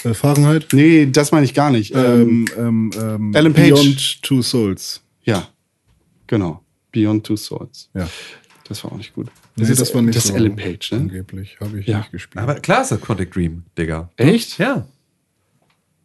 [0.03, 0.67] Äh, Fahrenheit?
[0.73, 1.93] nee, das meine ich gar nicht.
[1.95, 3.69] Ähm, Ähm, ähm, ähm, Alan Page.
[3.71, 5.01] Beyond Two Souls.
[5.23, 5.47] ja,
[6.27, 6.61] genau.
[6.91, 7.89] Beyond Two Swords.
[7.93, 8.07] Ja.
[8.67, 9.27] Das war auch nicht gut.
[9.57, 10.29] Das, nee, das war nicht das so.
[10.33, 10.97] ist Ellen Page, ne?
[10.99, 11.57] Angeblich.
[11.59, 11.99] Habe ich Ja.
[11.99, 12.41] nicht gespielt.
[12.43, 14.09] Aber klar ist das Quantic Dream, Digga.
[14.15, 14.57] Echt?
[14.59, 14.85] Ja,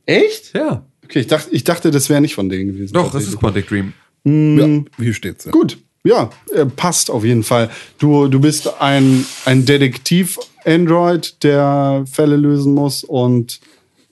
[0.05, 0.53] Echt?
[0.55, 0.85] ja.
[1.07, 2.93] Okay, ich dachte, ich dachte, das wäre nicht von denen gewesen.
[2.95, 3.93] Doch, es ist Quantic Dream.
[4.25, 5.45] ja, hier steht's.
[5.47, 5.51] Ja.
[5.53, 7.71] Gut, ja, äh, passt auf jeden Fall.
[7.99, 13.61] Du, du bist ein, ein Detektiv-Android, der Fälle lösen muss und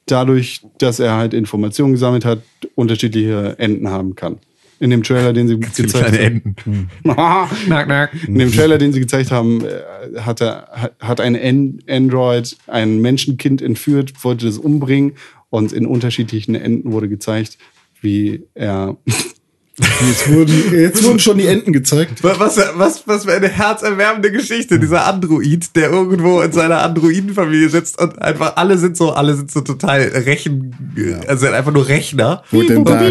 [0.06, 2.42] dadurch, dass er halt Informationen gesammelt hat,
[2.74, 4.38] unterschiedliche Enden haben kann.
[4.80, 6.42] In dem Trailer, den sie gezeigt Kleine haben.
[6.66, 6.90] Enten.
[7.68, 8.10] Nack, nack.
[8.26, 13.00] In dem Trailer, den sie gezeigt haben, äh, hat, er, hat- ein An- Android ein
[13.00, 15.12] Menschenkind entführt, wollte das umbringen
[15.54, 17.58] und in unterschiedlichen Enden wurde gezeigt,
[18.00, 18.96] wie er
[19.76, 22.22] Jetzt, wurden, jetzt wurden schon die Enten gezeigt.
[22.22, 28.00] Was, was, was für eine herzerwärmende Geschichte, dieser Android, der irgendwo in seiner Androidenfamilie sitzt
[28.00, 32.44] und einfach alle sind so, alle sind so total Rechen, also einfach nur Rechner.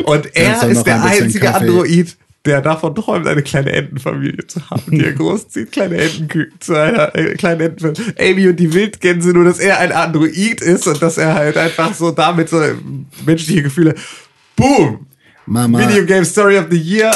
[0.05, 0.07] Tag.
[0.07, 1.67] Und er ist der ein einzige Kaffee?
[1.67, 6.75] Android, der davon träumt, eine kleine Entenfamilie zu haben, die er großzieht, kleine Entenküken zu
[6.75, 8.15] einer äh, kleinen Entenfamilie.
[8.19, 11.93] Amy und die Wildgänse, nur dass er ein Android ist und dass er halt einfach
[11.93, 12.61] so damit so
[13.25, 13.95] menschliche Gefühle,
[14.55, 15.07] boom,
[15.45, 17.15] Mama, Video Game Story of the Year,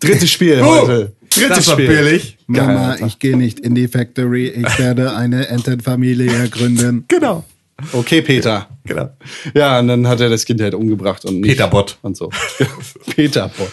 [0.00, 0.68] drittes Spiel Boom.
[0.68, 1.12] heute.
[1.30, 1.88] Drittes das war Spiel.
[1.88, 2.38] billig.
[2.46, 4.48] Mama, Geil, ich gehe nicht in die Factory.
[4.48, 7.04] Ich werde eine Entenfamilie gründen.
[7.08, 7.44] Genau.
[7.92, 8.68] Okay, Peter.
[8.84, 9.10] Genau.
[9.54, 11.50] Ja, und dann hat er das Kind halt umgebracht und nicht.
[11.50, 11.98] Peterbot.
[12.02, 12.28] Und so.
[13.14, 13.70] Peterbot.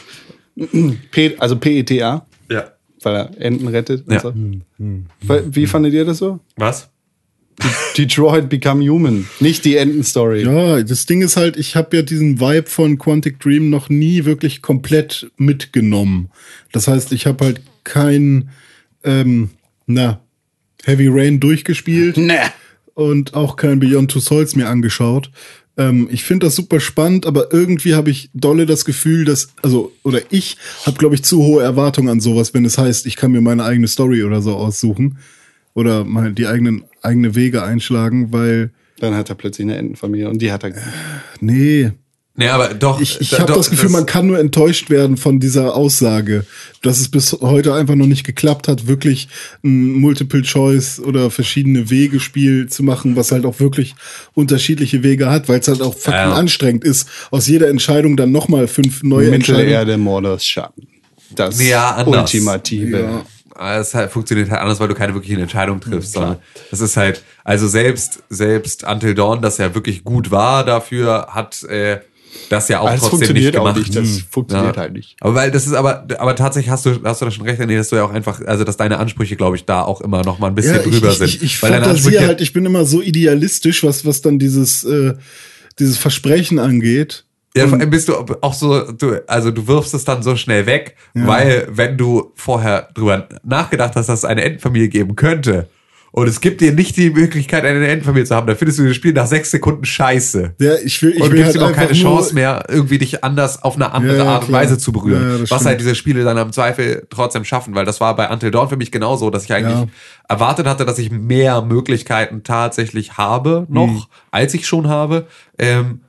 [1.12, 2.72] Pet, also P-E-T-A, Ja.
[3.04, 4.20] weil er Enten rettet und Ja.
[4.22, 4.34] so.
[5.22, 6.40] Weil- Wie fandet ihr das so?
[6.56, 6.90] Was?
[7.98, 10.44] Detroit Become Human, nicht die Enten-Story.
[10.44, 14.26] Ja, das Ding ist halt, ich habe ja diesen Vibe von Quantic Dream noch nie
[14.26, 16.30] wirklich komplett mitgenommen.
[16.74, 18.50] Das heißt, ich habe halt kein,
[19.06, 19.52] ähm,
[19.88, 20.20] na,
[20.84, 22.40] Heavy Rain durchgespielt Ne.
[22.94, 25.32] und auch kein Beyond Two Souls mir angeschaut.
[25.78, 29.92] Ähm, ich finde das super spannend, aber irgendwie habe ich dolle das Gefühl, dass, also,
[30.04, 33.32] oder ich habe, glaube ich, zu hohe Erwartungen an sowas, wenn es heißt, ich kann
[33.32, 35.18] mir meine eigene Story oder so aussuchen
[35.74, 40.42] oder mal die eigenen eigene Wege einschlagen, weil Dann hat er plötzlich eine Entenfamilie und
[40.42, 40.74] die hat er.
[41.42, 41.92] nee,
[42.38, 43.00] Nee, aber doch.
[43.00, 46.46] ich, ich da- habe das Gefühl, man kann nur enttäuscht werden von dieser Aussage,
[46.82, 49.30] dass es bis heute einfach noch nicht geklappt hat, wirklich
[49.64, 53.96] ein Multiple-Choice oder verschiedene Wege-Spiel zu machen, was halt auch wirklich
[54.34, 56.34] unterschiedliche Wege hat, weil es halt auch fucking Ja.
[56.34, 59.66] anstrengend ist, aus jeder Entscheidung dann nochmal fünf neue Entscheidungen.
[59.68, 60.88] Mittelerde, Mordors Schatten.
[61.34, 62.34] Das Ja, anders.
[62.34, 63.24] ultimative.
[63.58, 63.80] Ja.
[63.80, 66.12] es halt, funktioniert halt anders, weil du keine wirklichen Entscheidungen triffst.
[66.12, 66.38] sondern
[66.70, 71.64] das ist halt, also selbst, selbst Until Dawn, das ja wirklich gut war dafür, hat
[71.64, 72.00] äh,
[72.50, 73.78] das ja auch das trotzdem funktioniert nicht gemacht.
[73.78, 74.82] nicht, das funktioniert Ja.
[74.82, 75.16] halt nicht.
[75.22, 77.78] Aber weil das ist aber, aber tatsächlich hast du, hast du da schon recht, René,
[77.78, 80.40] dass du ja auch einfach, also dass deine Ansprüche, glaube ich, da auch immer noch
[80.40, 81.28] mal ein bisschen Ja, drüber ich, sind.
[81.28, 84.84] ich, ich weil deine Ansprüche, halt, ich bin immer so idealistisch, was, was dann dieses,
[84.84, 85.14] äh,
[85.80, 87.26] dieses Versprechen angeht.
[87.58, 90.66] Ja, vor allem bist du auch so, du, also du wirfst es dann so schnell
[90.66, 95.70] weg, weil wenn du vorher drüber nachgedacht hast, dass es eine Entenfamilie geben könnte
[96.18, 98.96] und es gibt dir nicht die Möglichkeit, eine Entenfamilie zu haben, dann findest du das
[98.96, 100.54] Spiel nach sechs Sekunden scheiße.
[100.62, 103.22] Ja, ich will, ich und du gibst halt ihm auch keine Chance mehr, irgendwie dich
[103.26, 104.54] anders auf eine andere Ja, ja, Art und.
[104.54, 105.22] Weise zu berühren.
[105.22, 105.66] Ja, was stimmt.
[105.66, 108.78] halt diese Spiele dann am Zweifel trotzdem schaffen, weil das war bei Until Dawn für
[108.78, 109.90] mich genauso, dass ich eigentlich
[110.30, 114.04] erwartet hatte, dass ich mehr Möglichkeiten tatsächlich habe noch, Mhm.
[114.32, 115.28] als ich schon habe.
[115.60, 116.00] Ähm,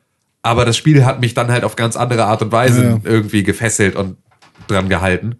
[0.42, 3.96] aber das Spiel hat mich dann halt auf ganz andere Art und Weise irgendwie gefesselt
[3.96, 4.16] und
[4.68, 5.34] dran gehalten.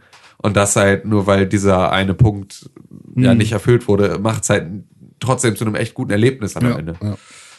[0.46, 2.70] Und das halt nur, weil dieser eine Punkt
[3.16, 3.38] ja Mhm.
[3.38, 4.68] nicht erfüllt wurde, macht es halt
[5.18, 6.94] trotzdem zu einem echt guten Erlebnis am Ja, Ende.
[7.02, 7.16] ja.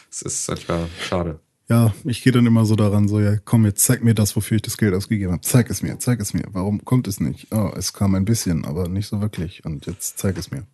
[0.08, 1.38] Das ist manchmal schade.
[1.68, 4.56] Ja, ich gehe dann immer so daran, so, ja, komm, jetzt zeig mir das, wofür
[4.56, 5.42] ich das Geld ausgegeben habe.
[5.42, 6.44] Zeig es mir, zeig es mir.
[6.52, 7.48] Warum kommt es nicht?
[7.50, 9.66] Oh, es kam ein bisschen, aber nicht so wirklich.
[9.66, 10.66] Und jetzt zeig es mir.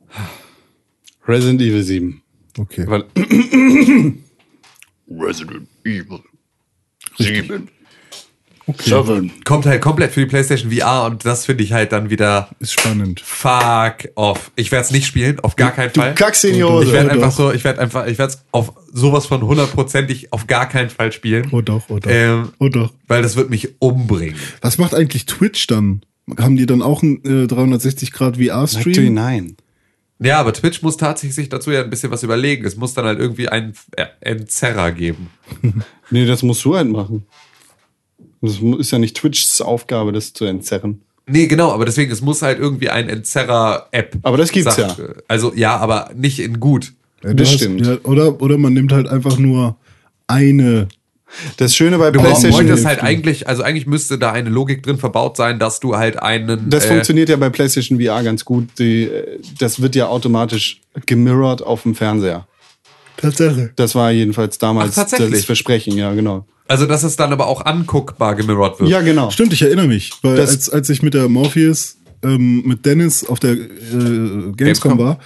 [1.26, 2.22] Resident Evil 7.
[2.56, 2.86] Okay.
[2.86, 3.06] Weil
[5.10, 6.20] Resident Evil
[7.18, 7.68] 7.
[8.78, 9.30] Seven.
[9.44, 12.72] Kommt halt komplett für die PlayStation VR und das finde ich halt dann wieder Ist
[12.72, 13.20] spannend.
[13.20, 14.50] fuck off.
[14.56, 16.14] Ich werde es nicht spielen, auf gar keinen Du Fall.
[16.14, 16.92] kackst in die Ich Hose.
[16.92, 17.36] werde Ja, einfach doch.
[17.36, 21.12] so, ich werde einfach, ich werde es auf sowas von hundertprozentig auf gar keinen Fall
[21.12, 21.48] spielen.
[21.52, 22.10] Oh doch, oh doch.
[22.10, 22.92] Ähm, oh doch.
[23.06, 24.36] Weil das wird mich umbringen.
[24.62, 26.02] Was macht eigentlich Twitch dann?
[26.38, 29.12] Haben die dann auch einen äh, 360 Grad Natürlich VR-Stream?
[29.14, 29.56] nein.
[30.20, 32.64] Ja, aber Twitch muss tatsächlich sich dazu ja ein bisschen was überlegen.
[32.64, 35.28] Es muss dann halt irgendwie einen äh, Entzerrer geben.
[36.10, 37.24] Nee, das musst du halt machen.
[38.44, 41.00] Das ist ja nicht Twitchs Aufgabe, das zu entzerren.
[41.26, 44.18] Nee, genau, aber deswegen, es muss halt irgendwie ein Entzerrer-App.
[44.22, 45.06] Aber das gibt's sagt, ja.
[45.26, 46.92] Also ja, aber nicht in gut.
[47.22, 47.86] Ja, du Das hast- stimmt.
[47.86, 49.76] Ja, oder, oder man nimmt halt einfach nur
[50.26, 50.88] eine.
[51.56, 54.98] Das Schöne bei Du PlayStation wolltest halt eigentlich, also eigentlich müsste da eine Logik drin
[54.98, 56.68] verbaut sein, dass du halt einen.
[56.70, 58.68] Das äh, funktioniert ja bei PlayStation VR ganz gut.
[58.78, 62.46] Die, äh, das wird ja automatisch gemirrored auf dem Fernseher.
[63.16, 63.72] Tatsache.
[63.76, 65.30] Das war jedenfalls damals Ach, tatsächlich?
[65.32, 66.46] das Versprechen, ja, genau.
[66.66, 68.88] Also, dass es dann aber auch anguckbar gemirrored wird.
[68.90, 69.30] Ja, genau.
[69.30, 70.12] Stimmt, ich erinnere mich.
[70.22, 74.56] Weil Das- als, als ich mit der Morpheus, ähm, mit Dennis auf der äh, Gamescom,
[74.56, 74.98] Gamescom.
[74.98, 75.18] war,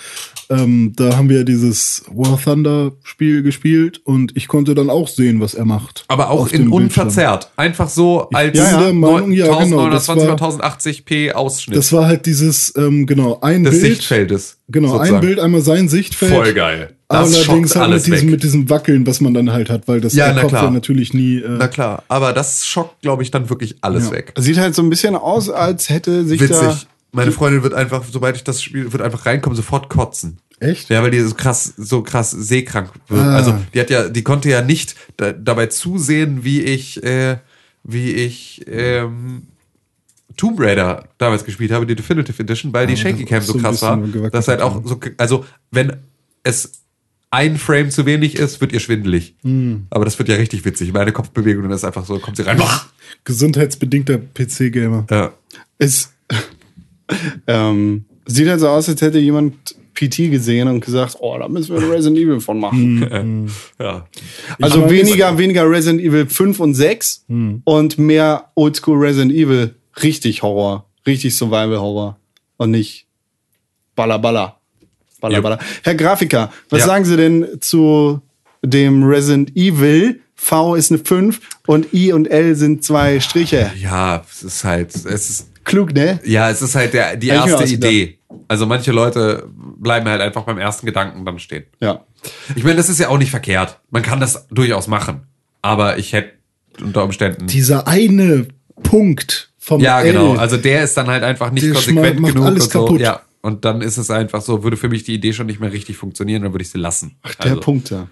[0.51, 5.41] ähm, da haben wir dieses War Thunder Spiel gespielt und ich konnte dann auch sehen,
[5.41, 6.05] was er macht.
[6.09, 7.51] Aber auch in unverzerrt.
[7.57, 12.07] Einfach so als der Meinung, ja, genau, das 1920 war- oder 1080p Ausschnitt Das war
[12.07, 13.97] halt dieses, ähm, genau, ein des Bild.
[13.97, 14.57] Sichtfeldes.
[14.71, 15.21] Genau, ein sozusagen.
[15.27, 16.33] Bild, einmal sein Sichtfeld.
[16.33, 16.95] Voll geil.
[17.11, 18.33] Das allerdings halt alles mit diesem, weg.
[18.33, 20.65] mit diesem Wackeln, was man dann halt hat, weil das Ja, der na Kopf klar.
[20.65, 21.39] ja natürlich nie.
[21.39, 24.13] Äh, Na klar, aber das schockt, glaube ich, dann wirklich alles Ja.
[24.13, 24.35] weg.
[24.37, 26.79] Sieht halt so ein bisschen aus, als hätte sich da.
[27.19, 30.39] Meine Freundin wird einfach, sobald ich das Spiel, wird einfach reinkommen, sofort kotzen.
[30.61, 30.89] echt?
[30.89, 33.21] Ja, weil die so krass, so krass seekrank wird.
[33.21, 33.37] Ah.
[33.37, 37.39] Also die hat ja, die konnte ja nicht da, dabei zusehen, wie ich, äh,
[37.85, 39.49] wie ich ähm,
[40.37, 43.97] Tomb Raider damals gespielt habe, die Definitive Edition, weil die Shaky Cam so krass war.
[44.31, 45.97] Das halt auch so, also wenn
[46.45, 46.73] es
[47.31, 49.35] ein Frame zu wenig ist, wird ihr schwindelig.
[49.43, 49.87] Hm.
[49.91, 50.93] Aber das wird ja richtig witzig.
[50.93, 52.63] Meine Kopfbewegung ist einfach so, kommt sie rein.
[53.25, 55.07] Gesundheitsbedingter PC-Gamer.
[55.11, 55.33] Ja.
[55.79, 56.13] Es
[57.47, 61.75] ähm, sieht halt so aus, als hätte jemand PT gesehen und gesagt, oh, da müssen
[61.75, 63.51] wir Resident Evil von machen.
[63.81, 64.07] ja.
[64.61, 67.25] Also weniger, weniger Resident Evil 5 und 6
[67.65, 69.75] und mehr Oldschool Resident Evil.
[70.03, 70.87] Richtig Horror.
[71.07, 72.19] Richtig Survival Horror.
[72.59, 73.07] Und nicht
[73.97, 74.61] Baller Baller.
[75.21, 75.43] Baller Jupp.
[75.43, 75.59] Baller.
[75.83, 76.87] Herr Grafiker, was Ja.
[76.87, 78.21] sagen Sie denn zu
[78.63, 80.21] dem Resident Evil?
[80.37, 83.73] V ist eine 5 und I und L sind zwei Striche.
[83.81, 86.19] Ja, es ist halt, es ist, Klug, ne?
[86.25, 87.65] Ja, es ist halt der, die Hab erste.
[87.73, 88.19] Idee.
[88.49, 91.65] Also manche Leute bleiben halt einfach beim ersten Gedanken dann stehen.
[91.81, 92.05] Ja.
[92.57, 93.79] Ich meine, das ist ja auch nicht verkehrt.
[93.91, 95.23] Man kann das durchaus machen.
[95.63, 96.33] Aber ich hätte
[96.83, 97.47] unter Umständen.
[97.47, 98.47] Dieser eine
[98.83, 100.35] Punkt vom ja, genau.
[100.35, 102.47] L, Also der ist dann halt einfach nicht konsequent macht genug.
[102.47, 102.85] alles und so.
[102.85, 103.01] kaputt.
[103.01, 103.21] Ja.
[103.43, 105.97] Und dann ist es einfach so, würde für mich die Idee schon nicht mehr richtig
[105.97, 107.17] funktionieren, dann würde ich sie lassen.
[107.23, 108.09] Ach, der Also, Punkt da.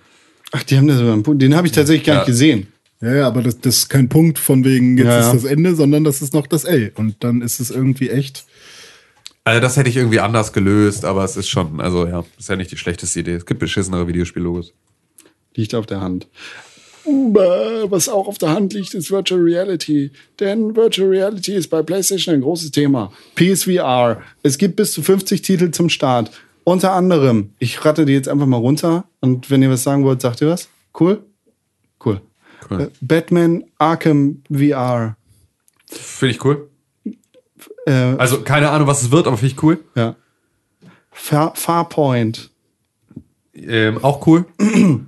[0.53, 1.43] Ach, die haben da so einen Punkt.
[1.43, 2.21] Den habe ich tatsächlich gar Ja.
[2.21, 2.69] nicht gesehen.
[3.07, 5.33] Ja, ja, aber das, das ist kein Punkt von wegen, jetzt Ja, ja.
[5.33, 6.91] ist das Ende, sondern das ist noch das L.
[6.97, 8.45] Und dann ist es irgendwie echt.
[9.45, 12.57] Also das hätte ich irgendwie anders gelöst, aber es ist schon, also ja, ist ja
[12.57, 13.35] nicht die schlechteste Idee.
[13.35, 14.73] Es gibt beschissenere Videospiellogos.
[15.55, 16.27] Liegt auf der Hand.
[17.05, 20.11] Was auch auf der Hand liegt, ist Virtual Reality.
[20.41, 23.13] Denn Virtual Reality ist bei PlayStation ein großes Thema.
[23.37, 24.21] PSVR.
[24.43, 26.33] Es gibt bis zu 50 Titel zum Start.
[26.65, 29.05] Unter anderem, ich ratte die jetzt einfach mal runter.
[29.21, 30.69] Und wenn ihr was sagen wollt, sagt ihr was?
[30.99, 31.23] Cool?
[32.71, 32.81] Cool.
[32.83, 35.17] Äh, Batman Arkham VR.
[35.91, 36.69] Finde ich cool.
[37.87, 39.79] Äh, Also keine Ahnung, was es wird, aber finde ich cool.
[39.95, 40.17] ja.
[41.11, 42.51] Far, Farpoint.
[43.55, 44.45] Ähm, auch cool.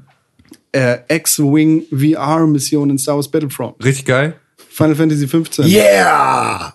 [0.70, 3.82] Äh, X-Wing VR-Mission in Star Wars Battlefront.
[3.82, 4.34] Richtig geil.
[4.68, 5.66] Final Fantasy 15.
[5.66, 6.74] Yeah!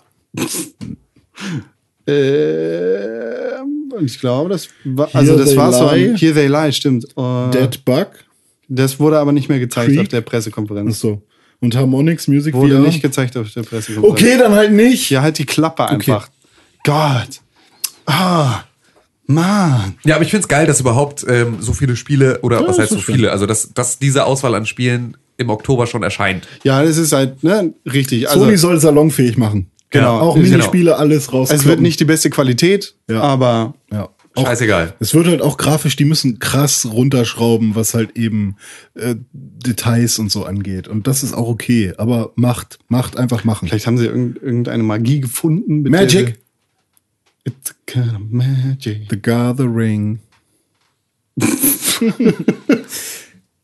[2.06, 7.04] Und ich glaube, das war, also das war so Here They Lie, stimmt.
[7.16, 8.08] Äh, Dead Bug.
[8.74, 10.00] Das wurde aber nicht mehr gezeigt Creed?
[10.00, 10.90] auf der Pressekonferenz.
[10.96, 11.22] Achso.
[11.60, 12.80] Und Harmonix Music Wurde VR.
[12.80, 14.20] nicht gezeigt auf der Pressekonferenz.
[14.20, 15.08] okay, dann halt nicht.
[15.10, 16.28] Ja, halt die Klappe einfach.
[16.84, 17.40] Gott.
[18.06, 18.64] Ah,
[19.26, 19.94] Mann.
[20.04, 22.90] Ja, aber ich find's geil, dass überhaupt ähm, so viele Spiele, oder was das heißt
[22.92, 23.14] so schön.
[23.14, 26.46] viele, also dass, dass diese Auswahl an Spielen im Oktober schon erscheint.
[26.62, 28.28] Ja, das ist halt, ne, richtig.
[28.28, 29.70] Also, Sony soll salonfähig machen.
[29.90, 30.18] Genau.
[30.18, 30.48] Auch Genau.
[30.48, 31.50] Minispiele, alles raus.
[31.50, 33.20] es wird nicht die beste Qualität, Ja.
[33.22, 33.83] aber Ja.
[34.36, 34.94] Auch, Scheißegal.
[34.98, 38.56] es wird halt auch grafisch, die müssen krass runterschrauben, was halt eben
[38.94, 40.88] äh, Details und so angeht.
[40.88, 41.92] Und das ist auch okay.
[41.98, 43.68] Aber macht, macht einfach machen.
[43.68, 45.82] vielleicht haben sie irgend, irgendeine Magie gefunden.
[45.82, 46.40] mit Magic.
[47.44, 49.02] It's kind of magic.
[49.10, 50.18] The Gathering.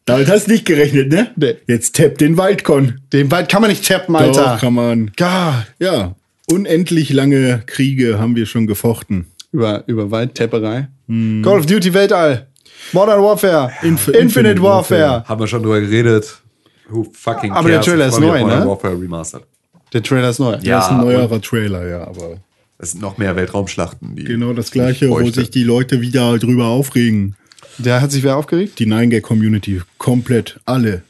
[0.04, 1.30] Damit hast du nicht gerechnet, ne?
[1.36, 1.56] Nee.
[1.66, 3.00] Jetzt tapp den Waldcon.
[3.12, 4.54] Den Wald kann man nicht tappen, Alter.
[4.54, 5.12] Doch, kann man.
[5.16, 5.66] Gott.
[5.78, 6.14] Ja,
[6.46, 9.26] unendlich lange Kriege haben wir schon gefochten.
[9.52, 10.88] Über, über Waldtapperei.
[11.08, 12.46] Call of Duty Weltall.
[12.92, 13.70] Modern Warfare.
[13.82, 15.00] Inf- Infinite, Infinite Warfare.
[15.02, 15.28] Warfare.
[15.28, 16.40] Haben wir schon drüber geredet.
[16.88, 17.86] Who fucking Aber der cares?
[17.86, 18.66] Trailer Ich ist neu, Modern ne?
[18.68, 19.44] Warfare Remastered.
[19.92, 20.56] Der Trailer ist neu.
[20.62, 20.76] Ja.
[20.78, 22.38] das ist ein neuerer Trailer, ja, aber
[22.78, 24.14] Es sind noch mehr Weltraumschlachten.
[24.16, 27.34] Die genau das gleiche, wo sich die Leute wieder drüber aufregen.
[27.78, 28.78] Der hat sich wer aufgeregt?
[28.78, 31.02] Die 9-Gag-Community, komplett, alle.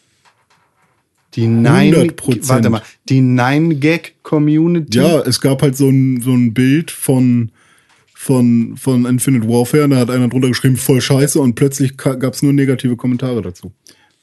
[1.35, 1.97] Die Nine.
[2.11, 2.49] 100%.
[2.49, 2.83] Warte mal.
[3.09, 4.99] Die Nine-Gag-Community.
[4.99, 7.51] Ja, es gab halt so ein, so ein Bild von,
[8.21, 12.35] von, von Infinite Warfare, und da hat einer drunter geschrieben, voll scheiße, und plötzlich gab
[12.35, 13.73] es nur negative Kommentare dazu.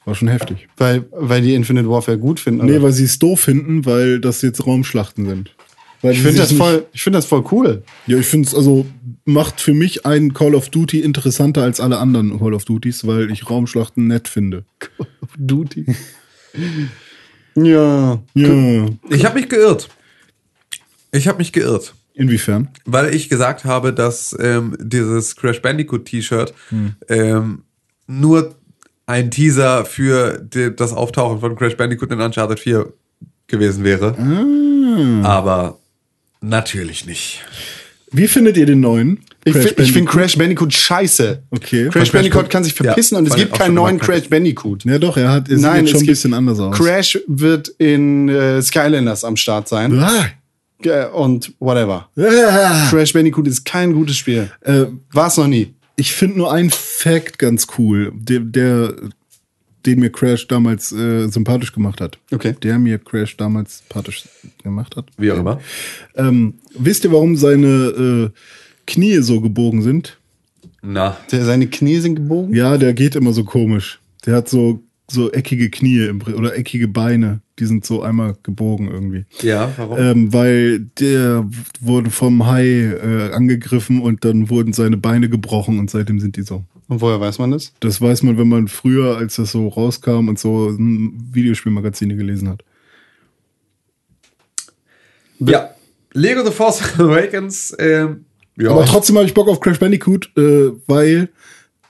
[0.04, 0.68] War schon heftig.
[0.76, 2.64] Weil, weil die Infinite Warfare gut finden.
[2.64, 2.84] Nee, oder?
[2.84, 5.52] weil sie es doof finden, weil das jetzt Raumschlachten sind.
[6.00, 7.82] Weil ich finde das, voll, ich find das voll cool.
[8.06, 8.86] Ja, ich finde es also
[9.24, 13.32] macht für mich ein Call of Duty interessanter als alle anderen Call of Duties, weil
[13.32, 14.64] ich Raumschlachten nett finde.
[15.36, 15.86] Duty.
[17.56, 18.22] ja.
[18.34, 18.86] Ja.
[19.10, 19.88] Ich habe mich geirrt.
[21.10, 21.94] Ich habe mich geirrt.
[22.18, 22.68] Inwiefern?
[22.84, 26.52] Weil ich gesagt habe, dass ähm, dieses Crash Bandicoot T-Shirt
[27.08, 27.62] ähm,
[28.06, 28.54] nur
[29.06, 32.92] ein Teaser für die, das Auftauchen von Crash Bandicoot in Uncharted 4
[33.46, 34.14] gewesen wäre.
[35.24, 35.78] Aber
[36.40, 37.44] natürlich nicht.
[38.10, 39.20] Wie findet ihr den neuen?
[39.44, 40.08] Ich finde find?
[40.08, 41.42] Crash Bandicoot scheiße.
[41.50, 41.84] Okay.
[41.84, 43.98] Crash Crash Bandicoot kann sich verpissen Ja, und es gibt keinen neuen.
[43.98, 44.84] Crash Bandicoot.
[44.84, 46.76] Ja, doch, er hat, er Nein, sieht jetzt es schon ein gibt- bisschen anders aus.
[46.76, 49.98] Crash wird in äh, Skylanders am Start sein.
[49.98, 50.26] Ah.
[50.84, 52.08] Äh, Und whatever.
[52.90, 54.50] Crash Bandicoot ist kein gutes Spiel.
[54.62, 55.74] Äh, War es noch nie.
[55.96, 58.94] ich finde nur einen Fact ganz cool, der, der
[59.86, 62.18] den mir Crash damals äh, sympathisch gemacht hat.
[62.32, 62.54] Okay.
[62.62, 64.28] Der mir Crash damals sympathisch
[64.62, 65.06] gemacht hat.
[65.16, 65.60] Wie auch immer.
[66.16, 68.30] Ähm, wisst ihr, warum seine äh,
[68.86, 70.18] Knie so gebogen sind?
[70.82, 72.54] Na, Der, seine Knie sind gebogen.
[72.54, 73.98] Ja, der geht immer so komisch.
[74.26, 77.40] Der hat so, so eckige Knie oder eckige Beine.
[77.58, 79.24] Die sind so einmal gebogen irgendwie.
[79.40, 79.98] ja, warum?
[79.98, 81.48] Ähm, weil der
[81.80, 86.42] wurde vom Hai äh, angegriffen und dann wurden seine Beine gebrochen und seitdem sind die
[86.42, 86.64] so.
[86.88, 87.72] Und woher weiß man das?
[87.80, 92.48] Das weiß man, wenn man früher, als das so rauskam und so hm, Videospielmagazine gelesen
[92.48, 92.64] hat.
[95.40, 95.70] ja.
[96.14, 98.24] Lego The Force Awakens, ähm,
[98.56, 98.70] ja.
[98.70, 101.28] Aber trotzdem habe ich Bock auf Crash Bandicoot, äh, weil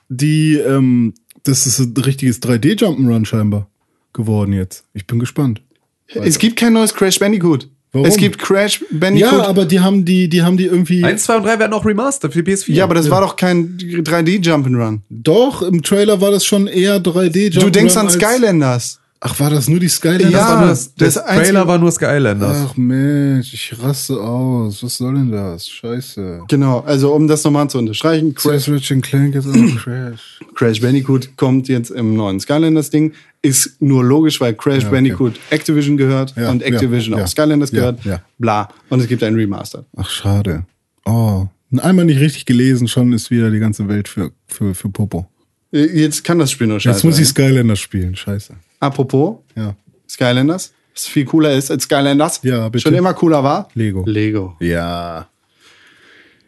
[0.09, 1.13] die, ähm,
[1.43, 3.69] das ist ein richtiges 3D-Jump'n'Run scheinbar
[4.13, 4.83] geworden jetzt.
[4.93, 5.61] Ich bin gespannt.
[6.07, 7.67] Es gibt kein neues Crash Bandicoot.
[7.91, 8.05] Warum?
[8.07, 9.31] Es gibt Crash Bandicoot.
[9.31, 11.03] Ja, aber die haben die, die haben die irgendwie.
[11.03, 12.73] 1, 2 und 3 werden auch remastered für die PS4.
[12.73, 14.99] Ja, aber das war doch kein 3D Jump'n'Run.
[15.09, 18.99] Doch, im Trailer war das schon eher 3D Du denkst an als- Skylanders.
[19.21, 20.31] Ach, war das nur die Skylanders?
[20.31, 22.57] Ja, das war nur das, einzige- Trailer war nur Skylanders.
[22.69, 24.81] Ach Mensch, ich raste aus.
[24.81, 25.67] Was soll denn das?
[25.67, 26.43] Scheiße.
[26.47, 30.39] Genau, also um das nochmal zu unterstreichen, Crash, Rich and Clank ist auch Crash.
[30.55, 33.11] Crash Bandicoot kommt jetzt im neuen Skylanders-Ding.
[33.41, 34.91] Ist nur logisch, weil Crash okay.
[34.95, 37.27] Bandicoot Activision gehört Ja, und Activision ja, auch ja.
[37.27, 38.05] Skylanders Ja, gehört.
[38.05, 38.21] ja.
[38.37, 38.69] Bla.
[38.89, 39.85] Und es gibt ein Remaster.
[39.97, 40.63] Ach, schade.
[41.05, 41.47] Oh.
[41.77, 45.27] Einmal nicht richtig gelesen, schon ist wieder die ganze Welt für, für, für Popo.
[45.71, 47.27] Jetzt kann das Spiel nur scheiße Jetzt muss ich.
[47.27, 48.15] Skylanders spielen.
[48.15, 48.55] Scheiße.
[48.79, 49.75] Apropos Ja.
[50.09, 52.83] Skylanders, was viel cooler ist als Skylanders, Ja, bitte.
[52.83, 53.69] schon immer cooler war.
[53.73, 54.03] Lego.
[54.05, 54.55] Lego.
[54.59, 55.27] Ja.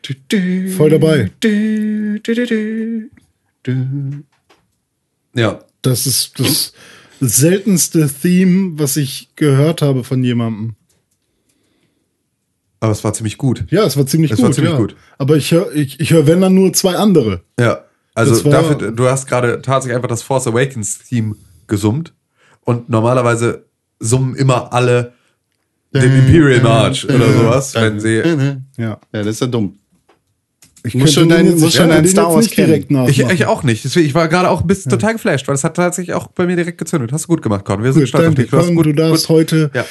[0.02, 1.30] Du, du, Voll dabei.
[1.42, 3.10] Du, du, du, du,
[3.64, 4.24] du.
[5.36, 5.60] Ja.
[5.84, 6.74] Das ist das
[7.20, 10.76] seltenste Theme, was ich gehört habe von jemandem.
[12.80, 13.66] Aber es war ziemlich gut.
[13.70, 14.46] Ja, es war ziemlich Es gut.
[14.46, 14.78] war ziemlich ja.
[14.80, 14.96] gut.
[15.20, 17.44] Aber ich höre, ich, ich höre, wenn dann nur zwei andere.
[17.60, 17.86] Ja.
[18.16, 21.36] Also dafür, du hast gerade tatsächlich einfach das Force Awakens Theme
[21.68, 22.14] gesummt.
[22.66, 23.66] Und normalerweise
[24.00, 25.14] summen immer alle
[25.94, 28.22] den Imperial March oder sowas, wenn sie.
[28.78, 29.00] Ja.
[29.12, 29.78] Ja, das ist ja dumm.
[30.84, 32.90] Ich Muss schon könnte dein- den jetzt- muss schon ja, dein den Star Wars direkt.
[33.10, 33.84] Ich, ich auch nicht.
[33.84, 36.48] Deswegen, ich war gerade auch ein bisschen total geflasht, weil es hat tatsächlich auch bei
[36.48, 37.12] mir direkt gezündet.
[37.12, 37.84] Hast du gut gemacht, Con.
[37.84, 38.50] Wir sind Gut, stolz auf dich.
[38.50, 39.36] Du Komm, gut, du darfst gut.
[39.36, 39.86] heute Ja.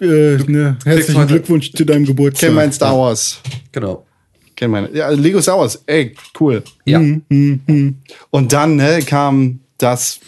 [0.00, 2.48] äh, ne, herzlichen heute- Glückwunsch zu deinem Geburtstag.
[2.48, 3.40] Kenn mein Star Wars.
[3.72, 4.06] Genau.
[4.54, 4.90] Kenn meine.
[4.94, 5.82] Ja, Lego Star Wars.
[5.86, 6.62] Ey, cool.
[6.84, 7.00] Ja.
[7.00, 7.96] Mhm.
[8.30, 10.20] Und dann ne, kam das.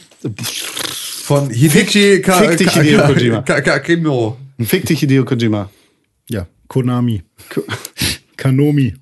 [1.29, 3.43] Von Hideki Ka Fick dich, Hideo Kojima.
[3.43, 4.39] Ka- Ka- Kino.
[4.61, 5.69] Fick dich, Hideo Kojima.
[6.31, 7.23] Ja, Konami.
[8.39, 8.95] Kanomi.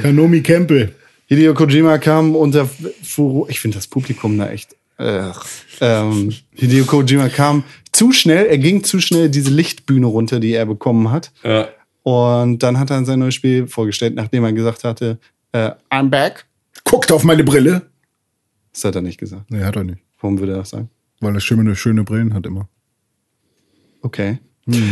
[0.00, 0.94] Kanomi Campbell.
[1.26, 2.66] Hideo Kojima kam unter
[3.02, 3.50] Furore.
[3.50, 4.74] Ich finde das Publikum da echt.
[4.98, 5.32] Äh,
[5.82, 7.62] ähm, Hideo Kojima kam
[7.92, 11.30] zu schnell, er ging zu schnell diese Lichtbühne runter, die er bekommen hat.
[11.44, 11.68] Ja.
[12.04, 15.18] Und dann hat er sein neues Spiel vorgestellt, nachdem er gesagt hatte,
[15.52, 16.46] äh, I'm back.
[16.84, 17.82] Guckt auf meine Brille.
[18.72, 19.50] Das hat er nicht gesagt.
[19.50, 19.98] Nee, hat er nicht.
[20.22, 20.88] Warum würde er das sagen?
[21.20, 22.68] Weil er schöne, schöne Brillen hat immer.
[24.02, 24.38] Okay.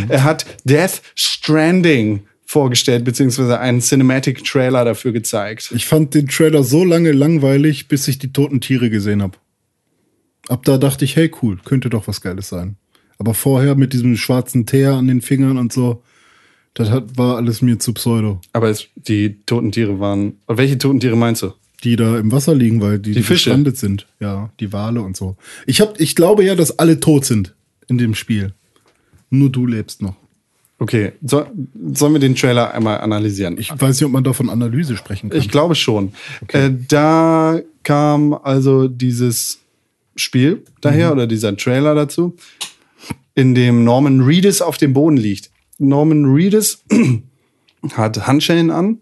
[0.09, 5.73] Er hat Death Stranding vorgestellt, beziehungsweise einen Cinematic Trailer dafür gezeigt.
[5.75, 9.37] Ich fand den Trailer so lange langweilig, bis ich die toten Tiere gesehen habe.
[10.49, 12.77] Ab da dachte ich, hey cool, könnte doch was Geiles sein.
[13.19, 16.03] Aber vorher mit diesem schwarzen Teer an den Fingern und so,
[16.75, 18.41] das hat, war alles mir zu pseudo.
[18.53, 20.35] Aber es, die toten Tiere waren.
[20.47, 21.53] Welche toten Tiere meinst du?
[21.85, 23.51] Die da im Wasser liegen, weil die, Die Fische.
[23.51, 24.07] gestrandet sind.
[24.19, 25.37] Ja, die Wale und so.
[25.67, 27.55] Ich, hab, ich glaube ja, dass alle tot sind
[27.89, 28.55] in dem Spiel.
[29.31, 30.17] Nur du lebst noch.
[30.79, 31.47] Okay, so,
[31.93, 33.59] sollen wir den Trailer einmal analysieren?
[33.59, 35.39] Ich weiß nicht, ob man da von Analyse sprechen kann.
[35.39, 36.13] Ich glaube schon.
[36.49, 39.61] Äh, da kam also dieses
[40.17, 42.37] Spiel daher oder dieser Trailer dazu,
[43.35, 45.51] in dem Norman Reedus auf dem Boden liegt.
[45.79, 46.83] Norman Reedus
[47.93, 48.99] hat Handschellen an,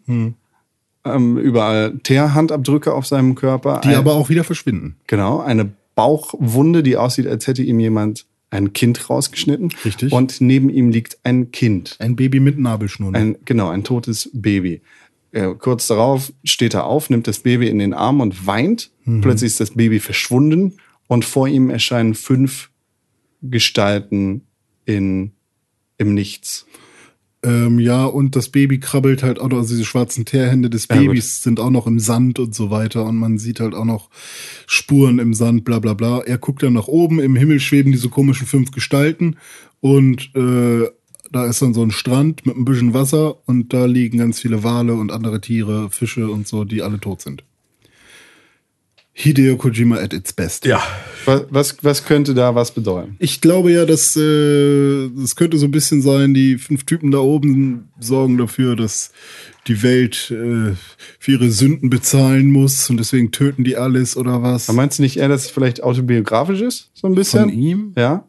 [1.05, 3.81] ähm, überall Teerhandabdrücke auf seinem Körper.
[3.85, 4.97] die Ein- aber auch wieder verschwinden.
[5.07, 9.73] Genau, eine Bauchwunde, die aussieht, als hätte ihm jemand ein Kind rausgeschnitten.
[9.85, 10.12] Richtig.
[10.12, 11.97] Und neben ihm liegt ein Kind.
[12.01, 13.15] Ein Baby mit Nabelschnur.
[13.15, 14.83] Ein, genau, ein totes Baby.
[15.33, 18.91] Äh, kurz darauf steht er auf, nimmt das Baby in den Arm und weint.
[19.23, 20.74] Plötzlich ist das Baby verschwunden
[21.09, 22.70] und vor ihm erscheinen fünf
[23.43, 24.43] Gestalten
[24.85, 25.33] in,
[25.99, 26.66] im Nichts.
[27.44, 30.97] Ähm, ja, und das Baby krabbelt halt auch noch, also diese schwarzen Teerhände des Ja,
[30.97, 31.06] gut.
[31.06, 33.05] Babys sind auch noch im Sand und so weiter.
[33.05, 34.10] Und man sieht halt auch noch
[34.66, 36.20] Spuren im Sand, bla bla bla.
[36.20, 39.36] Er guckt dann nach oben, im Himmel schweben diese komischen fünf Gestalten
[39.81, 40.89] und äh,
[41.32, 44.62] da ist dann so ein Strand mit ein bisschen Wasser und da liegen ganz viele
[44.62, 47.43] Wale und andere Tiere, Fische und so, die alle tot sind.
[49.14, 50.64] Hideo Kojima at its best.
[50.64, 50.82] Ja.
[51.26, 53.16] Was, was, was könnte da was bedeuten?
[53.18, 57.18] Ich glaube ja, dass äh, das könnte so ein bisschen sein, die fünf Typen da
[57.18, 59.12] oben sorgen dafür, dass
[59.68, 60.72] die Welt äh,
[61.18, 64.68] für ihre Sünden bezahlen muss und deswegen töten die alles oder was.
[64.68, 66.90] Aber meinst du nicht eher, dass es vielleicht autobiografisch ist?
[66.94, 67.51] So ein bisschen?
[67.51, 67.93] Von ihm?
[67.97, 68.26] Ja.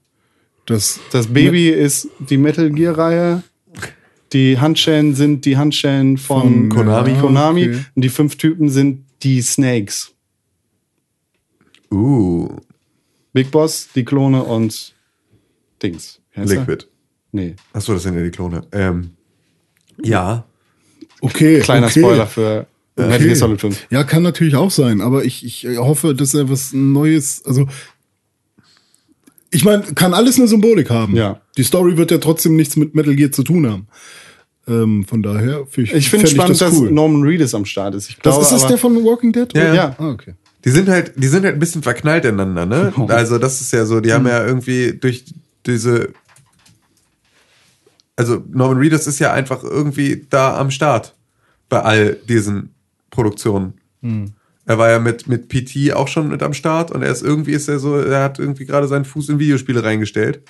[0.66, 3.44] Das, Das Baby ist die Metal Gear Reihe.
[4.34, 7.14] Die Handschellen sind die Handschellen von, Von Konami.
[7.20, 7.64] Konami.
[7.70, 7.86] Okay.
[7.96, 10.13] Und die fünf Typen sind die Snakes.
[11.94, 12.50] Uh,
[13.34, 14.94] Big Boss, die Klone und
[15.82, 16.20] Dings.
[16.36, 16.86] Liquid.
[17.32, 17.56] Nee.
[17.74, 18.64] Achso, das sind ja die Klone.
[18.72, 19.12] Ähm,
[20.02, 20.46] ja.
[21.22, 21.60] okay.
[21.60, 22.00] Kleiner okay.
[22.00, 23.88] Spoiler für Metal Gear Solid 5.
[23.90, 27.68] Ja, kann natürlich auch sein, aber ich, ich hoffe, dass er was Neues, also
[29.52, 31.16] ich meine, kann alles eine Symbolik haben.
[31.16, 31.42] Ja.
[31.58, 33.88] Die Story wird ja trotzdem nichts mit Metal Gear zu tun haben.
[34.68, 36.92] Ähm, von daher, find Ich finde spannend, das dass cool.
[36.92, 38.10] Norman Reedus am Start ist.
[38.10, 39.54] Ich Das glaube, ist das aber- der von Walking Dead?
[39.56, 39.96] Ja, ja.
[40.00, 40.34] Ah, okay.
[40.66, 42.94] Die sind halt, die sind halt ein bisschen verknallt ineinander, ne?
[43.10, 45.26] Also das ist ja so, die haben ja irgendwie durch
[45.66, 46.10] diese,
[48.16, 51.16] also Norman Reedus ist ja einfach irgendwie da am Start
[51.70, 52.74] bei all diesen
[53.10, 53.74] Produktionen.
[54.66, 57.52] Er war ja mit, mit PT auch schon mit am Start und er ist irgendwie
[57.52, 60.42] ist er so, er hat irgendwie gerade seinen Fuß in Videospiele reingestellt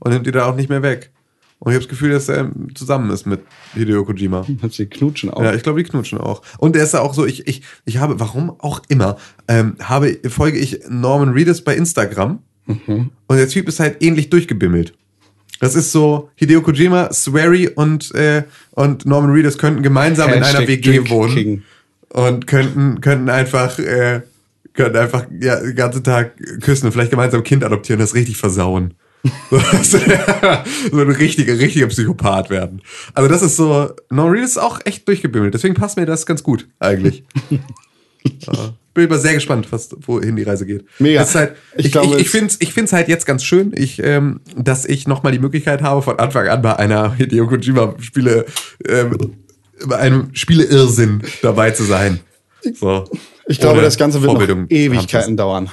[0.00, 1.10] und nimmt die da auch nicht mehr weg.
[1.60, 3.40] Und ich habe das Gefühl, dass er zusammen ist mit
[3.74, 4.46] Hideo Kojima.
[4.70, 5.42] Sie knutschen auch.
[5.42, 6.42] Ja, ich glaube, die knutschen auch.
[6.58, 9.16] Und er ist ja auch so, ich, ich, ich habe, warum auch immer,
[9.48, 12.40] ähm, habe, folge ich Norman Reedus bei Instagram
[13.26, 14.92] und der Typ ist halt ähnlich durchgebimmelt.
[15.60, 20.46] Das ist so, Hideo Kojima, Swery und, äh, und Norman Reedus könnten gemeinsam in einer
[20.46, 21.62] Hashtag WG wohnen King.
[22.10, 24.20] und könnten, könnten einfach, äh,
[24.74, 28.36] könnten einfach ja, den ganzen Tag küssen und vielleicht gemeinsam ein Kind adoptieren, das richtig
[28.36, 28.94] versauen.
[29.50, 32.82] So, so ein richtiger, richtiger Psychopath werden.
[33.14, 36.42] Also das ist so, Norman Reedus ist auch echt durchgebimmelt, deswegen passt mir das ganz
[36.42, 37.24] gut, eigentlich.
[38.24, 40.84] Äh, Bin aber sehr gespannt, was, wohin die Reise geht.
[40.98, 41.24] Mega.
[41.32, 44.02] Halt, Ich ich glaube, ich, ich finde es ich find's halt jetzt ganz schön, ich,
[44.02, 48.44] ähm, dass ich nochmal die Möglichkeit habe, von Anfang an bei einer Hideo Kojima-Spiele,
[48.86, 49.36] ähm,
[49.86, 52.20] bei einem Spieleirrsinn dabei zu sein.
[52.74, 53.04] So.
[53.46, 55.70] Ich glaube, Ohne das Ganze wird noch Ewigkeiten dauern.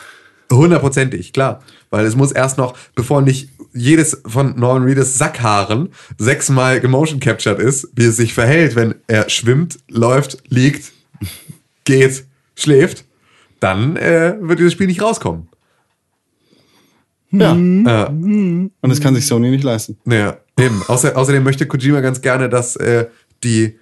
[0.51, 1.63] Hundertprozentig, klar.
[1.89, 7.59] Weil es muss erst noch, bevor nicht jedes von Norman Reedus Sackhaaren sechsmal gemotion captured
[7.59, 10.93] ist, wie es sich verhält, wenn er schwimmt, läuft, liegt,
[11.83, 13.05] geht, schläft,
[13.59, 15.49] dann äh, wird dieses Spiel nicht rauskommen.
[17.31, 17.53] Ja.
[17.53, 19.97] Äh, Und das kann sich Sony nicht leisten.
[20.05, 20.81] Naja, eben.
[20.87, 23.07] Außer, außerdem möchte Kojima ganz gerne, dass äh,
[23.43, 23.77] die,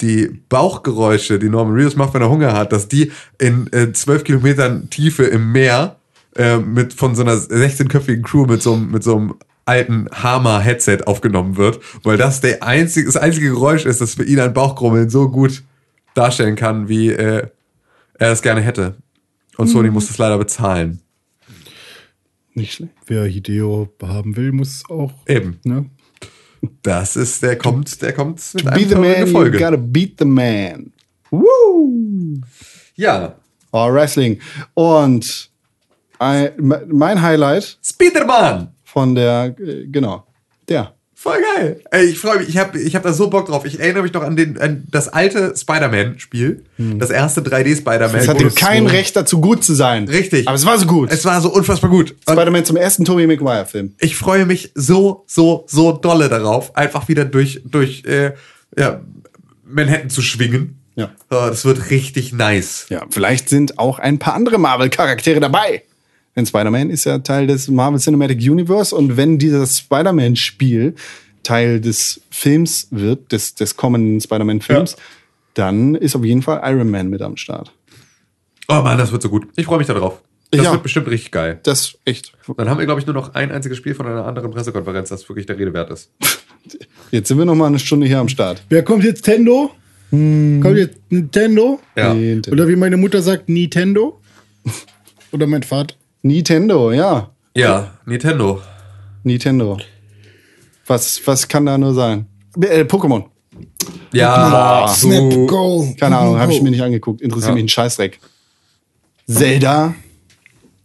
[0.00, 4.24] die Bauchgeräusche, die Norman Reedus macht, wenn er Hunger hat, dass die in äh, 12
[4.24, 5.96] Kilometern Tiefe im Meer
[6.36, 10.98] äh, mit von so einer 16-köpfigen Crew mit so, einem- mit so einem alten Hammer-Headset
[11.06, 15.08] aufgenommen wird, weil das der einzige, das einzige Geräusch ist, das für ihn ein Bauchgrummeln
[15.10, 15.62] so gut
[16.14, 17.46] darstellen kann, wie äh,
[18.18, 18.96] er es gerne hätte.
[19.56, 21.00] Und Sony muss das leider bezahlen.
[22.54, 22.92] Nicht schlecht.
[23.06, 25.12] Wer Hideo haben will, muss auch.
[25.26, 25.58] Eben.
[25.64, 25.86] Ne?
[26.82, 29.58] Das ist, der kommt, der kommt mit Be einem the traurigen man, you Folge.
[29.58, 30.92] gotta beat the man.
[31.30, 32.40] Woo!
[32.94, 33.34] Ja.
[33.72, 34.40] Oh, Wrestling.
[34.74, 35.50] Und
[36.18, 36.50] ein,
[36.88, 38.68] mein Highlight Spiderman!
[38.84, 40.26] von der, äh, genau,
[40.68, 40.95] der.
[41.26, 41.80] Voll geil.
[41.90, 42.48] Ey, ich freue mich.
[42.48, 43.64] Ich habe ich hab da so Bock drauf.
[43.64, 46.62] Ich erinnere mich noch an, den, an das alte Spider-Man-Spiel.
[46.78, 48.14] Das erste 3D-Spider-Man.
[48.14, 50.06] Es hatte kein Recht dazu, gut zu sein.
[50.08, 50.46] Richtig.
[50.46, 51.10] Aber es war so gut.
[51.10, 52.14] Es war so unfassbar gut.
[52.22, 53.94] Spider-Man zum ersten Tobey Maguire-Film.
[53.98, 58.32] ich freue mich so, so, so dolle darauf, einfach wieder durch, durch äh,
[58.78, 59.00] ja,
[59.64, 60.78] Manhattan zu schwingen.
[60.94, 61.10] Ja.
[61.30, 62.86] Oh, das wird richtig nice.
[62.88, 65.82] Ja, vielleicht sind auch ein paar andere Marvel-Charaktere dabei.
[66.36, 70.94] Denn Spider-Man ist ja Teil des Marvel Cinematic Universe und wenn dieses Spider-Man-Spiel
[71.42, 74.96] Teil des Films wird, des, des kommenden Spider-Man-Films,
[75.54, 77.72] dann ist auf jeden Fall Iron Man mit am Start.
[78.68, 79.48] Oh Mann, das wird so gut.
[79.56, 80.20] Ich freue mich darauf.
[80.50, 80.72] Das auch.
[80.72, 81.60] wird bestimmt richtig geil.
[81.62, 82.32] Das echt.
[82.56, 85.28] Dann haben wir, glaube ich, nur noch ein einziges Spiel von einer anderen Pressekonferenz, das
[85.28, 86.10] wirklich der Rede wert ist.
[87.10, 88.62] Jetzt sind wir noch mal eine Stunde hier am Start.
[88.68, 89.70] Wer kommt jetzt Tendo?
[90.10, 91.80] Kommt jetzt Nintendo?
[91.96, 92.14] Ja.
[92.14, 92.52] Nintendo.
[92.52, 94.20] Oder wie meine Mutter sagt, Nintendo?
[95.32, 95.94] Oder mein Vater?
[96.26, 97.30] Nintendo, ja.
[97.54, 98.60] Ja, Nintendo.
[99.22, 99.78] Nintendo.
[100.86, 102.26] Was, was kann da nur sein?
[102.60, 103.24] Äh, Pokémon.
[104.12, 105.94] Ja, Snap, du- go.
[105.98, 107.20] Keine Ahnung, habe ich mir nicht angeguckt.
[107.20, 107.54] Interessiert Ja.
[107.54, 108.18] mich ein Scheißdreck.
[109.28, 109.94] Zelda,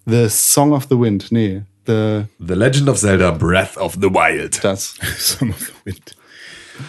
[0.06, 1.32] The Song of the Wind.
[1.32, 4.64] Nee, the, The Legend of Zelda Breath of the Wild.
[4.64, 4.96] das.
[5.20, 6.16] Son of the Wind.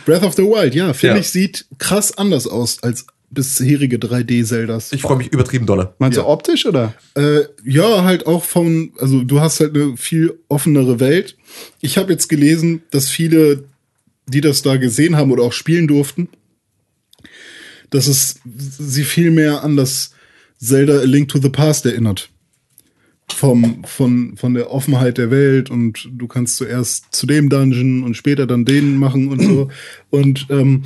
[0.07, 1.21] Breath of the Wild, ja, finde Ja.
[1.21, 4.93] ich, sieht krass anders aus als bisherige 3D-Zeldas.
[4.93, 5.95] Ich freue mich übertrieben dolle.
[5.99, 6.25] Meinst Ja.
[6.25, 6.95] du optisch oder?
[7.15, 11.37] Äh, ja, halt auch von, also du hast halt eine viel offenere Welt.
[11.81, 13.65] Ich habe jetzt gelesen, dass viele,
[14.27, 16.29] die das da gesehen haben oder auch spielen durften,
[17.91, 20.13] dass es sie viel mehr an das
[20.59, 22.29] Zelda A Link to the Past erinnert.
[23.31, 28.15] Vom, von, von der Offenheit der Welt und du kannst zuerst zu dem Dungeon und
[28.15, 29.69] später dann den machen und so.
[30.11, 30.83] Und ähm,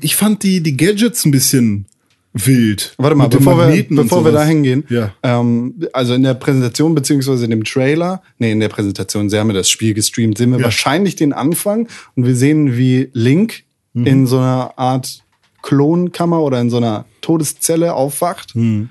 [0.00, 1.86] ich fand die, die Gadgets ein bisschen
[2.34, 2.94] wild.
[2.98, 4.84] Warte mal, bevor wir, bevor wir da hingehen.
[4.88, 5.12] Ja.
[5.22, 9.48] Ähm, also in der Präsentation beziehungsweise in dem Trailer, nee, in der Präsentation, sie haben
[9.48, 10.64] ja das Spiel gestreamt, sehen wir Ja.
[10.64, 13.64] wahrscheinlich den Anfang und wir sehen, wie Link
[13.94, 14.06] Mhm.
[14.06, 15.22] in so einer Art
[15.62, 18.90] Klonkammer oder in so einer Todeszelle aufwacht Mhm.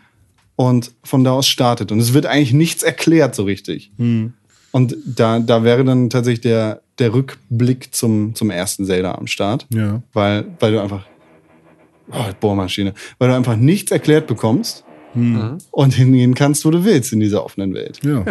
[0.55, 1.91] und von da aus startet.
[1.91, 3.91] Und es wird eigentlich nichts erklärt so richtig.
[3.97, 4.33] Mhm.
[4.71, 9.67] Und da, da wäre dann tatsächlich der, der Rückblick zum, zum ersten Zelda am Start.
[9.69, 10.01] Ja.
[10.13, 11.05] Weil, weil du einfach.
[12.11, 12.93] Oh, Bohrmaschine.
[13.19, 14.85] Weil du einfach nichts erklärt bekommst
[15.71, 17.99] und hingehen kannst, wo du willst in dieser offenen Welt.
[18.03, 18.23] Ja.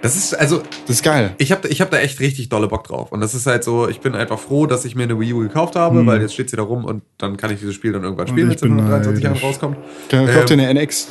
[0.00, 1.34] Das ist, also, Das ist geil.
[1.38, 3.10] ich habe ich hab da echt richtig dolle Bock drauf.
[3.10, 5.38] Und das ist halt so, ich bin einfach froh, dass ich mir eine Wii U
[5.40, 8.04] gekauft habe, weil jetzt steht sie da rum und dann kann ich dieses Spiel dann
[8.04, 9.76] irgendwann spielen, wenn ich es in bin 123 Jahren rauskommt.
[10.10, 11.08] Kauft dir Ähm, eine NX.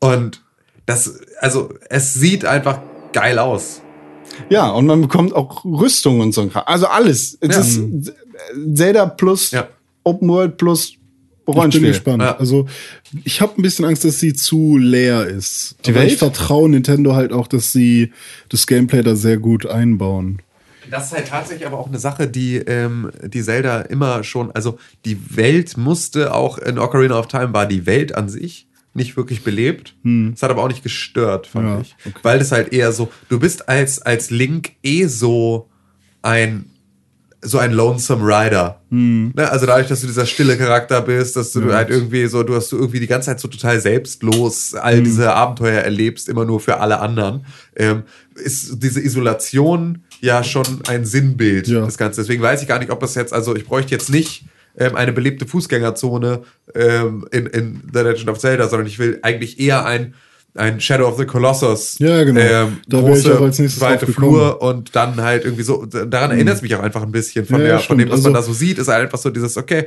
[0.00, 0.42] Und
[0.84, 2.80] das, also, es sieht einfach
[3.14, 3.80] geil aus.
[4.50, 6.64] Ja, und man bekommt auch Rüstung und so ein Kram.
[6.66, 7.36] Also alles.
[7.40, 7.60] Es Ja.
[7.60, 7.80] ist
[8.74, 9.68] Zelda plus Ja.
[10.04, 10.98] Open World plus Ich
[11.46, 11.88] bin Rollenspiel.
[11.88, 12.22] gespannt.
[12.22, 12.36] Ja.
[12.38, 12.66] Also,
[13.24, 15.76] ich habe ein bisschen Angst, dass sie zu leer ist.
[15.84, 16.12] Die Aber Welt?
[16.12, 18.12] ich vertraue Nintendo halt auch, dass sie
[18.48, 20.40] das Gameplay da sehr gut einbauen.
[20.90, 24.78] Das ist halt tatsächlich aber auch eine Sache, die, ähm, die Zelda immer schon, also
[25.06, 29.42] die Welt musste auch in Ocarina of Time war die Welt an sich nicht wirklich
[29.42, 29.94] belebt.
[30.34, 31.94] Es hat aber auch nicht gestört, fand Ja, ich.
[32.22, 35.68] Weil das halt eher so, du bist als, als Link eh so
[36.22, 36.66] ein,
[37.42, 38.80] so ein Lonesome Rider.
[38.88, 39.32] Ne?
[39.50, 42.72] Also dadurch, dass du dieser stille Charakter bist, dass du halt irgendwie so, du hast
[42.72, 46.78] du irgendwie die ganze Zeit so total selbstlos all diese Abenteuer erlebst, immer nur für
[46.78, 47.44] alle anderen,
[47.76, 48.04] ähm,
[48.36, 51.84] ist diese Isolation ja schon ein Sinnbild Ja.
[51.84, 52.20] des Ganzen.
[52.20, 54.44] Deswegen weiß ich gar nicht, ob das jetzt, also ich bräuchte jetzt nicht
[54.78, 56.42] ähm, eine belebte Fußgängerzone
[56.74, 60.14] ähm, in, in The Legend of Zelda, sondern ich will eigentlich eher ein
[60.56, 61.96] ein Shadow of the Colossus.
[61.98, 62.38] Ja, genau.
[62.40, 64.06] Ähm, Da wär ich auch als nächstes weite.
[64.06, 67.56] Flur und dann halt irgendwie so, daran erinnert es mich auch einfach ein bisschen von,
[67.58, 68.34] Ja, der, ja, von dem, was stimmt.
[68.34, 69.86] man Also- da so sieht, ist halt einfach so dieses, okay,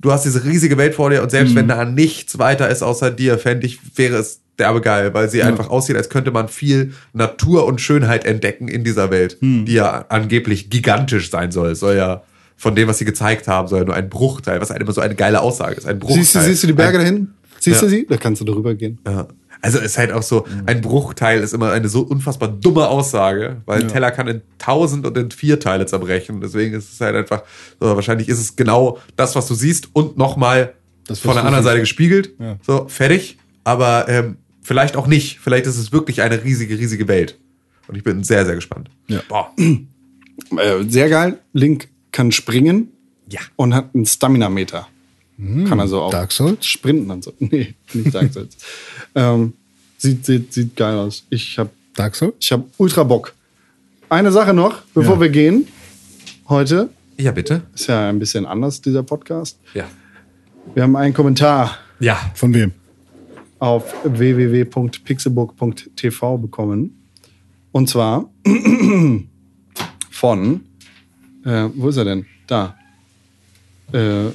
[0.00, 1.56] du hast diese riesige Welt vor dir und selbst Mhm.
[1.56, 5.42] wenn da nichts weiter ist außer dir, fände ich, wäre es derbe geil, weil sie
[5.42, 9.64] einfach aussieht, als könnte man viel Natur und Schönheit entdecken in dieser Welt, Mhm.
[9.64, 11.74] die ja angeblich gigantisch sein soll.
[11.74, 12.22] Soll ja
[12.56, 15.40] von dem, was sie gezeigt haben, sondern nur ein Bruchteil, was immer so eine geile
[15.40, 15.86] Aussage ist.
[15.86, 16.18] Ein Bruchteil.
[16.22, 17.34] Siehst du, siehst du die Berge da hinten?
[17.60, 17.82] Siehst Ja.
[17.82, 18.06] du sie?
[18.08, 18.98] Da kannst du drüber gehen.
[19.06, 19.26] Ja.
[19.62, 23.80] Also ist halt auch so, ein Bruchteil ist immer eine so unfassbar dumme Aussage, weil
[23.80, 26.42] ein Teller kann in tausend und in vier Teile zerbrechen.
[26.42, 27.44] Deswegen ist es halt einfach,
[27.80, 30.74] so, wahrscheinlich ist es genau das, was du siehst und nochmal
[31.08, 31.64] von der anderen.
[31.64, 32.34] Seite gespiegelt.
[32.38, 32.58] Ja.
[32.66, 33.38] So, fertig.
[33.64, 35.38] Aber ähm, vielleicht auch nicht.
[35.40, 37.38] Vielleicht ist es wirklich eine riesige, riesige Welt.
[37.88, 38.90] Und ich bin sehr, sehr gespannt.
[39.08, 39.20] Ja.
[39.28, 39.50] Boah.
[40.58, 41.38] Äh, sehr geil.
[41.52, 42.88] Link kann springen
[43.28, 43.40] Ja.
[43.56, 44.88] und hat einen Stamina-Meter.
[45.68, 46.64] kann also auch Dark Souls?
[46.64, 47.32] sprinten und so.
[47.40, 48.56] Nee, nicht Dark Souls.
[49.16, 49.52] ähm,
[49.98, 51.24] sieht, sieht, sieht geil aus.
[51.28, 52.34] Ich habe Dark Souls?
[52.38, 53.34] ich hab ultra Bock.
[54.08, 55.20] Eine Sache noch, bevor Ja.
[55.22, 55.66] wir gehen.
[56.48, 57.62] Heute Ja, bitte.
[57.74, 59.58] ist ja ein bisschen anders, dieser Podcast.
[59.74, 59.86] Ja.
[60.74, 62.16] Wir haben einen Kommentar Ja.
[62.34, 62.70] Von wem?
[63.58, 66.96] auf www.pixelbook.tv bekommen.
[67.72, 68.30] Und zwar
[70.10, 70.60] von,
[71.44, 72.26] äh, wo ist er denn?
[72.46, 72.76] Da.
[73.92, 74.32] Äh, äh,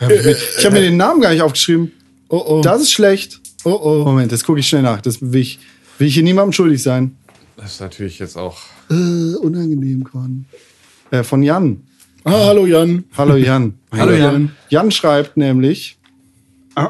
[0.00, 1.92] hab ich mir- ich habe mir den Namen gar nicht aufgeschrieben.
[2.28, 2.60] Oh oh.
[2.62, 3.40] Das ist schlecht.
[3.64, 4.04] oh oh.
[4.04, 5.00] Moment, das gucke ich schnell nach.
[5.00, 5.58] Das will ich,
[5.98, 7.16] will ich hier niemandem schuldig sein.
[7.56, 8.58] Das ist natürlich jetzt auch.
[8.90, 8.94] Äh,
[9.36, 10.44] unangenehm, Con.
[11.10, 11.82] Äh, von Jan.
[12.24, 13.04] Ah, hallo Jan.
[13.16, 13.74] Hallo Jan.
[13.92, 14.50] Hallo, Jan.
[14.68, 15.96] Jan schreibt nämlich,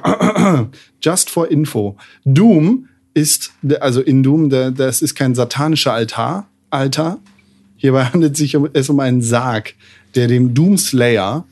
[1.01, 7.19] just for info, Doom ist, also in Doom, da- das ist kein satanischer Altar, Altar.
[7.77, 9.75] Hierbei handelt es sich um, es um einen Sarg,
[10.15, 11.47] der dem Doomslayer,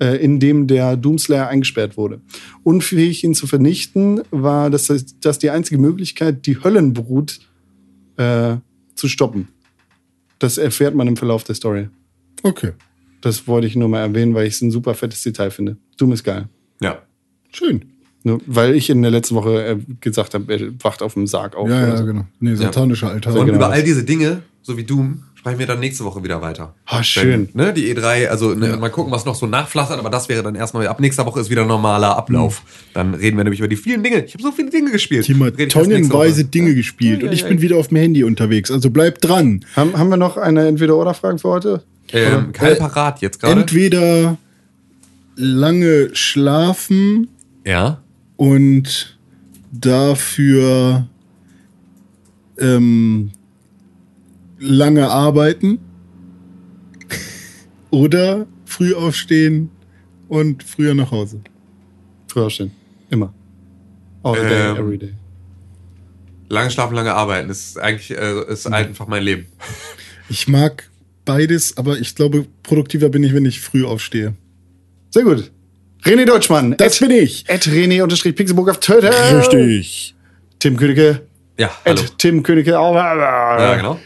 [0.00, 2.20] äh, in dem der Doomslayer eingesperrt wurde.
[2.62, 7.40] Unfähig, ihn zu vernichten, war das, das die einzige Möglichkeit, die Höllenbrut
[8.16, 8.56] äh,
[8.94, 9.48] zu stoppen.
[10.38, 11.88] Das erfährt man im Verlauf der Story.
[12.42, 12.72] Okay.
[13.20, 15.76] Das wollte ich nur mal erwähnen, weil ich es ein super fettes Detail finde.
[15.96, 16.48] Doom ist geil.
[16.80, 17.02] Ja.
[17.52, 17.86] Schön.
[18.22, 21.56] Nur weil ich in der letzten Woche äh, gesagt habe, er wacht auf dem Sarg
[21.56, 21.68] auf.
[21.68, 22.04] Ja, ja, so.
[22.04, 22.26] genau.
[22.40, 23.34] Nee, satanischer Altar.
[23.34, 26.40] Und genau über all diese Dinge, so wie Doom, sprechen wir dann nächste Woche wieder
[26.40, 26.74] weiter.
[26.86, 27.48] Ah, schön.
[27.54, 30.42] Denn, ne, die E3, also ne, mal gucken, was noch so nachflattert, aber das wäre
[30.42, 32.62] dann erstmal, ab nächster Woche ist wieder normaler Ablauf.
[32.94, 34.24] Dann reden wir nämlich über die vielen Dinge.
[34.24, 35.28] Ich habe so viele Dinge gespielt.
[35.28, 36.46] Nächste tonnenweise.
[36.46, 37.62] Dinge gespielt Ja, und ich ja, bin ja.
[37.62, 38.70] wieder auf dem Handy unterwegs.
[38.70, 39.66] Also bleib dran.
[39.76, 41.82] Haben, haben wir noch eine Entweder-Oder-Frage für heute?
[42.12, 43.60] Ähm, keine parat jetzt gerade.
[43.60, 44.38] Entweder
[45.36, 47.28] lange schlafen
[47.66, 48.00] Ja.
[48.36, 49.18] und
[49.72, 51.06] dafür
[52.58, 53.30] ähm,
[54.64, 55.78] lange arbeiten
[57.90, 59.70] oder früh aufstehen
[60.28, 61.40] und früher nach Hause.
[62.28, 62.72] Früher stehen.
[63.10, 63.32] Immer.
[64.22, 65.12] All day, Ähm, every day.
[66.48, 67.48] Lange schlafen, lange arbeiten.
[67.48, 69.46] Das ist eigentlich äh, ist einfach mein Leben.
[70.30, 70.88] Ich mag
[71.26, 74.32] beides, aber ich glaube, produktiver bin ich, wenn ich früh aufstehe.
[75.10, 75.50] Sehr gut.
[76.02, 76.78] René Deutschmann.
[76.78, 77.44] Das bin ich.
[77.46, 79.12] At René-Pixelburg auf Twitter.
[79.38, 80.14] Richtig.
[80.60, 81.20] Tim Königke.
[81.58, 82.00] Ja, hallo.
[82.00, 82.78] At Tim Königke.
[82.78, 82.94] auch.
[82.94, 84.00] Ja, genau.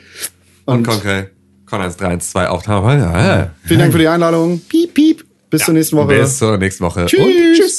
[0.68, 1.28] Und, Und- Conquer.
[1.64, 2.98] Con 1, 3, 1, 2, Aufnahme.
[2.98, 3.50] Ja, ja.
[3.64, 4.60] Vielen Dank für die Einladung.
[4.68, 5.24] Piep, piep.
[5.50, 6.08] Bis zur nächsten Woche.
[6.18, 7.06] Bis zur nächsten Woche.
[7.06, 7.20] Tschüss.
[7.20, 7.76] Und tschüss.